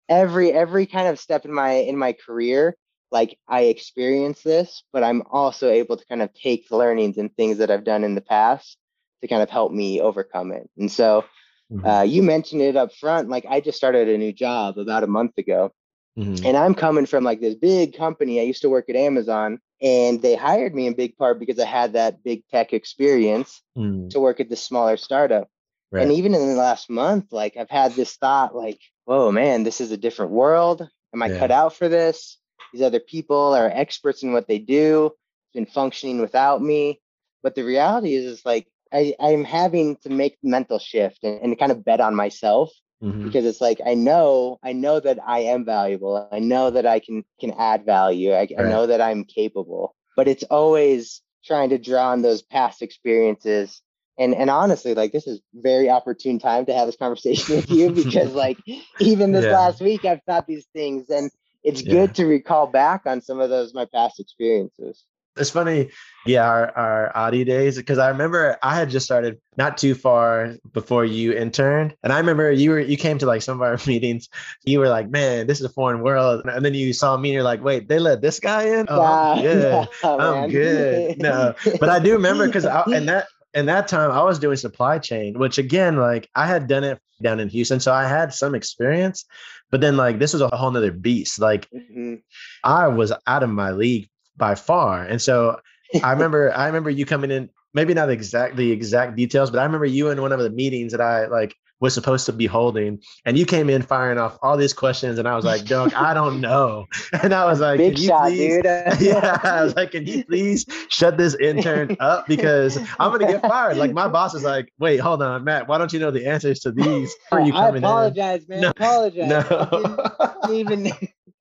every 0.09 0.51
every 0.53 0.85
kind 0.85 1.07
of 1.07 1.19
step 1.19 1.45
in 1.45 1.53
my 1.53 1.71
in 1.73 1.97
my 1.97 2.13
career 2.13 2.75
like 3.11 3.37
i 3.47 3.63
experience 3.63 4.41
this 4.43 4.83
but 4.93 5.03
i'm 5.03 5.23
also 5.31 5.69
able 5.69 5.97
to 5.97 6.05
kind 6.05 6.21
of 6.21 6.33
take 6.33 6.69
learnings 6.71 7.17
and 7.17 7.35
things 7.35 7.57
that 7.59 7.71
i've 7.71 7.85
done 7.85 8.03
in 8.03 8.15
the 8.15 8.21
past 8.21 8.77
to 9.21 9.27
kind 9.27 9.41
of 9.43 9.49
help 9.49 9.71
me 9.71 10.01
overcome 10.01 10.51
it 10.51 10.69
and 10.77 10.91
so 10.91 11.25
Mhm. 11.69 11.99
uh, 11.99 12.03
you 12.07 12.23
mentioned 12.23 12.61
it 12.61 12.75
up 12.75 12.93
front 12.93 13.29
like 13.29 13.45
i 13.49 13.59
just 13.61 13.77
started 13.77 14.09
a 14.09 14.17
new 14.17 14.33
job 14.33 14.77
about 14.77 15.03
a 15.03 15.07
month 15.07 15.37
ago 15.37 15.71
Mhm. 16.17 16.45
and 16.45 16.57
i'm 16.57 16.73
coming 16.75 17.05
from 17.05 17.23
like 17.23 17.39
this 17.41 17.55
big 17.55 17.95
company 17.97 18.39
i 18.39 18.43
used 18.43 18.61
to 18.61 18.69
work 18.69 18.89
at 18.89 18.95
amazon 18.95 19.59
and 19.81 20.21
they 20.21 20.35
hired 20.35 20.73
me 20.73 20.87
in 20.87 20.93
big 20.93 21.17
part 21.17 21.39
because 21.39 21.59
i 21.59 21.65
had 21.65 21.93
that 21.93 22.23
big 22.23 22.43
tech 22.49 22.73
experience 22.73 23.61
Mhm. 23.77 24.09
to 24.09 24.19
work 24.19 24.39
at 24.39 24.49
this 24.49 24.63
smaller 24.63 24.97
startup 24.97 25.49
Right. 25.91 26.03
and 26.03 26.11
even 26.11 26.35
in 26.35 26.45
the 26.49 26.55
last 26.55 26.89
month, 26.89 27.31
like 27.31 27.55
I've 27.55 27.69
had 27.69 27.93
this 27.93 28.17
thought, 28.17 28.53
like, 28.53 28.81
whoa, 29.05 29.31
man, 29.31 29.63
this 29.63 29.79
is 29.79 29.91
a 29.91 29.97
different 29.97 30.31
world. 30.33 30.81
Am 31.13 31.23
I 31.23 31.29
Yeah. 31.29 31.39
cut 31.39 31.49
out 31.49 31.73
for 31.75 31.87
this? 31.87 32.39
These 32.73 32.81
other 32.81 32.99
people 32.99 33.55
are 33.55 33.69
experts 33.73 34.21
in 34.21 34.33
what 34.33 34.47
they 34.49 34.59
do, 34.59 35.05
It's 35.05 35.53
been 35.53 35.65
functioning 35.65 36.19
without 36.19 36.61
me. 36.61 36.99
But 37.41 37.55
the 37.55 37.63
reality 37.63 38.15
is, 38.15 38.25
is 38.25 38.45
like 38.45 38.67
I, 38.91 39.15
I'm 39.19 39.45
having 39.45 39.95
to 40.03 40.09
make 40.09 40.37
the 40.41 40.49
mental 40.49 40.77
shift 40.77 41.23
and, 41.23 41.39
and 41.41 41.57
kind 41.57 41.71
of 41.71 41.85
bet 41.85 42.01
on 42.01 42.15
myself 42.15 42.69
Mhm. 43.01 43.23
because 43.23 43.45
it's 43.45 43.61
like 43.61 43.79
I 43.85 43.93
know, 43.93 44.57
I 44.63 44.73
know 44.73 44.99
that 44.99 45.19
I 45.25 45.39
am 45.39 45.65
valuable. 45.65 46.27
I 46.31 46.39
know 46.39 46.71
that 46.71 46.85
I 46.85 46.99
can 46.99 47.23
can 47.39 47.51
add 47.57 47.85
value. 47.85 48.33
I, 48.33 48.47
I 48.57 48.63
know 48.63 48.87
that 48.87 49.01
I'm 49.01 49.23
capable. 49.25 49.95
But 50.15 50.27
it's 50.27 50.43
always 50.43 51.21
trying 51.45 51.69
to 51.69 51.77
draw 51.77 52.09
on 52.11 52.21
those 52.21 52.41
past 52.41 52.81
experiences 52.81 53.81
and 54.17 54.33
and 54.35 54.49
honestly 54.49 54.93
like 54.93 55.11
this 55.11 55.27
is 55.27 55.41
very 55.53 55.89
opportune 55.89 56.39
time 56.39 56.65
to 56.65 56.73
have 56.73 56.87
this 56.87 56.97
conversation 56.97 57.55
with 57.55 57.69
you 57.71 57.89
because 57.91 58.33
like 58.33 58.57
even 58.99 59.31
this 59.31 59.45
Yeah. 59.45 59.51
last 59.51 59.79
week 59.81 60.03
i've 60.05 60.21
thought 60.23 60.47
these 60.47 60.65
things 60.73 61.09
and 61.09 61.31
it's 61.63 61.81
Yeah. 61.81 61.91
good 61.91 62.15
to 62.15 62.25
recall 62.25 62.67
back 62.67 63.03
on 63.05 63.21
some 63.21 63.39
of 63.39 63.49
those 63.49 63.73
my 63.73 63.85
past 63.85 64.19
experiences 64.19 65.05
It's 65.39 65.49
funny, 65.49 65.89
yeah, 66.25 66.47
our 66.47 66.77
our 66.77 67.11
Adidas 67.15 67.45
days 67.45 67.77
because 67.77 67.97
I 67.97 68.09
remember 68.09 68.57
I 68.61 68.75
had 68.75 68.89
just 68.89 69.05
started 69.05 69.39
not 69.57 69.77
too 69.77 69.95
far 69.95 70.55
before 70.73 71.05
you 71.05 71.33
interned, 71.33 71.95
and 72.03 72.11
I 72.11 72.17
remember 72.19 72.51
you 72.51 72.71
were 72.71 72.79
you 72.79 72.97
came 72.97 73.17
to 73.19 73.25
like 73.25 73.41
some 73.41 73.57
of 73.57 73.61
our 73.61 73.77
meetings. 73.87 74.29
You 74.65 74.79
were 74.79 74.89
like, 74.89 75.09
"Man, 75.09 75.47
this 75.47 75.59
is 75.59 75.65
a 75.65 75.69
foreign 75.69 76.01
world," 76.01 76.43
and 76.45 76.63
then 76.65 76.73
you 76.73 76.93
saw 76.93 77.17
me, 77.17 77.29
and 77.29 77.33
you're 77.35 77.43
like, 77.43 77.63
"Wait, 77.63 77.87
they 77.87 77.99
let 77.99 78.21
this 78.21 78.39
guy 78.39 78.63
in? 78.79 78.85
Oh, 78.89 79.01
I'm 79.01 79.41
good." 79.41 79.87
nah, 80.03 80.15
I'm 80.17 80.41
man. 80.41 80.49
good. 80.51 81.17
No, 81.21 81.53
But 81.79 81.89
I 81.89 81.99
do 81.99 82.13
remember 82.13 82.45
because 82.47 82.65
and 82.65 83.07
that 83.09 83.27
and 83.53 83.67
that 83.69 83.87
time 83.87 84.11
I 84.11 84.23
was 84.23 84.39
doing 84.39 84.57
supply 84.57 84.99
chain, 84.99 85.39
which 85.39 85.57
again, 85.57 85.97
like 85.97 86.29
I 86.35 86.45
had 86.45 86.67
done 86.67 86.83
it 86.83 86.99
down 87.21 87.39
in 87.39 87.49
Houston, 87.49 87.79
so 87.79 87.91
I 87.93 88.07
had 88.07 88.33
some 88.33 88.53
experience. 88.53 89.25
But 89.71 89.81
then 89.81 89.97
like 89.97 90.19
this 90.19 90.33
was 90.33 90.41
a 90.41 90.49
whole 90.55 90.71
nother 90.71 90.91
beast. 90.91 91.39
Like 91.39 91.67
Mhm. 91.71 92.21
I 92.63 92.87
was 92.87 93.11
out 93.25 93.43
of 93.43 93.49
my 93.49 93.71
league 93.71 94.09
by 94.37 94.55
far. 94.55 95.03
And 95.03 95.21
so 95.21 95.59
I 96.03 96.11
remember 96.11 96.53
I 96.55 96.67
remember 96.67 96.89
you 96.89 97.05
coming 97.05 97.31
in, 97.31 97.49
maybe 97.73 97.93
not 97.93 98.09
exact 98.09 98.55
the 98.55 98.71
exact 98.71 99.15
details, 99.15 99.51
but 99.51 99.59
I 99.59 99.63
remember 99.63 99.85
you 99.85 100.09
in 100.09 100.21
one 100.21 100.31
of 100.31 100.39
the 100.39 100.49
meetings 100.49 100.91
that 100.91 101.01
I 101.01 101.27
like 101.27 101.55
was 101.79 101.93
supposed 101.93 102.25
to 102.25 102.33
be 102.33 102.47
holding, 102.47 102.99
and 103.23 103.37
you 103.37 103.45
came 103.45 103.69
in 103.69 103.83
firing 103.83 104.17
off 104.17 104.39
all 104.41 104.57
these 104.57 104.73
questions, 104.73 105.19
and 105.19 105.27
I 105.27 105.35
was 105.35 105.45
like, 105.45 105.65
Doug, 105.65 105.93
I 105.93 106.15
don't 106.15 106.41
know. 106.47 106.87
And 107.21 107.33
I 107.33 107.45
was 107.45 107.59
like, 107.59 107.77
big 107.77 107.93
"Can 107.93 108.01
you 108.01 108.07
shot 108.07 108.23
please-" 108.29 108.63
dude 108.63 108.65
yeah, 108.99 109.39
I 109.43 109.63
was 109.63 109.75
like, 109.75 109.91
can 109.91 110.05
you 110.07 110.25
please 110.25 110.65
shut 110.89 111.17
this 111.17 111.35
intern 111.35 111.95
up 111.99 112.25
because 112.27 112.77
I'm 112.99 113.11
gonna 113.11 113.27
get 113.31 113.41
fired. 113.41 113.77
Like 113.77 113.93
my 113.93 114.07
boss 114.07 114.33
is 114.33 114.43
like, 114.43 114.73
wait, 114.79 114.97
hold 114.97 115.21
on, 115.21 115.43
Matt, 115.43 115.67
why 115.67 115.77
don't 115.77 115.93
you 115.93 115.99
know 115.99 116.09
the 116.11 116.25
answers 116.25 116.59
to 116.61 116.71
these? 116.71 117.13
Are 117.31 117.41
you 117.41 117.53
i 117.53 117.67
coming 117.67 117.77
in? 117.77 117.83
apologize 117.83 118.47
man 118.49 118.61
No, 118.61 118.67
I 118.69 118.71
apologize 118.71 119.27
No. 119.29 120.11
I 120.19 120.51
even 120.53 120.91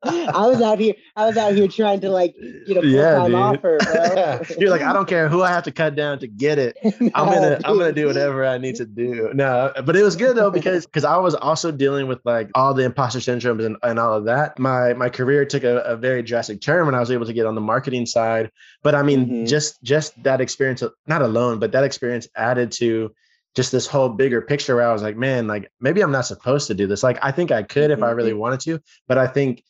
I 0.07 0.47
was 0.47 0.61
out 0.63 0.79
here. 0.79 0.95
I 1.15 1.27
was 1.27 1.37
out 1.37 1.55
here 1.55 1.69
trying 1.69 2.01
to 2.01 2.11
like 2.11 2.35
get 2.67 2.77
a 2.79 2.83
full 2.83 3.03
time 3.03 3.27
dude. 3.27 3.35
offer, 3.35 3.79
bro. 3.85 4.41
You're 4.59 4.71
like, 4.71 4.83
I 4.83 4.93
don't 4.93 5.09
care 5.09 5.29
who 5.29 5.43
I 5.43 5.49
have 5.51 5.65
to 5.65 5.73
cut 5.73 5.95
down 5.95 6.19
to 6.21 6.27
get 6.27 6.59
it. 6.59 6.77
I'm 7.15 7.27
gonna 7.33 7.61
I'm 7.65 7.79
gonna 7.79 7.93
do 7.93 8.07
whatever 8.07 8.45
I 8.47 8.59
need 8.59 8.77
to 8.77 8.87
do. 8.87 9.31
No, 9.35 9.73
but 9.85 9.97
it 9.97 10.03
was 10.03 10.17
good 10.17 10.37
though 10.37 10.51
because 10.51 10.87
because 10.87 11.05
I 11.05 11.17
was 11.17 11.35
also 11.35 11.71
dealing 11.71 12.07
with 12.09 12.21
like 12.25 12.51
all 12.55 12.75
the 12.75 12.85
imposter 12.85 13.19
syndromes 13.19 13.65
and, 13.65 13.77
and 13.83 13.99
all 13.99 14.15
of 14.15 14.25
that. 14.27 14.59
My 14.59 14.93
my 14.95 15.09
career 15.09 15.45
took 15.45 15.65
a, 15.65 15.79
a 15.81 15.97
very 15.97 16.23
drastic 16.23 16.61
turn 16.61 16.87
when 16.87 16.95
I 16.95 17.01
was 17.01 17.11
able 17.11 17.27
to 17.27 17.33
get 17.33 17.47
on 17.47 17.55
the 17.55 17.61
marketing 17.61 18.07
side. 18.07 18.51
But 18.83 18.95
I 18.95 19.03
mean, 19.03 19.27
Mhm. 19.29 19.49
just 19.49 19.83
just 19.83 20.23
that 20.23 20.41
experience, 20.41 20.83
not 21.07 21.23
alone, 21.23 21.59
but 21.59 21.73
that 21.73 21.85
experience 21.85 22.29
added 22.37 22.71
to 22.73 23.13
just 23.55 23.73
this 23.73 23.87
whole 23.87 24.11
bigger 24.11 24.43
picture 24.43 24.77
where 24.77 24.87
I 24.87 24.93
was 24.93 25.03
like, 25.03 25.17
man, 25.17 25.47
like 25.47 25.71
maybe 25.81 26.03
I'm 26.03 26.13
not 26.13 26.27
supposed 26.27 26.67
to 26.67 26.75
do 26.75 26.87
this. 26.87 27.03
Like 27.03 27.19
I 27.23 27.33
think 27.33 27.51
I 27.51 27.63
could 27.63 27.91
if 27.91 28.03
I 28.03 28.11
really 28.11 28.35
wanted 28.35 28.61
to, 28.61 28.81
but 29.09 29.17
I 29.17 29.27
think 29.27 29.63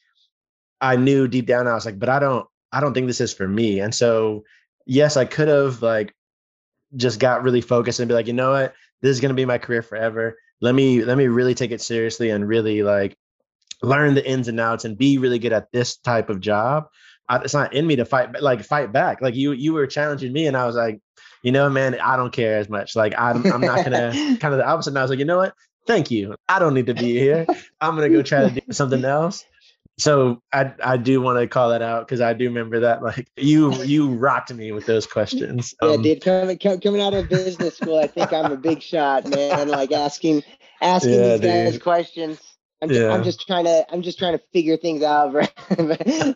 I 0.81 0.97
knew 0.97 1.29
deep 1.29 1.47
down 1.47 1.67
I 1.67 1.75
was 1.75 1.87
like, 1.87 1.99
but 1.99 2.09
I 2.09 2.19
don't 2.19 2.47
I 2.73 2.81
don't 2.81 2.95
think 2.95 3.07
this 3.07 3.21
is 3.21 3.33
for 3.33 3.49
me. 3.49 3.81
And 3.81 3.95
so 3.95 4.45
yes, 4.87 5.17
I 5.17 5.25
could 5.25 5.49
have 5.49 5.83
like 5.83 6.15
just 6.97 7.19
got 7.19 7.43
really 7.43 7.61
focused 7.61 8.01
and 8.01 8.09
be 8.09 8.15
like, 8.15 8.27
you 8.27 8.33
know 8.33 8.53
what, 8.53 8.75
this 9.03 9.11
is 9.11 9.21
gonna 9.21 9.35
be 9.35 9.45
my 9.45 9.59
career 9.59 9.83
forever. 9.83 10.37
Let 10.61 10.75
me 10.75 11.05
let 11.05 11.19
me 11.19 11.27
really 11.27 11.55
take 11.55 11.71
it 11.71 11.81
seriously 11.81 12.31
and 12.31 12.47
really 12.47 12.83
like 12.83 13.17
learn 13.83 14.15
the 14.15 14.27
ins 14.27 14.49
and 14.49 14.59
outs 14.61 14.85
and 14.85 14.97
be 14.97 15.19
really 15.19 15.39
good 15.39 15.53
at 15.53 15.71
this 15.73 15.97
type 15.97 16.31
of 16.31 16.41
job. 16.41 16.87
I, 17.29 17.39
it's 17.39 17.55
not 17.55 17.75
in 17.75 17.87
me 17.87 17.97
to 17.97 18.05
fight, 18.05 18.41
like 18.41 18.63
fight 18.65 18.93
back. 18.93 19.21
Like 19.21 19.35
you 19.35 19.53
you 19.53 19.73
were 19.73 19.87
challenging 19.87 20.33
me, 20.33 20.47
and 20.47 20.57
I 20.57 20.67
was 20.67 20.77
like, 20.77 21.01
you 21.43 21.53
know, 21.53 21.69
man, 21.69 21.99
I 22.01 22.17
don't 22.17 22.33
care 22.33 22.59
as 22.59 22.69
much. 22.69 22.95
Like 22.97 23.15
I'm 23.19 23.45
I'm 23.53 23.61
not 23.61 23.85
gonna 23.85 24.13
kind 24.41 24.55
of 24.55 24.59
the 24.59 24.67
opposite. 24.67 24.91
And 24.91 24.99
I 24.99 25.03
was 25.03 25.11
like, 25.11 25.19
you 25.19 25.25
know 25.25 25.39
what? 25.39 25.55
Thank 25.87 26.11
you. 26.11 26.35
I 26.49 26.59
don't 26.59 26.75
need 26.75 26.87
to 26.87 26.95
be 26.95 27.19
here. 27.19 27.47
I'm 27.81 27.95
gonna 27.95 28.09
go 28.09 28.23
try 28.23 28.49
to 28.49 28.61
do 28.61 28.73
something 28.73 29.05
else. 29.05 29.45
So 29.99 30.43
I 30.53 30.73
I 30.85 30.97
do 30.99 31.21
want 31.23 31.39
to 31.39 31.47
call 31.47 31.71
that 31.71 31.81
out 31.83 32.07
because 32.07 32.21
I 32.21 32.35
do 32.35 32.45
remember 32.45 32.81
that 32.81 33.03
like 33.03 33.29
you 33.37 33.83
you 33.85 34.09
rocked 34.11 34.53
me 34.53 34.73
with 34.73 34.85
those 34.87 35.07
questions. 35.07 35.75
Yeah, 35.81 35.97
Um, 35.97 36.03
dude, 36.03 36.23
coming 36.23 36.59
coming 36.59 37.01
out 37.01 37.15
of 37.15 37.29
business 37.29 37.77
school, 37.79 37.99
I 37.99 38.07
think 38.07 38.33
I'm 38.33 38.53
a 38.53 38.57
big 38.57 38.83
shot, 38.83 39.27
man. 39.27 39.69
Like 39.69 39.93
asking 39.93 40.43
asking 40.83 41.23
Yeah, 41.23 41.33
these 41.33 41.41
guys 41.41 41.73
dude. 41.73 41.83
questions. 41.83 42.41
I'm 42.83 42.91
just, 42.91 43.11
I'm 43.11 43.23
just 43.25 43.47
trying 43.47 43.65
to 43.65 43.87
I'm 43.91 44.03
just 44.03 44.19
trying 44.19 44.37
to 44.39 44.45
figure 44.53 44.77
things 44.77 45.03
out, 45.03 45.33
but, 45.33 45.51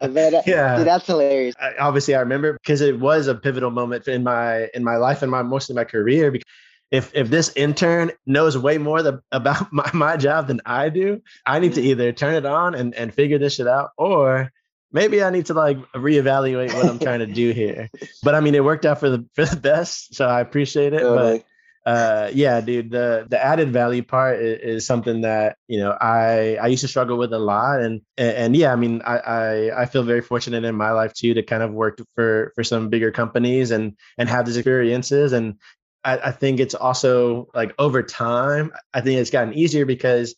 but, 0.00 0.34
uh, 0.34 0.42
Yeah. 0.46 0.76
dude, 0.78 0.86
that's 0.86 1.06
hilarious. 1.06 1.54
I, 1.60 1.72
obviously 1.78 2.14
I 2.14 2.20
remember 2.20 2.54
because 2.54 2.80
it 2.80 2.98
was 2.98 3.26
a 3.26 3.34
pivotal 3.34 3.70
moment 3.70 4.08
in 4.08 4.24
my 4.24 4.68
in 4.74 4.82
my 4.84 4.96
life 4.96 5.20
and 5.20 5.30
my 5.30 5.42
mostly 5.42 5.74
my 5.74 5.84
career. 5.84 6.30
Because 6.30 6.46
if 6.90 7.14
if 7.14 7.28
this 7.28 7.52
intern 7.56 8.12
knows 8.26 8.58
way 8.58 8.78
more 8.78 9.02
the, 9.02 9.22
about 9.32 9.72
my, 9.72 9.90
my 9.92 10.16
job 10.16 10.48
than 10.48 10.60
I 10.66 10.88
do, 10.88 11.22
I 11.46 11.58
need 11.58 11.74
to 11.74 11.82
either 11.82 12.12
turn 12.12 12.34
it 12.34 12.46
on 12.46 12.74
and 12.74 12.94
and 12.94 13.14
figure 13.14 13.38
this 13.38 13.54
shit 13.54 13.68
out, 13.68 13.90
or 13.96 14.52
maybe 14.92 15.22
I 15.22 15.30
need 15.30 15.46
to 15.46 15.54
like 15.54 15.78
reevaluate 15.92 16.74
what 16.74 16.86
I'm 16.86 16.98
trying 17.00 17.20
to 17.20 17.26
do 17.26 17.52
here. 17.52 17.88
But 18.22 18.34
I 18.34 18.40
mean, 18.40 18.54
it 18.54 18.64
worked 18.64 18.86
out 18.86 19.00
for 19.00 19.10
the 19.10 19.26
for 19.34 19.44
the 19.44 19.56
best, 19.56 20.14
so 20.14 20.26
I 20.26 20.40
appreciate 20.40 20.92
it. 20.92 21.02
But 21.02 21.44
uh 21.86 22.30
yeah 22.34 22.60
dude 22.60 22.90
the 22.90 23.26
the 23.30 23.42
added 23.42 23.72
value 23.72 24.02
part 24.02 24.38
is, 24.38 24.58
is 24.60 24.86
something 24.86 25.22
that 25.22 25.56
you 25.66 25.78
know 25.78 25.96
i 25.98 26.58
i 26.60 26.66
used 26.66 26.82
to 26.82 26.88
struggle 26.88 27.16
with 27.16 27.32
a 27.32 27.38
lot 27.38 27.80
and 27.80 28.02
and, 28.18 28.36
and 28.36 28.56
yeah 28.56 28.70
i 28.70 28.76
mean 28.76 29.00
I, 29.02 29.16
I 29.16 29.82
i 29.82 29.86
feel 29.86 30.02
very 30.02 30.20
fortunate 30.20 30.62
in 30.64 30.74
my 30.74 30.90
life 30.90 31.14
too 31.14 31.32
to 31.32 31.42
kind 31.42 31.62
of 31.62 31.72
work 31.72 31.98
for 32.14 32.52
for 32.54 32.64
some 32.64 32.90
bigger 32.90 33.10
companies 33.10 33.70
and 33.70 33.96
and 34.18 34.28
have 34.28 34.44
these 34.44 34.58
experiences 34.58 35.32
and 35.32 35.54
i, 36.04 36.18
I 36.18 36.30
think 36.32 36.60
it's 36.60 36.74
also 36.74 37.48
like 37.54 37.74
over 37.78 38.02
time 38.02 38.72
i 38.94 39.00
think 39.00 39.18
it's 39.20 39.30
gotten 39.30 39.54
easier 39.54 39.84
because 39.84 40.34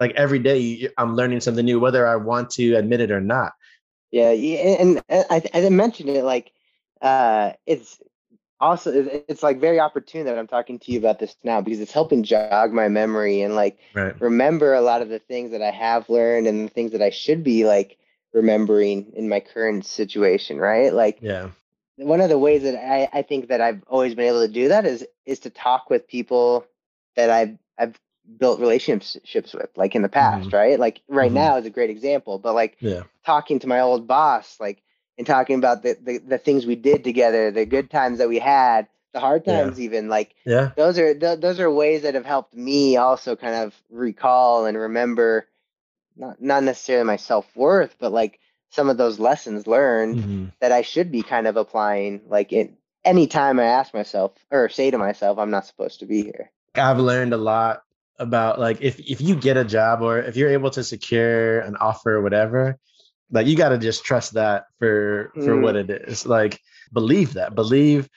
like 0.00 0.12
every 0.12 0.38
day 0.38 0.88
i'm 0.98 1.16
learning 1.16 1.40
something 1.40 1.64
new 1.64 1.80
whether 1.80 2.06
i 2.06 2.16
want 2.16 2.50
to 2.50 2.74
admit 2.74 3.00
it 3.00 3.10
or 3.10 3.20
not. 3.20 3.52
Yeah, 4.10 4.30
and 4.30 5.02
I, 5.10 5.42
I 5.52 5.68
mentioned 5.68 6.08
it 6.08 6.24
like 6.24 6.52
uh, 7.02 7.52
it's 7.66 8.00
also 8.60 8.92
it's 9.28 9.42
like 9.42 9.60
very 9.60 9.78
opportune 9.78 10.24
that 10.24 10.38
I'm 10.38 10.46
talking 10.46 10.78
to 10.78 10.92
you 10.92 10.98
about 10.98 11.18
this 11.18 11.36
now 11.44 11.60
because 11.60 11.80
it's 11.80 11.92
helping 11.92 12.22
jog 12.22 12.72
my 12.72 12.88
memory 12.88 13.42
and 13.42 13.54
like 13.54 13.78
right. 13.94 14.18
remember 14.20 14.74
a 14.74 14.80
lot 14.80 15.02
of 15.02 15.08
the 15.08 15.18
things 15.18 15.52
that 15.52 15.62
I 15.62 15.70
have 15.70 16.08
learned 16.08 16.46
and 16.46 16.66
the 16.66 16.72
things 16.72 16.92
that 16.92 17.02
I 17.02 17.10
should 17.10 17.44
be 17.44 17.66
like 17.66 17.98
remembering 18.32 19.12
in 19.14 19.28
my 19.28 19.40
current 19.40 19.84
situation, 19.84 20.58
right? 20.58 20.92
Like 20.92 21.18
yeah 21.20 21.50
one 21.98 22.20
of 22.20 22.28
the 22.30 22.38
ways 22.38 22.62
that 22.62 22.76
I, 22.76 23.08
I 23.12 23.22
think 23.22 23.48
that 23.48 23.60
I've 23.60 23.82
always 23.88 24.14
been 24.14 24.26
able 24.28 24.46
to 24.46 24.52
do 24.52 24.68
that 24.68 24.86
is 24.86 25.06
is 25.26 25.40
to 25.40 25.50
talk 25.50 25.90
with 25.90 26.08
people 26.08 26.66
that 27.16 27.30
I've 27.30 27.58
I've 27.78 28.00
built 28.38 28.60
relationships 28.60 29.54
with, 29.54 29.70
like 29.76 29.94
in 29.94 30.02
the 30.02 30.08
past, 30.08 30.52
right? 30.52 30.78
Like 30.78 31.02
right 31.08 31.32
Mhm. 31.32 31.36
now 31.36 31.56
is 31.56 31.66
a 31.66 31.70
great 31.70 31.90
example, 31.90 32.38
but 32.38 32.54
like 32.54 32.78
yeah 32.80 33.02
talking 33.24 33.58
to 33.60 33.66
my 33.68 33.80
old 33.80 34.06
boss, 34.06 34.58
like 34.60 34.82
and 35.18 35.26
talking 35.26 35.58
about 35.58 35.82
the, 35.82 35.96
the 36.02 36.18
the 36.18 36.38
things 36.38 36.66
we 36.66 36.76
did 36.76 37.04
together, 37.04 37.50
the 37.50 37.66
good 37.66 37.90
times 37.90 38.18
that 38.18 38.28
we 38.28 38.38
had, 38.38 38.88
the 39.12 39.20
hard 39.20 39.44
Yeah. 39.46 39.64
times 39.64 39.80
even, 39.80 40.08
like 40.08 40.34
yeah 40.46 40.70
those 40.76 40.98
are 40.98 41.14
th- 41.14 41.40
those 41.40 41.60
are 41.60 41.70
ways 41.70 42.02
that 42.02 42.14
have 42.14 42.26
helped 42.26 42.54
me 42.54 42.96
also 42.96 43.36
kind 43.36 43.54
of 43.56 43.74
recall 43.90 44.66
and 44.66 44.78
remember 44.78 45.46
not 46.16 46.40
not 46.40 46.62
necessarily 46.64 47.04
my 47.06 47.16
self-worth, 47.16 47.96
but 47.98 48.12
like 48.12 48.40
some 48.70 48.88
of 48.88 48.96
those 48.96 49.18
lessons 49.18 49.66
learned 49.66 50.16
Mhm. 50.22 50.52
that 50.60 50.72
I 50.72 50.82
should 50.82 51.10
be 51.10 51.22
kind 51.22 51.46
of 51.46 51.56
applying 51.56 52.22
like 52.28 52.52
in 52.52 52.76
any 53.04 53.26
time 53.26 53.58
I 53.58 53.64
ask 53.64 53.94
myself 53.94 54.32
or 54.50 54.68
say 54.68 54.90
to 54.90 54.98
myself 54.98 55.38
I'm 55.38 55.50
not 55.50 55.66
supposed 55.66 56.00
to 56.00 56.06
be 56.06 56.22
here. 56.22 56.50
I've 56.74 56.98
learned 56.98 57.32
a 57.32 57.38
lot 57.38 57.82
about 58.18 58.58
like 58.58 58.78
if 58.80 58.98
if 58.98 59.20
you 59.20 59.36
get 59.36 59.56
a 59.56 59.64
job 59.64 60.02
or 60.02 60.18
if 60.18 60.36
you're 60.36 60.50
able 60.50 60.70
to 60.70 60.82
secure 60.84 61.60
an 61.60 61.76
offer 61.76 62.16
or 62.16 62.22
whatever, 62.22 62.78
like 63.30 63.46
you 63.46 63.56
got 63.56 63.70
to 63.70 63.78
just 63.78 64.04
trust 64.04 64.34
that 64.34 64.66
for 64.78 65.30
for 65.34 65.56
Mm. 65.56 65.62
what 65.62 65.76
it 65.76 65.90
is. 65.90 66.26
Like 66.26 66.60
believe 66.92 67.34
that, 67.34 67.54
believe 67.54 68.08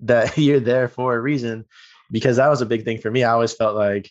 that 0.00 0.36
you're 0.38 0.60
there 0.60 0.88
for 0.88 1.14
a 1.14 1.20
reason, 1.20 1.64
because 2.10 2.36
that 2.36 2.48
was 2.48 2.60
a 2.60 2.66
big 2.66 2.84
thing 2.84 2.98
for 2.98 3.10
me. 3.10 3.24
I 3.24 3.32
always 3.32 3.54
felt 3.54 3.74
like 3.74 4.10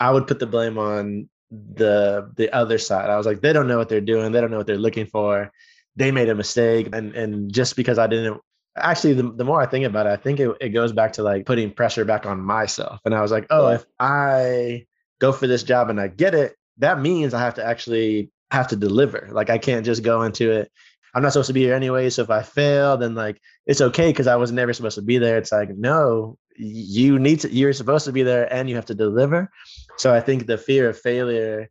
I 0.00 0.10
would 0.10 0.26
put 0.26 0.40
the 0.40 0.46
blame 0.46 0.78
on 0.78 1.28
the 1.52 2.30
the 2.36 2.52
other 2.54 2.78
side. 2.78 3.10
I 3.10 3.16
was 3.16 3.26
like, 3.26 3.42
they 3.42 3.52
don't 3.52 3.68
know 3.68 3.78
what 3.78 3.88
they're 3.88 4.00
doing. 4.00 4.32
They 4.32 4.40
don't 4.40 4.50
know 4.50 4.56
what 4.56 4.66
they're 4.66 4.76
looking 4.78 5.06
for. 5.06 5.52
They 5.96 6.10
made 6.10 6.28
a 6.28 6.34
mistake, 6.34 6.88
and 6.92 7.14
and 7.14 7.52
just 7.52 7.76
because 7.76 7.98
I 7.98 8.06
didn't 8.06 8.40
actually 8.76 9.12
the, 9.12 9.30
the 9.32 9.44
more 9.44 9.60
i 9.60 9.66
think 9.66 9.84
about 9.84 10.06
it 10.06 10.10
i 10.10 10.16
think 10.16 10.40
it, 10.40 10.50
it 10.60 10.70
goes 10.70 10.92
back 10.92 11.12
to 11.12 11.22
like 11.22 11.44
putting 11.44 11.70
pressure 11.70 12.04
back 12.04 12.24
on 12.24 12.40
myself. 12.40 13.00
And 13.04 13.14
i 13.14 13.20
was 13.20 13.30
like 13.30 13.46
oh 13.50 13.68
if 13.68 13.84
i 14.00 14.86
go 15.18 15.32
for 15.32 15.46
this 15.46 15.62
job 15.62 15.90
and 15.90 16.00
i 16.00 16.08
get 16.08 16.34
it 16.34 16.56
that 16.78 17.00
means 17.00 17.34
i 17.34 17.40
have 17.40 17.54
to 17.54 17.64
actually 17.64 18.30
have 18.50 18.68
to 18.68 18.76
deliver. 18.76 19.28
Like 19.30 19.50
i 19.50 19.58
can't 19.58 19.84
just 19.84 20.02
go 20.02 20.22
into 20.22 20.50
it. 20.50 20.70
I'm 21.14 21.22
not 21.22 21.32
supposed 21.32 21.48
to 21.48 21.52
be 21.52 21.62
here 21.62 21.74
anyway. 21.74 22.08
So 22.10 22.22
if 22.22 22.30
i 22.30 22.42
fail 22.42 22.96
then 22.96 23.14
like 23.14 23.40
it's 23.66 23.80
okay 23.80 24.10
because 24.10 24.26
i 24.26 24.36
was 24.36 24.52
never 24.52 24.72
supposed 24.72 24.96
to 24.96 25.02
be 25.02 25.18
there. 25.18 25.36
It's 25.38 25.52
like 25.52 25.70
no 25.76 26.38
you 26.56 27.18
need 27.18 27.40
to 27.40 27.52
you're 27.52 27.72
supposed 27.72 28.04
to 28.06 28.12
be 28.12 28.22
there 28.22 28.52
and 28.52 28.68
you 28.68 28.76
have 28.76 28.86
to 28.86 28.94
deliver 28.94 29.50
so 29.96 30.12
i 30.14 30.20
think 30.20 30.46
the 30.46 30.58
fear 30.58 30.88
of 30.90 30.98
failure 30.98 31.68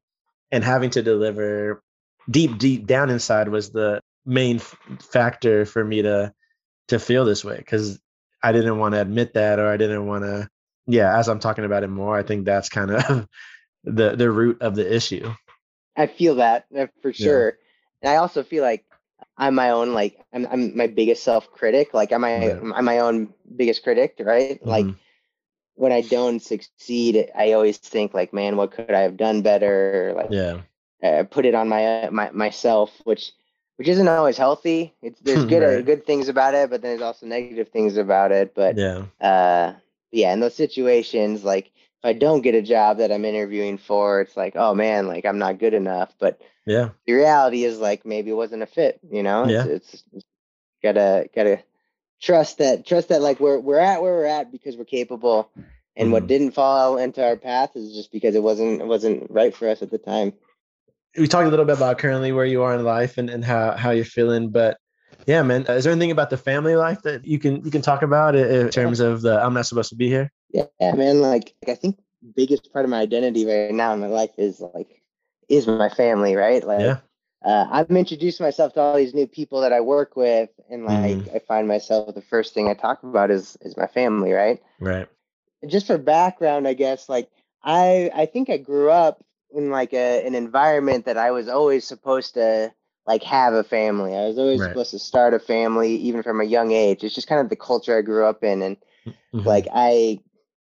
and 0.52 0.64
having 0.64 0.90
to 0.92 1.02
deliver 1.04 1.82
deep 2.30 2.58
deep 2.60 2.88
down 2.88 3.10
inside 3.10 3.50
was 3.50 3.72
the 3.72 4.02
main 4.26 4.58
f- 4.58 4.78
factor 5.02 5.66
for 5.66 5.84
me 5.84 6.02
to 6.04 6.34
to 6.88 7.00
feel 7.00 7.26
this 7.26 7.44
way 7.46 7.58
because 7.58 8.00
I 8.44 8.52
didn't 8.54 8.78
want 8.80 8.94
to 8.96 9.02
admit 9.02 9.34
that 9.36 9.60
or 9.60 9.68
I 9.68 9.78
didn't 9.78 10.06
want 10.08 10.24
to 10.26 10.48
yeah 10.88 11.18
as 11.18 11.30
I'm 11.30 11.40
talking 11.40 11.66
about 11.66 11.84
it 11.84 11.90
more 11.90 12.18
I 12.18 12.24
think 12.24 12.46
that's 12.46 12.70
kind 12.70 12.92
of 12.92 13.28
the 13.86 14.16
the 14.16 14.32
root 14.32 14.62
of 14.62 14.76
the 14.76 14.94
issue 14.96 15.34
I 15.96 16.08
feel 16.08 16.36
that 16.36 16.66
for 17.02 17.14
Yeah. 17.18 17.44
sure. 17.44 17.58
And 18.02 18.12
I 18.12 18.18
also 18.18 18.44
feel 18.44 18.64
like 18.64 18.86
I'm 19.38 19.56
my 19.56 19.72
own 19.72 19.94
like 19.94 20.20
I'm 20.34 20.48
I'm 20.48 20.76
my 20.78 20.88
biggest 20.88 21.24
self 21.24 21.52
critic. 21.52 21.94
Like 21.94 22.12
I'm 22.12 22.22
my 22.22 22.34
Yeah. 22.36 22.62
I'm 22.62 22.86
my 22.86 23.00
own 23.00 23.34
biggest 23.56 23.84
critic, 23.84 24.16
right? 24.20 24.58
Like 24.66 24.82
Mhm. 24.82 24.96
When 25.82 26.02
I 26.02 26.10
don't 26.12 26.50
succeed, 26.52 27.32
I 27.40 27.58
always 27.58 27.82
think 27.82 28.14
like, 28.16 28.38
man, 28.38 28.58
what 28.58 28.78
could 28.78 28.94
I 28.96 29.02
have 29.02 29.18
done 29.18 29.42
better? 29.42 30.14
Like 30.16 30.30
yeah 30.30 30.62
uh, 31.04 31.24
put 31.30 31.46
it 31.46 31.56
on 31.56 31.70
my 31.70 32.10
my 32.12 32.30
myself, 32.32 33.02
which 33.06 33.34
which 33.78 33.88
isn't 33.90 34.08
always 34.10 34.38
healthy. 34.38 34.94
It's 35.02 35.20
there's 35.22 35.46
good 35.46 35.64
uh, 35.64 35.82
Right. 35.82 35.86
good 35.86 36.06
things 36.06 36.28
about 36.30 36.54
it, 36.54 36.70
but 36.70 36.82
then 36.82 36.92
there's 36.92 37.02
also 37.02 37.26
negative 37.26 37.62
things 37.70 37.90
about 37.90 38.24
it. 38.26 38.54
But 38.56 38.72
yeah 38.72 39.04
uh 39.16 39.74
yeah 40.12 40.34
in 40.34 40.40
those 40.40 40.56
situations 40.56 41.44
like 41.44 41.68
if 41.68 42.06
i 42.06 42.14
don't 42.14 42.42
get 42.42 42.56
a 42.56 42.62
job 42.62 42.98
that 42.98 43.12
i'm 43.12 43.26
interviewing 43.26 43.78
for 43.78 44.22
it's 44.22 44.36
like 44.38 44.56
oh 44.56 44.74
man 44.74 45.08
like 45.08 45.26
i'm 45.26 45.38
not 45.40 45.60
good 45.60 45.74
enough 45.74 46.14
but 46.20 46.40
yeah 46.66 46.90
the 47.08 47.14
reality 47.14 47.64
is 47.64 47.80
like 47.80 48.06
maybe 48.06 48.32
it 48.32 48.36
wasn't 48.36 48.62
a 48.62 48.68
fit 48.68 49.00
you 49.10 49.24
know 49.24 49.46
Yeah. 49.46 49.66
it's, 49.66 49.66
it's, 49.66 50.04
it's 50.14 50.26
gotta 50.84 51.30
gotta 51.36 51.60
trust 52.22 52.60
that 52.60 52.86
trust 52.86 53.10
that 53.10 53.22
like 53.22 53.40
we're 53.40 53.60
we're 53.60 53.80
at 53.80 54.02
where 54.02 54.14
we're 54.14 54.26
at 54.26 54.52
because 54.52 54.78
we're 54.78 54.86
capable. 54.86 55.52
And 55.98 56.12
what 56.12 56.24
Mhm. 56.24 56.28
didn't 56.28 56.52
fall 56.52 56.98
into 56.98 57.24
our 57.24 57.36
path 57.36 57.76
is 57.76 57.94
just 57.94 58.12
because 58.12 58.36
it 58.36 58.44
wasn't 58.44 58.82
it 58.82 58.88
wasn't 58.88 59.30
right 59.30 59.54
for 59.54 59.68
us 59.68 59.82
at 59.82 59.92
the 59.92 59.98
time. 59.98 60.34
We 61.18 61.28
talked 61.28 61.48
a 61.48 61.50
little 61.50 61.66
bit 61.66 61.78
about 61.78 61.98
currently 61.98 62.32
where 62.32 62.46
you 62.46 62.64
are 62.64 62.74
in 62.74 62.84
life 62.84 63.18
and, 63.18 63.30
and 63.30 63.44
how 63.44 63.74
how 63.76 63.92
you're 63.92 64.06
feeling 64.06 64.50
but 64.50 64.78
yeah 65.28 65.44
man 65.44 65.66
is 65.68 65.84
there 65.84 65.92
anything 65.92 66.12
about 66.12 66.30
the 66.30 66.38
family 66.38 66.76
life 66.76 67.02
that 67.02 67.26
you 67.26 67.38
can 67.38 67.64
you 67.66 67.72
can 67.72 67.82
talk 67.82 68.02
about 68.02 68.36
in 68.36 68.70
terms 68.70 69.02
of 69.02 69.22
the 69.22 69.44
I'm 69.44 69.54
not 69.54 69.66
supposed 69.66 69.90
to 69.90 69.96
be 69.96 70.08
here 70.08 70.32
yeah, 70.54 70.94
man 70.94 71.22
like, 71.22 71.54
like 71.62 71.70
i 71.70 71.76
think 71.76 72.00
biggest 72.36 72.72
part 72.72 72.86
of 72.86 72.92
my 72.92 73.02
identity 73.02 73.46
right 73.46 73.74
now 73.74 73.94
in 73.94 74.00
my 74.00 74.08
life 74.08 74.32
is 74.38 74.62
like 74.74 75.02
is 75.50 75.68
my 75.68 75.90
family 75.90 76.36
right? 76.36 76.64
Like 76.64 76.80
yeah 76.80 76.98
uh, 77.46 77.68
I'm 77.72 77.96
introducing 77.98 78.46
myself 78.46 78.74
to 78.74 78.82
all 78.82 78.96
these 78.96 79.14
new 79.14 79.28
people 79.28 79.62
that 79.62 79.74
I 79.74 79.82
work 79.82 80.16
with, 80.16 80.50
and 80.70 80.86
like 80.86 81.22
Mhm. 81.22 81.34
I 81.34 81.40
find 81.40 81.68
myself 81.68 82.14
the 82.14 82.22
first 82.22 82.54
thing 82.54 82.68
I 82.70 82.74
talk 82.74 83.04
about 83.04 83.24
is 83.24 83.50
is 83.56 83.70
my 83.78 83.88
family, 83.88 84.26
right? 84.26 84.60
Right. 84.80 85.10
just 85.68 85.88
for 85.88 85.98
background, 85.98 86.68
I 86.68 86.74
guess, 86.74 87.10
like 87.10 87.30
I 87.64 88.12
I 88.14 88.26
think 88.26 88.50
I 88.50 88.58
grew 88.58 88.90
up 88.92 89.24
in 89.52 89.70
like 89.72 89.94
a 89.94 90.26
an 90.26 90.36
environment 90.36 91.06
that 91.06 91.18
I 91.18 91.32
was 91.32 91.48
always 91.48 91.86
supposed 91.88 92.34
to 92.36 92.72
like 93.08 93.24
have 93.24 93.54
a 93.54 93.64
family. 93.64 94.16
I 94.16 94.26
was 94.28 94.38
always 94.40 94.64
Right. 94.64 94.66
supposed 94.66 94.92
to 94.92 95.00
start 95.00 95.34
a 95.34 95.40
family 95.40 95.96
even 95.96 96.24
from 96.24 96.42
a 96.42 96.46
young 96.46 96.72
age. 96.72 97.04
It's 97.04 97.16
just 97.16 97.28
kind 97.28 97.42
of 97.42 97.50
the 97.50 97.56
culture 97.56 97.98
I 97.98 98.02
grew 98.02 98.26
up 98.26 98.44
in 98.44 98.62
and 98.62 98.78
Mhm. 99.34 99.44
like 99.44 99.68
I 99.74 100.20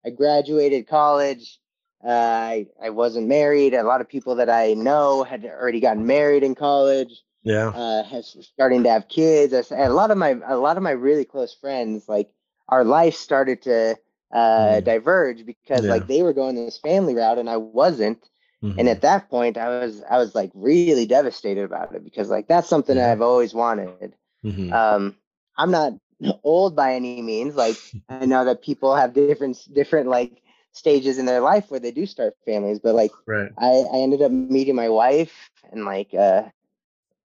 I 0.05 0.09
graduated 0.11 0.87
college. 0.87 1.59
Uh, 2.03 2.09
I 2.09 2.67
I 2.81 2.89
wasn't 2.89 3.27
married. 3.27 3.73
A 3.73 3.83
lot 3.83 4.01
of 4.01 4.07
people 4.09 4.35
that 4.35 4.49
I 4.49 4.73
know 4.73 5.23
had 5.23 5.45
already 5.45 5.79
gotten 5.79 6.05
married 6.05 6.43
in 6.43 6.55
college 6.55 7.23
yeah. 7.43 7.73
uh, 7.73 8.03
has 8.03 8.35
starting 8.41 8.83
to 8.83 8.89
have 8.89 9.07
kids. 9.07 9.53
I 9.53 9.59
and 9.75 9.91
a 9.91 9.95
lot 9.95 10.11
of 10.11 10.17
my 10.17 10.37
a 10.47 10.57
lot 10.57 10.77
of 10.77 10.83
my 10.83 10.91
really 10.91 11.25
close 11.25 11.53
friends, 11.53 12.07
like 12.09 12.29
our 12.69 12.83
life 12.85 13.15
started 13.15 13.61
to 13.63 13.97
uh, 14.33 14.79
Mm. 14.79 14.81
diverge 14.81 15.45
because 15.45 15.87
Yeah. 15.87 15.89
like 15.89 16.07
they 16.07 16.23
were 16.23 16.33
going 16.33 16.55
this 16.55 16.77
family 16.77 17.15
route 17.15 17.39
and 17.39 17.49
I 17.49 17.57
wasn't. 17.57 18.29
And 18.77 18.87
Mhm. 18.87 18.97
at 18.97 19.01
that 19.01 19.29
point, 19.29 19.57
I 19.57 19.69
was 19.69 20.03
I 20.03 20.17
was 20.17 20.35
like 20.35 20.51
really 20.55 21.05
devastated 21.05 21.63
about 21.65 21.95
it 21.95 22.03
because 22.03 22.29
like 22.29 22.47
that's 22.47 22.69
something 22.69 22.97
Yeah. 22.97 23.11
I've 23.11 23.21
always 23.21 23.53
wanted. 23.53 24.15
Mhm. 24.43 24.77
Um, 24.77 25.15
I'm 25.57 25.71
not 25.71 25.93
old 26.43 26.75
by 26.75 26.95
any 26.95 27.21
means. 27.21 27.55
Like 27.55 27.81
I 28.09 28.25
know 28.25 28.45
that 28.45 28.61
people 28.63 28.95
have 28.95 29.13
different 29.13 29.57
different 29.73 30.09
like 30.09 30.37
stages 30.77 31.19
in 31.19 31.25
their 31.25 31.41
life 31.41 31.71
where 31.71 31.81
they 31.81 31.91
do 31.93 32.07
start 32.07 32.37
families, 32.45 32.79
but 32.79 32.95
like 32.95 33.15
right. 33.27 33.51
I, 33.59 33.85
I 33.93 33.97
ended 34.05 34.23
up 34.23 34.31
meeting 34.31 34.75
my 34.75 34.89
wife 34.89 35.51
and 35.71 35.85
like 35.85 36.13
uh, 36.13 36.43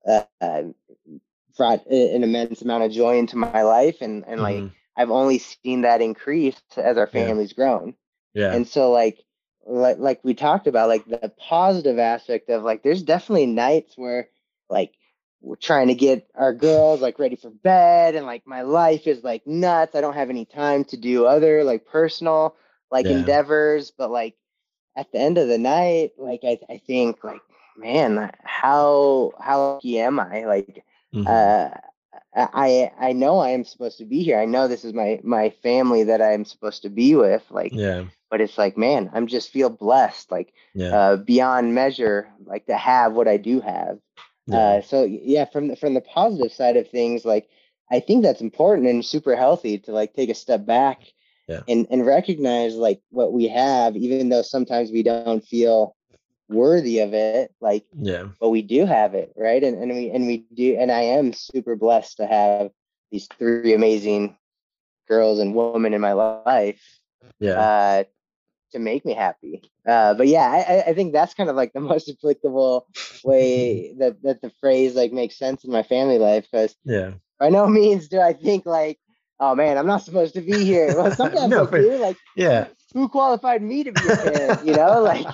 uh, 0.08 0.26
uh, 0.40 0.62
brought 1.56 1.86
an 1.86 2.24
immense 2.24 2.62
amount 2.62 2.84
of 2.84 2.92
joy 2.92 3.18
into 3.18 3.36
my 3.36 3.62
life 3.62 3.98
and 4.00 4.24
and 4.26 4.40
like 4.42 4.64
Mhm. 4.64 4.74
I've 4.96 5.10
only 5.10 5.38
seen 5.38 5.82
that 5.82 6.00
increase 6.02 6.60
as 6.76 6.96
our 6.98 7.06
Yeah. 7.12 7.32
family's 7.32 7.52
grown. 7.52 7.94
Yeah. 8.34 8.60
And 8.60 8.66
so 8.66 8.90
like 8.92 9.18
like 9.66 9.98
like 9.98 10.20
we 10.24 10.34
talked 10.34 10.66
about 10.68 10.88
like 10.88 11.06
the 11.08 11.28
positive 11.38 11.98
aspect 11.98 12.50
of 12.50 12.62
like 12.62 12.82
there's 12.82 13.02
definitely 13.02 13.46
nights 13.46 13.96
where 13.96 14.28
like 14.68 14.92
we're 15.40 15.56
trying 15.56 15.88
to 15.88 15.94
get 15.94 16.28
our 16.34 16.52
girls 16.52 17.00
like 17.00 17.18
ready 17.18 17.36
for 17.36 17.50
bed 17.50 18.14
and 18.14 18.26
like 18.26 18.46
my 18.46 18.62
life 18.62 19.06
is 19.06 19.22
like 19.24 19.46
nuts. 19.46 19.94
I 19.94 20.00
don't 20.00 20.14
have 20.14 20.30
any 20.30 20.44
time 20.46 20.84
to 20.86 20.96
do 20.96 21.26
other 21.26 21.64
like 21.64 21.86
personal 21.86 22.56
like 22.92 23.10
Yeah. 23.10 23.10
endeavors, 23.10 23.92
but 23.98 24.12
like 24.12 24.36
at 24.96 25.12
the 25.12 25.20
end 25.20 25.38
of 25.38 25.48
the 25.48 25.58
night, 25.58 26.12
like 26.18 26.40
I, 26.44 26.58
I 26.70 26.78
think 26.86 27.24
like 27.24 27.42
man, 27.76 28.32
how 28.44 29.32
how 29.40 29.62
lucky 29.62 30.00
am 30.00 30.20
I? 30.20 30.44
Like 30.46 30.76
Mhm. 31.12 31.26
uh 31.26 31.70
I 32.34 32.90
I 32.98 33.12
know 33.12 33.38
I 33.38 33.50
am 33.50 33.64
supposed 33.64 33.98
to 33.98 34.04
be 34.04 34.22
here. 34.22 34.38
I 34.38 34.44
know 34.46 34.68
this 34.68 34.84
is 34.84 34.92
my 34.94 35.20
my 35.24 35.50
family 35.50 36.04
that 36.04 36.22
I'm 36.22 36.44
supposed 36.44 36.82
to 36.82 36.90
be 36.90 37.14
with. 37.16 37.44
Like 37.50 37.78
yeah. 37.78 38.04
but 38.30 38.40
it's 38.40 38.58
like 38.58 38.76
man 38.76 39.10
i'm 39.14 39.26
just 39.26 39.50
feel 39.50 39.70
blessed 39.70 40.30
like 40.30 40.52
Yeah. 40.74 40.98
uh 40.98 41.16
beyond 41.16 41.74
measure 41.74 42.28
like 42.46 42.66
to 42.66 42.76
have 42.76 43.12
what 43.12 43.28
i 43.28 43.36
do 43.36 43.60
have 43.60 43.98
yeah. 44.46 44.52
uh 44.52 44.80
so 44.82 45.04
yeah 45.04 45.44
from 45.44 45.68
the 45.68 45.76
from 45.76 45.94
the 45.94 46.00
positive 46.00 46.52
side 46.52 46.76
of 46.76 46.88
things 46.88 47.24
like 47.24 47.48
i 47.90 48.00
think 48.00 48.22
that's 48.22 48.40
important 48.40 48.88
and 48.88 49.04
super 49.04 49.36
healthy 49.36 49.78
to 49.78 49.92
like 49.92 50.14
take 50.14 50.30
a 50.30 50.34
step 50.34 50.64
back 50.66 51.00
Yeah. 51.48 51.60
and 51.68 51.86
and 51.90 52.06
recognize 52.06 52.74
like 52.76 53.00
what 53.10 53.32
we 53.32 53.48
have 53.48 53.96
even 53.96 54.28
though 54.28 54.42
sometimes 54.42 54.90
we 54.90 55.02
don't 55.02 55.44
feel 55.44 55.94
worthy 56.48 57.00
of 57.00 57.14
it 57.14 57.52
like 57.60 57.84
yeah. 57.98 58.28
but 58.40 58.50
we 58.50 58.62
do 58.62 58.84
have 58.86 59.14
it 59.14 59.32
right 59.36 59.62
and, 59.62 59.76
and 59.82 59.90
we 59.92 60.10
and 60.10 60.26
we 60.26 60.44
do 60.54 60.76
and 60.78 60.90
i 60.92 61.00
am 61.02 61.32
super 61.32 61.76
blessed 61.76 62.16
to 62.18 62.26
have 62.26 62.70
these 63.10 63.26
three 63.38 63.72
amazing 63.74 64.36
girls 65.08 65.38
and 65.40 65.54
women 65.54 65.92
in 65.94 66.00
my 66.00 66.12
life 66.12 66.80
Yeah. 67.40 67.58
uh, 67.58 68.04
to 68.72 68.78
make 68.78 69.04
me 69.04 69.12
happy. 69.14 69.62
Uh, 69.86 70.14
but 70.14 70.26
yeah, 70.26 70.48
I, 70.50 70.74
I- 70.76 70.84
I 70.90 70.94
think 70.94 71.12
that's 71.12 71.34
kind 71.34 71.50
of 71.50 71.56
like 71.56 71.72
the 71.72 71.80
most 71.92 72.08
applicable 72.08 72.86
way 73.24 73.94
that, 73.98 74.22
that 74.22 74.40
the 74.40 74.50
phrase 74.60 74.94
like 74.94 75.12
makes 75.12 75.36
sense 75.38 75.64
in 75.64 75.70
my 75.72 75.82
family 75.82 76.18
life. 76.18 76.46
Because 76.50 76.74
yeah. 76.84 77.12
by 77.38 77.50
no 77.50 77.66
means 77.66 78.08
do 78.08 78.20
I 78.20 78.32
think 78.32 78.64
like, 78.66 78.98
oh 79.40 79.54
man, 79.54 79.78
I'm 79.78 79.86
not 79.86 80.02
supposed 80.02 80.34
to 80.34 80.40
be 80.40 80.64
here. 80.64 80.94
Well, 80.96 81.12
sometimes 81.12 81.50
No, 81.56 81.66
I 81.66 81.70
for- 81.70 81.78
do. 81.78 81.98
Like, 81.98 82.18
Yeah. 82.36 82.68
who 82.94 83.08
qualified 83.08 83.62
me 83.62 83.84
to 83.84 83.92
be 83.92 84.08
a 84.08 84.14
parent? 84.14 84.62
You 84.64 84.74
know, 84.74 85.02
like, 85.02 85.26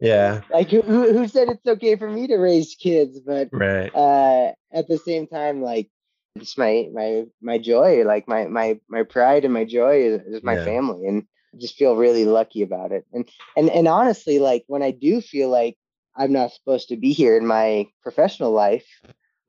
Yeah. 0.00 0.42
like 0.50 0.70
who, 0.70 0.82
who 0.82 1.28
said 1.28 1.48
it's 1.48 1.66
okay 1.66 1.96
for 1.96 2.08
me 2.08 2.26
to 2.28 2.36
raise 2.36 2.74
kids? 2.74 3.20
But 3.20 3.50
Right. 3.52 3.94
uh, 3.94 4.52
at 4.72 4.88
the 4.88 4.98
same 4.98 5.26
time, 5.26 5.62
like, 5.62 5.88
it's 6.36 6.56
my 6.56 6.88
my 6.92 7.24
my 7.42 7.58
joy, 7.58 8.04
like 8.04 8.26
my 8.26 8.46
my 8.46 8.80
my 8.88 9.02
pride 9.02 9.44
and 9.44 9.52
my 9.52 9.64
joy 9.64 10.02
is, 10.02 10.22
is 10.22 10.42
my 10.42 10.56
Yeah. 10.56 10.64
family, 10.64 11.06
and 11.06 11.24
I 11.54 11.58
just 11.58 11.76
feel 11.76 11.94
really 11.96 12.24
lucky 12.24 12.62
about 12.62 12.92
it. 12.92 13.04
And 13.12 13.28
and 13.56 13.68
and 13.70 13.86
honestly, 13.86 14.38
like 14.38 14.64
when 14.66 14.82
I 14.82 14.92
do 14.92 15.20
feel 15.20 15.50
like 15.50 15.76
I'm 16.16 16.32
not 16.32 16.52
supposed 16.52 16.88
to 16.88 16.96
be 16.96 17.12
here 17.12 17.36
in 17.36 17.46
my 17.46 17.86
professional 18.02 18.52
life, 18.52 18.86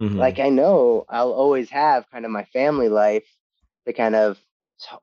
Mhm. 0.02 0.18
like 0.20 0.40
I 0.40 0.50
know 0.50 1.06
I'll 1.10 1.32
always 1.34 1.70
have 1.70 2.10
kind 2.12 2.26
of 2.26 2.32
my 2.32 2.44
family 2.46 2.90
life 2.90 3.26
to 3.86 3.94
kind 3.94 4.16
of 4.16 4.40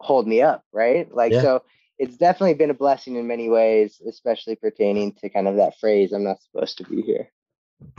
hold 0.00 0.26
me 0.26 0.42
up, 0.42 0.64
right? 0.72 1.12
Like 1.14 1.32
Yeah. 1.32 1.42
so. 1.42 1.62
It's 2.02 2.16
definitely 2.16 2.54
been 2.54 2.70
a 2.70 2.74
blessing 2.74 3.16
in 3.16 3.26
many 3.26 3.50
ways, 3.50 4.00
especially 4.08 4.56
pertaining 4.56 5.12
to 5.16 5.28
kind 5.28 5.46
of 5.46 5.56
that 5.56 5.78
phrase, 5.78 6.12
I'm 6.14 6.24
not 6.24 6.40
supposed 6.42 6.78
to 6.78 6.84
be 6.84 7.02
here. 7.02 7.30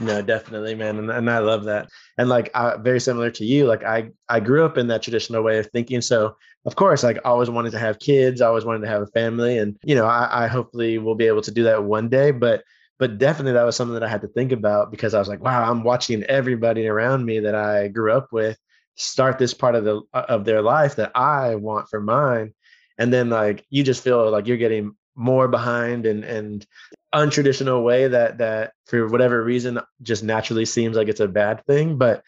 No, 0.00 0.20
definitely, 0.22 0.74
man, 0.74 0.98
and, 0.98 1.08
and 1.08 1.30
I 1.30 1.38
love 1.38 1.62
that. 1.66 1.88
And 2.18 2.28
like, 2.28 2.50
uh, 2.54 2.78
very 2.78 2.98
similar 2.98 3.30
to 3.30 3.44
you, 3.44 3.66
like 3.66 3.84
I 3.84 4.10
I 4.28 4.40
grew 4.40 4.64
up 4.64 4.76
in 4.76 4.88
that 4.88 5.02
traditional 5.02 5.44
way 5.44 5.58
of 5.58 5.70
thinking. 5.70 6.00
So 6.00 6.36
of 6.64 6.74
course, 6.74 7.04
like, 7.04 7.18
I 7.18 7.28
always 7.28 7.48
wanted 7.48 7.70
to 7.72 7.78
have 7.78 8.00
kids. 8.00 8.40
I 8.40 8.46
always 8.48 8.64
wanted 8.64 8.80
to 8.80 8.88
have 8.88 9.02
a 9.02 9.06
family, 9.06 9.58
and 9.58 9.76
you 9.84 9.94
know, 9.94 10.06
I, 10.06 10.44
I 10.44 10.46
hopefully 10.48 10.98
will 10.98 11.14
be 11.14 11.28
able 11.28 11.42
to 11.42 11.52
do 11.52 11.62
that 11.62 11.84
one 11.84 12.08
day. 12.08 12.32
But 12.32 12.64
but 12.98 13.18
definitely, 13.18 13.52
that 13.52 13.62
was 13.62 13.76
something 13.76 13.94
that 13.94 14.02
I 14.02 14.08
had 14.08 14.22
to 14.22 14.28
think 14.28 14.50
about 14.50 14.90
because 14.90 15.14
I 15.14 15.20
was 15.20 15.28
like, 15.28 15.44
wow, 15.44 15.70
I'm 15.70 15.84
watching 15.84 16.24
everybody 16.24 16.88
around 16.88 17.24
me 17.24 17.38
that 17.38 17.54
I 17.54 17.86
grew 17.86 18.12
up 18.12 18.32
with 18.32 18.58
start 18.96 19.38
this 19.38 19.54
part 19.54 19.74
of 19.74 19.84
the 19.84 20.02
uh, 20.12 20.26
of 20.28 20.44
their 20.44 20.62
life 20.62 20.96
that 20.96 21.12
I 21.14 21.54
want 21.56 21.88
for 21.88 22.00
mine, 22.00 22.54
and 22.98 23.12
then 23.12 23.30
like 23.30 23.64
you 23.70 23.82
just 23.82 24.02
feel 24.04 24.30
like 24.30 24.46
you're 24.46 24.56
getting 24.56 24.96
more 25.14 25.48
behind 25.48 26.06
and 26.06 26.24
and 26.24 26.66
untraditional 27.14 27.84
way 27.84 28.08
that 28.08 28.38
that 28.38 28.72
for 28.86 29.06
whatever 29.08 29.42
reason 29.42 29.78
just 30.00 30.22
naturally 30.22 30.64
seems 30.64 30.96
like 30.96 31.08
it's 31.08 31.20
a 31.20 31.28
bad 31.28 31.64
thing. 31.66 31.98
But 31.98 32.22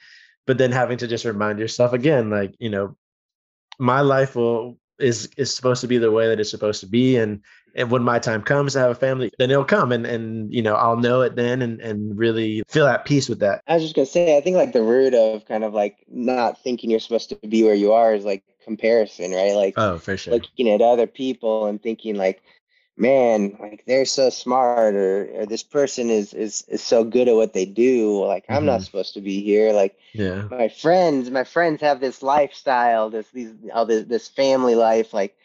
but 0.46 0.58
then 0.58 0.72
having 0.72 0.98
to 0.98 1.06
just 1.06 1.24
remind 1.24 1.58
yourself 1.58 1.92
again 1.92 2.30
like 2.30 2.54
you 2.58 2.70
know 2.70 2.96
my 3.78 4.00
life 4.00 4.36
will 4.36 4.78
is 4.98 5.28
is 5.36 5.54
supposed 5.54 5.80
to 5.80 5.88
be 5.88 5.98
the 5.98 6.10
way 6.10 6.28
that 6.28 6.40
it's 6.40 6.50
supposed 6.50 6.80
to 6.80 6.86
be. 6.86 7.16
And 7.16 7.42
and 7.74 7.90
when 7.90 8.02
my 8.02 8.18
time 8.18 8.42
comes 8.42 8.72
to 8.74 8.78
have 8.80 8.90
a 8.90 8.94
family 8.94 9.30
then 9.38 9.50
it'll 9.50 9.64
come 9.64 9.92
and 9.92 10.06
and 10.06 10.52
you 10.52 10.62
know 10.62 10.74
i'll 10.74 10.96
know 10.96 11.22
it 11.22 11.36
then 11.36 11.62
and 11.62 11.80
and 11.80 12.18
really 12.18 12.62
feel 12.68 12.86
at 12.86 13.04
peace 13.04 13.28
with 13.28 13.40
that 13.40 13.62
I 13.66 13.74
was 13.74 13.82
just 13.82 13.94
gonna 13.96 14.06
say, 14.06 14.36
I 14.36 14.40
think 14.40 14.56
like 14.56 14.72
the 14.72 14.82
root 14.82 15.14
of 15.14 15.46
kind 15.46 15.64
of 15.64 15.72
like 15.74 16.04
not 16.08 16.62
thinking 16.62 16.90
you're 16.90 17.00
supposed 17.00 17.30
to 17.30 17.36
be 17.36 17.62
where 17.64 17.74
you 17.74 17.92
are 17.92 18.14
is 18.14 18.24
like 18.24 18.42
comparison, 18.64 19.32
right? 19.32 19.54
Like 19.54 19.76
oh 19.76 19.98
for 19.98 20.16
sure 20.16 20.34
looking 20.34 20.68
at 20.70 20.82
other 20.82 21.06
people 21.06 21.66
and 21.66 21.82
thinking 21.82 22.16
like, 22.16 22.42
man, 22.96 23.56
like 23.60 23.84
they're 23.86 24.04
so 24.06 24.30
smart, 24.30 24.94
or, 24.94 25.30
or 25.40 25.46
this 25.46 25.62
person 25.62 26.10
is 26.10 26.34
is 26.34 26.64
is 26.68 26.82
so 26.82 27.04
good 27.04 27.28
at 27.28 27.34
what 27.36 27.52
they 27.54 27.64
do. 27.66 28.24
Like 28.24 28.44
I'm 28.48 28.66
not 28.66 28.82
Mhm. 28.82 28.84
supposed 28.84 29.14
to 29.14 29.20
be 29.22 29.42
here. 29.42 29.72
Like 29.72 29.96
yeah 30.14 30.48
my 30.50 30.68
friends, 30.68 31.30
my 31.30 31.44
friends 31.44 31.80
have 31.82 32.00
this 32.00 32.22
lifestyle, 32.22 33.10
this 33.10 33.30
these 33.30 33.52
all 33.72 33.86
this 33.86 34.04
this 34.06 34.28
family 34.28 34.74
life. 34.74 35.12
Like 35.14 35.36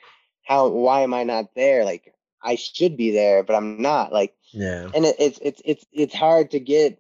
how 0.43 0.67
why 0.69 1.01
am 1.01 1.13
I 1.13 1.23
not 1.23 1.53
there? 1.55 1.85
Like 1.85 2.13
I 2.41 2.55
should 2.55 2.97
be 2.97 3.11
there, 3.11 3.43
but 3.43 3.55
I'm 3.55 3.81
not. 3.81 4.11
Like 4.11 4.35
yeah. 4.51 4.89
and 4.93 5.05
it, 5.05 5.15
it's 5.19 5.39
it's 5.41 5.61
it's 5.65 5.85
it's 5.91 6.15
hard 6.15 6.51
to 6.51 6.59
get 6.59 6.99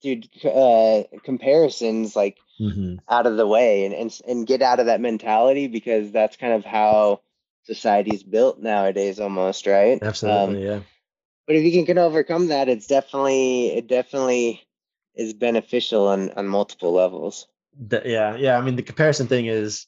dude 0.00 0.28
uh 0.44 1.02
comparisons 1.22 2.16
like 2.16 2.38
hmm 2.58 2.96
out 3.08 3.26
of 3.26 3.36
the 3.36 3.46
way 3.46 3.84
and, 3.84 3.94
and 3.94 4.20
and 4.26 4.46
get 4.46 4.62
out 4.62 4.80
of 4.80 4.86
that 4.86 5.00
mentality 5.00 5.66
because 5.66 6.10
that's 6.10 6.36
kind 6.36 6.54
of 6.54 6.64
how 6.64 7.20
society's 7.64 8.22
built 8.22 8.58
nowadays 8.60 9.20
almost 9.20 9.66
right? 9.66 10.02
Um, 10.02 10.08
absolutely 10.08 10.64
yeah. 10.64 10.80
but 11.46 11.56
if 11.56 11.64
you 11.64 11.72
can, 11.72 11.86
can 11.86 11.98
overcome 11.98 12.48
that 12.48 12.68
it's 12.68 12.86
definitely 12.86 13.68
it 13.68 13.86
definitely 13.86 14.62
is 15.14 15.34
beneficial 15.34 16.08
on 16.08 16.30
on 16.30 16.46
multiple 16.46 16.92
levels. 16.92 17.46
Th- 17.90 18.04
yeah 18.06 18.36
yeah 18.36 18.56
i 18.56 18.60
mean 18.62 18.76
the 18.76 18.82
comparison 18.82 19.26
thing 19.26 19.46
is 19.46 19.86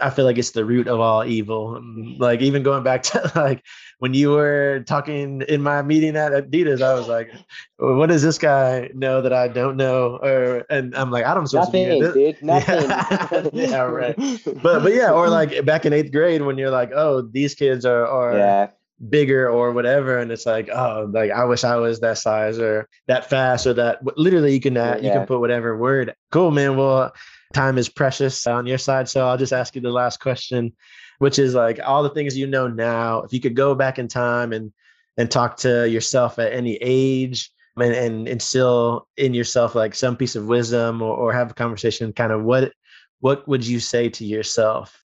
i 0.00 0.10
feel 0.10 0.24
like 0.24 0.38
it's 0.38 0.52
the 0.52 0.64
root 0.64 0.86
of 0.86 1.00
all 1.00 1.24
evil 1.24 1.76
Um, 1.76 2.16
like 2.18 2.40
even 2.40 2.62
going 2.62 2.82
back 2.82 3.02
to 3.10 3.32
like 3.34 3.64
when 3.98 4.14
you 4.14 4.30
were 4.30 4.84
talking 4.86 5.42
in 5.48 5.62
my 5.62 5.82
meeting 5.82 6.16
at 6.16 6.32
adidas 6.32 6.82
i 6.82 6.94
was 6.94 7.08
like 7.08 7.32
what 7.78 8.06
does 8.06 8.22
this 8.22 8.38
guy 8.38 8.90
know 8.94 9.20
that 9.22 9.32
i 9.32 9.48
don't 9.48 9.76
know 9.76 10.18
or 10.22 10.64
and 10.70 10.94
i'm 10.96 11.10
like 11.10 11.24
i 11.24 11.34
don't 11.34 11.46
supposed 11.46 11.70
to 11.70 11.72
be 11.72 12.00
nothing. 12.00 12.12
Dude 12.12 12.42
nothing 12.42 13.50
Yeah, 13.52 13.82
right. 13.82 14.16
but 14.62 14.82
but 14.82 14.92
yeah 14.92 15.10
or 15.10 15.28
like 15.28 15.64
back 15.64 15.84
in 15.84 15.92
eighth 15.92 16.12
grade 16.12 16.42
when 16.42 16.58
you're 16.58 16.70
like 16.70 16.92
oh 16.94 17.22
these 17.22 17.54
kids 17.54 17.84
are 17.84 18.06
are 18.06 18.36
yeah 18.36 18.68
bigger 19.08 19.50
or 19.50 19.72
whatever 19.72 20.18
and 20.18 20.30
it's 20.30 20.46
like 20.46 20.68
oh 20.68 21.10
like 21.12 21.30
i 21.32 21.44
wish 21.44 21.64
i 21.64 21.74
was 21.74 21.98
that 22.00 22.18
size 22.18 22.58
or 22.58 22.88
that 23.08 23.28
fast 23.28 23.66
or 23.66 23.74
that 23.74 23.98
literally 24.16 24.54
you 24.54 24.60
can 24.60 24.76
uh, 24.76 24.96
yeah. 25.00 25.06
you 25.08 25.12
can 25.12 25.26
put 25.26 25.40
whatever 25.40 25.76
word 25.76 26.14
cool 26.30 26.52
man 26.52 26.76
well 26.76 27.12
time 27.52 27.78
is 27.78 27.88
precious 27.88 28.46
on 28.46 28.66
your 28.66 28.78
side. 28.78 29.08
So 29.08 29.26
i'll 29.26 29.38
just 29.38 29.52
ask 29.52 29.74
you 29.74 29.80
the 29.80 29.90
last 29.90 30.20
question 30.20 30.72
which 31.18 31.38
is 31.38 31.54
like 31.54 31.78
all 31.84 32.02
the 32.02 32.10
things 32.10 32.36
you 32.36 32.48
know 32.48 32.66
now 32.66 33.22
if 33.22 33.32
you 33.32 33.40
could 33.40 33.54
go 33.54 33.74
back 33.74 33.98
in 33.98 34.08
time 34.08 34.52
and 34.52 34.72
and 35.16 35.30
talk 35.30 35.56
to 35.58 35.88
yourself 35.88 36.38
at 36.38 36.52
any 36.52 36.78
age 36.80 37.50
and, 37.76 37.94
and 37.94 38.28
instill 38.28 39.06
in 39.16 39.34
yourself 39.34 39.74
like 39.74 39.94
some 39.94 40.16
piece 40.16 40.36
of 40.36 40.46
wisdom 40.46 41.00
or, 41.00 41.14
or 41.16 41.32
have 41.32 41.50
a 41.50 41.54
conversation 41.54 42.12
kind 42.12 42.32
of 42.32 42.42
what 42.42 42.72
what 43.20 43.46
would 43.46 43.64
you 43.64 43.78
say 43.78 44.08
to 44.08 44.24
yourself? 44.24 45.04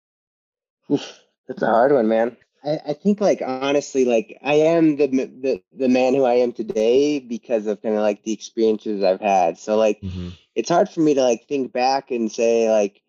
That's 0.89 1.61
a 1.61 1.67
hard 1.67 1.91
one 1.91 2.07
man 2.07 2.35
I, 2.67 2.79
I 2.87 2.93
think 2.93 3.21
like 3.21 3.41
honestly, 3.45 4.05
like 4.05 4.37
I 4.43 4.55
am 4.55 4.97
the 4.97 5.07
the 5.07 5.63
the 5.73 5.89
man 5.89 6.13
who 6.13 6.25
I 6.25 6.35
am 6.35 6.51
today 6.51 7.19
because 7.19 7.65
of 7.65 7.81
kind 7.81 7.95
of 7.95 8.01
like 8.01 8.23
the 8.23 8.33
experiences 8.33 9.03
I've 9.03 9.21
had. 9.21 9.57
So 9.57 9.77
like 9.77 10.01
mm-hmm. 10.01 10.29
it's 10.53 10.69
hard 10.69 10.89
for 10.89 10.99
me 10.99 11.13
to 11.13 11.21
like 11.21 11.47
think 11.47 11.71
back 11.71 12.11
and 12.11 12.31
say 12.31 12.69
like 12.69 13.01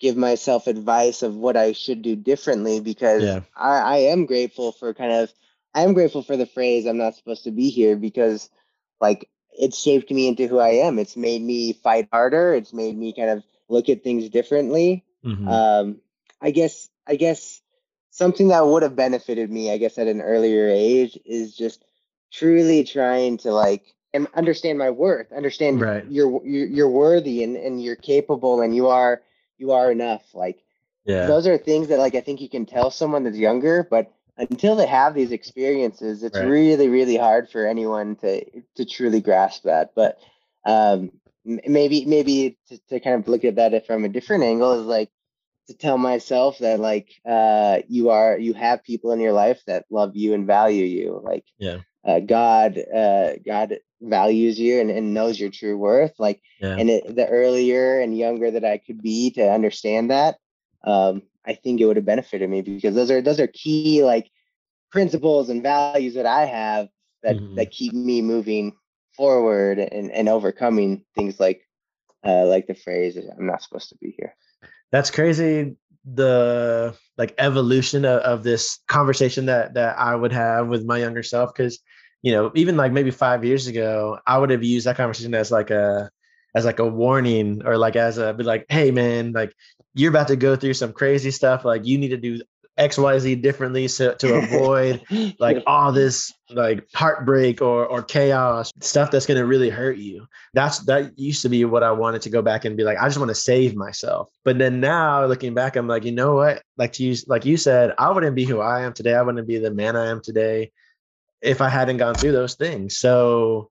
give 0.00 0.16
myself 0.16 0.66
advice 0.66 1.22
of 1.22 1.36
what 1.36 1.56
I 1.56 1.72
should 1.72 2.02
do 2.02 2.16
differently 2.16 2.80
because 2.80 3.22
yeah. 3.22 3.40
I, 3.54 3.78
I 3.78 3.96
am 4.12 4.26
grateful 4.26 4.72
for 4.72 4.92
kind 4.92 5.12
of 5.12 5.32
I 5.72 5.82
am 5.82 5.94
grateful 5.94 6.22
for 6.22 6.36
the 6.36 6.46
phrase 6.46 6.86
I'm 6.86 6.98
not 6.98 7.14
supposed 7.14 7.44
to 7.44 7.52
be 7.52 7.70
here 7.70 7.96
because 7.96 8.50
like 9.00 9.30
it 9.52 9.74
shaped 9.74 10.10
me 10.10 10.26
into 10.26 10.48
who 10.48 10.58
I 10.58 10.86
am. 10.86 10.98
It's 10.98 11.16
made 11.16 11.42
me 11.42 11.74
fight 11.74 12.08
harder. 12.12 12.54
It's 12.54 12.72
made 12.72 12.96
me 12.96 13.12
kind 13.12 13.30
of 13.30 13.44
look 13.68 13.88
at 13.88 14.02
things 14.02 14.28
differently. 14.30 15.04
Mm-hmm. 15.24 15.46
Um, 15.46 16.00
I 16.40 16.50
guess 16.50 16.88
I 17.06 17.14
guess 17.14 17.60
something 18.10 18.48
that 18.48 18.66
would 18.66 18.82
have 18.82 18.96
benefited 18.96 19.50
me, 19.50 19.72
I 19.72 19.78
guess, 19.78 19.98
at 19.98 20.06
an 20.06 20.20
earlier 20.20 20.68
age 20.68 21.18
is 21.24 21.56
just 21.56 21.84
truly 22.32 22.84
trying 22.84 23.38
to 23.38 23.52
like 23.52 23.94
and 24.12 24.26
understand 24.34 24.78
my 24.78 24.90
worth, 24.90 25.32
understand 25.32 25.80
right. 25.80 26.04
you're, 26.10 26.44
you're 26.44 26.66
you're 26.66 26.88
worthy 26.88 27.44
and 27.44 27.56
and 27.56 27.82
you're 27.82 27.96
capable 27.96 28.60
and 28.60 28.74
you 28.74 28.88
are 28.88 29.22
you 29.56 29.72
are 29.72 29.90
enough. 29.90 30.34
Like, 30.34 30.62
yeah, 31.04 31.26
those 31.26 31.46
are 31.46 31.56
things 31.56 31.88
that 31.88 31.98
like 31.98 32.14
I 32.14 32.20
think 32.20 32.40
you 32.40 32.48
can 32.48 32.66
tell 32.66 32.90
someone 32.90 33.24
that's 33.24 33.36
younger, 33.36 33.86
but 33.88 34.12
until 34.36 34.74
they 34.74 34.86
have 34.86 35.14
these 35.14 35.32
experiences, 35.32 36.22
it's 36.22 36.36
right. 36.36 36.46
really 36.46 36.88
really 36.88 37.16
hard 37.16 37.48
for 37.48 37.66
anyone 37.66 38.16
to 38.16 38.44
to 38.76 38.84
truly 38.84 39.20
grasp 39.20 39.62
that. 39.64 39.92
But 39.94 40.18
um, 40.66 41.12
maybe 41.44 42.04
maybe 42.04 42.58
to, 42.68 42.78
to 42.88 43.00
kind 43.00 43.20
of 43.20 43.28
look 43.28 43.44
at 43.44 43.56
that 43.56 43.86
from 43.86 44.04
a 44.04 44.08
different 44.08 44.44
angle 44.44 44.80
is 44.80 44.86
like 44.86 45.10
to 45.70 45.76
tell 45.76 45.98
myself 45.98 46.58
that 46.58 46.80
like 46.80 47.08
uh 47.24 47.78
you 47.86 48.10
are 48.10 48.36
you 48.36 48.52
have 48.52 48.82
people 48.82 49.12
in 49.12 49.20
your 49.20 49.32
life 49.32 49.62
that 49.68 49.84
love 49.88 50.16
you 50.16 50.34
and 50.34 50.44
value 50.44 50.84
you 50.84 51.20
like 51.22 51.44
yeah 51.58 51.78
uh, 52.04 52.18
god 52.18 52.76
uh 52.76 53.34
god 53.46 53.78
values 54.00 54.58
you 54.58 54.80
and, 54.80 54.90
and 54.90 55.14
knows 55.14 55.38
your 55.38 55.50
true 55.50 55.78
worth 55.78 56.12
like 56.18 56.42
yeah. 56.60 56.74
and 56.76 56.90
it, 56.90 57.14
the 57.14 57.28
earlier 57.28 58.00
and 58.00 58.18
younger 58.18 58.50
that 58.50 58.64
i 58.64 58.78
could 58.78 59.00
be 59.00 59.30
to 59.30 59.48
understand 59.48 60.10
that 60.10 60.38
um 60.84 61.22
i 61.46 61.54
think 61.54 61.80
it 61.80 61.86
would 61.86 61.96
have 61.96 62.04
benefited 62.04 62.50
me 62.50 62.62
because 62.62 62.96
those 62.96 63.10
are 63.10 63.22
those 63.22 63.38
are 63.38 63.46
key 63.46 64.02
like 64.02 64.28
principles 64.90 65.50
and 65.50 65.62
values 65.62 66.14
that 66.14 66.26
i 66.26 66.46
have 66.46 66.88
that 67.22 67.36
mm-hmm. 67.36 67.54
that 67.54 67.70
keep 67.70 67.92
me 67.92 68.20
moving 68.22 68.72
forward 69.16 69.78
and 69.78 70.10
and 70.10 70.28
overcoming 70.28 71.04
things 71.14 71.38
like 71.38 71.62
uh 72.26 72.44
like 72.46 72.66
the 72.66 72.74
phrase 72.74 73.16
i'm 73.16 73.46
not 73.46 73.62
supposed 73.62 73.88
to 73.90 73.96
be 73.98 74.16
here 74.18 74.34
that's 74.92 75.10
crazy 75.10 75.76
the 76.04 76.96
like 77.18 77.34
evolution 77.38 78.04
of, 78.04 78.20
of, 78.22 78.42
this 78.42 78.78
conversation 78.88 79.46
that 79.46 79.74
that 79.74 79.98
I 79.98 80.14
would 80.14 80.32
have 80.32 80.68
with 80.68 80.84
my 80.84 80.98
younger 80.98 81.22
self 81.22 81.52
because 81.54 81.78
you 82.22 82.32
know 82.32 82.50
even 82.54 82.76
like 82.76 82.92
maybe 82.92 83.10
five 83.10 83.44
years 83.44 83.66
ago 83.66 84.18
I 84.26 84.38
would 84.38 84.50
have 84.50 84.64
used 84.64 84.86
that 84.86 84.96
conversation 84.96 85.34
as 85.34 85.50
like 85.50 85.70
a 85.70 86.10
as 86.54 86.64
like 86.64 86.78
a 86.78 86.86
warning 86.86 87.62
or 87.64 87.76
like 87.76 87.96
as 87.96 88.18
a 88.18 88.32
be 88.32 88.44
like 88.44 88.66
hey 88.68 88.90
man 88.90 89.32
like 89.32 89.52
you're 89.94 90.10
about 90.10 90.28
to 90.28 90.36
go 90.36 90.56
through 90.56 90.74
some 90.74 90.92
crazy 90.92 91.30
stuff 91.30 91.64
like 91.64 91.84
you 91.84 91.98
need 91.98 92.08
to 92.08 92.16
do 92.16 92.40
xyz 92.78 93.42
differently 93.42 93.88
so 93.88 94.14
to 94.14 94.34
avoid 94.34 95.02
like 95.38 95.62
all 95.66 95.92
this 95.92 96.32
like 96.50 96.86
heartbreak 96.94 97.60
or 97.60 97.86
or 97.86 98.02
chaos 98.02 98.72
stuff 98.80 99.10
that's 99.10 99.26
going 99.26 99.38
to 99.38 99.46
really 99.46 99.70
hurt 99.70 99.96
you. 99.96 100.26
That's 100.54 100.78
that 100.80 101.18
used 101.18 101.42
to 101.42 101.48
be 101.48 101.64
what 101.64 101.82
i 101.82 101.90
wanted 101.92 102.22
to 102.22 102.30
go 102.30 102.42
back 102.42 102.64
and 102.64 102.76
be 102.76 102.84
like 102.84 102.98
i 102.98 103.06
just 103.06 103.18
want 103.18 103.30
to 103.30 103.34
save 103.34 103.76
myself. 103.76 104.30
But 104.44 104.58
then 104.58 104.80
now 104.80 105.24
looking 105.26 105.54
back 105.54 105.76
i'm 105.76 105.88
like 105.88 106.04
you 106.04 106.12
know 106.12 106.34
what? 106.34 106.62
Like 106.76 106.98
you 106.98 107.14
like 107.26 107.44
you 107.44 107.56
said 107.56 107.94
i 107.98 108.10
wouldn't 108.10 108.36
be 108.36 108.44
who 108.44 108.60
i 108.60 108.82
am 108.82 108.92
today. 108.92 109.14
I 109.14 109.22
wouldn't 109.22 109.48
be 109.48 109.58
the 109.58 109.70
man 109.70 109.96
i 109.96 110.06
am 110.06 110.20
today 110.20 110.72
if 111.42 111.60
i 111.60 111.68
hadn't 111.68 111.98
gone 111.98 112.16
through 112.16 112.32
those 112.32 112.54
things. 112.54 112.98
So 112.98 113.70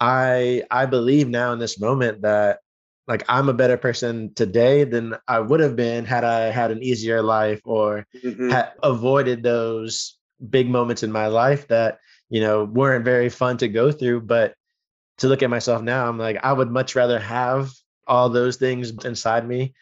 i 0.00 0.62
i 0.70 0.86
believe 0.86 1.28
now 1.28 1.52
in 1.52 1.58
this 1.58 1.78
moment 1.78 2.22
that 2.22 2.58
like 3.06 3.24
I'm 3.28 3.48
a 3.48 3.54
better 3.54 3.76
person 3.76 4.32
today 4.34 4.84
than 4.84 5.14
I 5.28 5.40
would 5.40 5.60
have 5.60 5.76
been 5.76 6.04
had 6.04 6.24
I 6.24 6.50
had 6.50 6.70
an 6.70 6.82
easier 6.82 7.22
life 7.22 7.60
or 7.64 8.06
mm-hmm. 8.24 8.50
had 8.50 8.72
avoided 8.82 9.42
those 9.42 10.16
big 10.50 10.68
moments 10.68 11.02
in 11.02 11.12
my 11.12 11.26
life 11.26 11.68
that 11.68 11.98
you 12.30 12.40
know 12.40 12.64
weren't 12.64 13.04
very 13.04 13.28
fun 13.28 13.58
to 13.58 13.68
go 13.68 13.92
through. 13.92 14.22
But 14.22 14.54
to 15.18 15.28
look 15.28 15.44
at 15.44 15.50
myself 15.50 15.80
now 15.80 16.08
i'm 16.08 16.18
like 16.18 16.38
i 16.42 16.52
would 16.52 16.72
much 16.72 16.96
rather 16.96 17.20
have 17.20 17.70
all 18.08 18.28
those 18.28 18.56
things 18.56 18.90
inside 19.04 19.46
me 19.46 19.72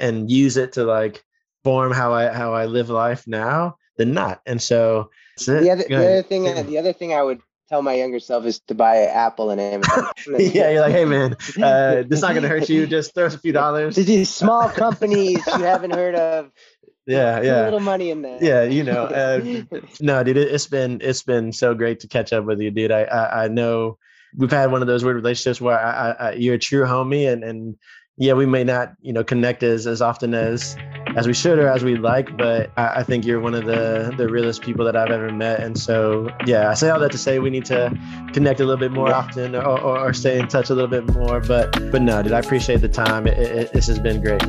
and 0.00 0.28
use 0.28 0.56
it 0.56 0.72
to 0.72 0.82
like 0.82 1.22
form 1.62 1.92
how 1.92 2.12
i 2.12 2.26
how 2.26 2.52
i 2.52 2.66
live 2.66 2.90
life 2.90 3.24
now 3.28 3.76
than 4.00 4.14
not. 4.14 4.40
And 4.46 4.60
so 4.60 5.10
the 5.36 5.70
other, 5.70 5.84
the 5.86 5.94
other 5.94 6.22
thing 6.22 6.44
the 6.44 6.78
other 6.78 6.92
thing 6.92 7.12
i 7.12 7.22
would 7.22 7.40
tell 7.70 7.82
my 7.82 7.94
younger 7.94 8.18
self 8.18 8.44
is 8.44 8.60
to 8.66 8.74
buy 8.74 9.04
Apple 9.04 9.50
and 9.50 9.60
Amazon. 9.60 10.08
yeah, 10.38 10.70
you're 10.70 10.80
like, 10.80 10.92
hey 10.92 11.04
man, 11.04 11.34
uh, 11.62 12.02
this 12.02 12.18
is 12.18 12.22
not 12.22 12.34
gonna 12.34 12.48
hurt 12.48 12.68
you. 12.68 12.86
Just 12.86 13.14
throw 13.14 13.26
us 13.26 13.34
a 13.34 13.38
few 13.38 13.52
dollars. 13.52 13.94
To 13.94 14.04
these 14.04 14.28
small 14.28 14.68
companies 14.68 15.38
you 15.46 15.64
haven't 15.64 15.94
heard 15.94 16.14
of. 16.14 16.50
Yeah, 17.06 17.42
yeah. 17.42 17.62
A 17.62 17.64
little 17.64 17.80
money 17.80 18.10
in 18.10 18.22
there. 18.22 18.38
Yeah, 18.40 18.62
you 18.62 18.84
know. 18.84 19.06
Uh, 19.06 19.62
no, 20.00 20.22
dude, 20.22 20.36
it, 20.36 20.52
has 20.52 20.68
been 20.68 21.00
it's 21.02 21.22
been 21.22 21.50
so 21.50 21.74
great 21.74 22.00
to 22.00 22.08
catch 22.08 22.32
up 22.32 22.44
with 22.44 22.60
you, 22.60 22.70
dude. 22.70 22.92
I 22.92 23.02
I, 23.02 23.44
I 23.44 23.48
know 23.48 23.98
we've 24.36 24.50
had 24.50 24.70
one 24.70 24.80
of 24.80 24.86
those 24.86 25.02
weird 25.02 25.16
relationships 25.16 25.60
where 25.60 25.80
I, 25.80 26.10
I, 26.10 26.32
you're 26.34 26.54
a 26.54 26.58
true 26.58 26.84
homie, 26.84 27.32
and 27.32 27.42
and 27.42 27.76
yeah, 28.16 28.34
we 28.34 28.46
may 28.46 28.62
not, 28.62 28.92
you 29.00 29.12
know, 29.12 29.24
connect 29.24 29.64
as 29.64 29.88
as 29.88 30.02
often 30.02 30.34
as 30.34 30.76
as 31.16 31.26
we 31.26 31.34
should 31.34 31.58
or 31.58 31.68
as 31.68 31.84
we'd 31.84 32.00
like, 32.00 32.36
but 32.36 32.70
I, 32.76 33.00
I, 33.00 33.02
think 33.02 33.24
you're 33.24 33.40
one 33.40 33.54
of 33.54 33.64
the 33.64 34.14
the 34.16 34.28
realest 34.28 34.62
people 34.62 34.84
that 34.84 34.96
I've 34.96 35.10
ever 35.10 35.32
met. 35.32 35.60
And 35.60 35.78
so, 35.78 36.30
yeah, 36.46 36.70
I 36.70 36.74
say 36.74 36.90
all 36.90 37.00
that 37.00 37.12
to 37.12 37.18
say 37.18 37.38
we 37.38 37.50
need 37.50 37.64
to 37.66 37.96
connect 38.32 38.60
a 38.60 38.64
little 38.64 38.78
bit 38.78 38.92
more 38.92 39.08
yeah. 39.08 39.18
often 39.18 39.54
or, 39.54 39.62
or, 39.62 39.98
or, 39.98 40.12
stay 40.12 40.38
in 40.38 40.48
touch 40.48 40.70
a 40.70 40.74
little 40.74 40.90
bit 40.90 41.06
more. 41.14 41.40
But 41.40 41.72
but 41.90 42.02
no, 42.02 42.22
dude, 42.22 42.32
I 42.32 42.38
appreciate 42.38 42.80
the 42.80 42.88
time. 42.88 43.26
It, 43.26 43.38
it, 43.38 43.72
this 43.72 43.86
has 43.86 43.98
been 43.98 44.22
great. 44.22 44.42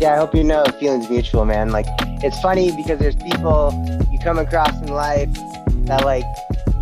Yeah, 0.00 0.14
I 0.14 0.16
hope 0.16 0.34
you 0.34 0.44
know 0.44 0.64
feelings 0.78 1.08
mutual, 1.08 1.44
man. 1.44 1.70
Like 1.70 1.86
it's 2.22 2.40
funny 2.40 2.74
because 2.76 2.98
there's 2.98 3.16
people 3.16 3.72
you 4.10 4.18
come 4.18 4.38
across 4.38 4.80
in 4.82 4.88
life 4.88 5.32
that 5.86 6.04
like 6.04 6.24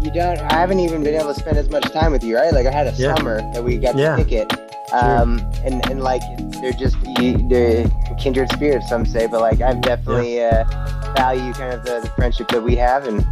you 0.02 0.12
don't. 0.12 0.38
I 0.38 0.54
haven't 0.54 0.80
even 0.80 1.02
been 1.02 1.14
able 1.14 1.34
to 1.34 1.40
spend 1.40 1.58
as 1.58 1.68
much 1.68 1.90
time 1.92 2.12
with 2.12 2.24
you, 2.24 2.36
right? 2.36 2.52
Like 2.52 2.66
I 2.66 2.72
had 2.72 2.86
a 2.86 2.92
yeah. 2.92 3.14
summer 3.14 3.40
that 3.52 3.62
we 3.64 3.78
got 3.78 3.96
yeah. 3.96 4.16
to 4.16 4.24
kick 4.24 4.32
it 4.32 4.70
um, 4.92 5.38
and 5.64 5.84
and 5.90 6.02
like 6.02 6.22
they're 6.60 6.72
just 6.72 6.96
they're 7.48 7.86
kindred 8.20 8.52
spirits, 8.52 8.88
some 8.88 9.06
say, 9.06 9.26
but 9.26 9.40
like 9.40 9.60
I've 9.60 9.80
definitely 9.80 10.36
yeah. 10.36 10.64
uh, 10.68 11.12
value 11.14 11.52
kind 11.52 11.74
of 11.74 11.84
the, 11.84 12.00
the, 12.00 12.10
friendship 12.10 12.48
that 12.48 12.62
we 12.62 12.76
have, 12.76 13.06
and 13.06 13.24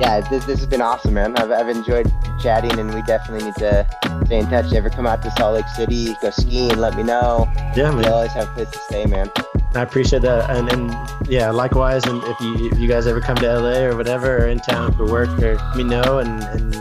yeah, 0.00 0.20
this, 0.28 0.44
this 0.46 0.58
has 0.58 0.66
been 0.66 0.80
awesome, 0.80 1.14
man. 1.14 1.36
I've, 1.36 1.50
I've 1.50 1.68
enjoyed 1.68 2.10
chatting, 2.40 2.78
and 2.78 2.92
we 2.94 3.02
definitely 3.02 3.46
need 3.46 3.56
to 3.56 3.86
stay 4.24 4.38
in 4.38 4.46
touch. 4.48 4.72
You 4.72 4.78
ever 4.78 4.90
come 4.90 5.06
out 5.06 5.22
to 5.22 5.30
Salt 5.32 5.54
Lake 5.54 5.68
City, 5.68 6.16
go 6.22 6.30
skiing, 6.30 6.76
let 6.78 6.96
me 6.96 7.02
know. 7.02 7.46
Yeah, 7.76 7.90
man. 7.90 7.98
We 7.98 8.04
always 8.06 8.32
have 8.32 8.48
a 8.48 8.52
place 8.52 8.70
to 8.70 8.78
stay, 8.78 9.06
man. 9.06 9.30
I 9.74 9.82
appreciate 9.82 10.22
that, 10.22 10.50
and 10.50 10.68
and 10.72 11.30
yeah, 11.30 11.50
likewise. 11.50 12.04
And 12.04 12.22
if 12.24 12.40
you 12.40 12.70
if 12.72 12.78
you 12.78 12.88
guys 12.88 13.06
ever 13.06 13.20
come 13.20 13.36
to 13.36 13.58
LA 13.58 13.78
or 13.82 13.96
whatever, 13.96 14.38
or 14.38 14.48
in 14.48 14.58
town 14.58 14.92
for 14.96 15.04
work, 15.04 15.28
or 15.40 15.56
let 15.56 15.76
me 15.76 15.84
know. 15.84 16.18
And 16.18 16.42
and 16.42 16.74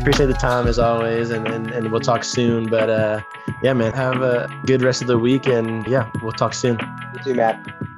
appreciate 0.00 0.26
the 0.26 0.34
time 0.34 0.68
as 0.68 0.78
always. 0.78 1.30
And 1.30 1.48
and, 1.48 1.70
and 1.72 1.90
we'll 1.90 2.00
talk 2.00 2.22
soon. 2.22 2.68
But 2.68 2.88
uh, 2.88 3.20
yeah, 3.62 3.72
man, 3.72 3.92
have 3.94 4.22
a 4.22 4.48
good 4.64 4.82
rest 4.82 5.00
of 5.02 5.08
the 5.08 5.18
week, 5.18 5.46
and 5.46 5.84
yeah, 5.88 6.08
we'll 6.22 6.32
talk 6.32 6.54
soon 6.54 6.78
you, 7.26 7.34
Matt. 7.34 7.95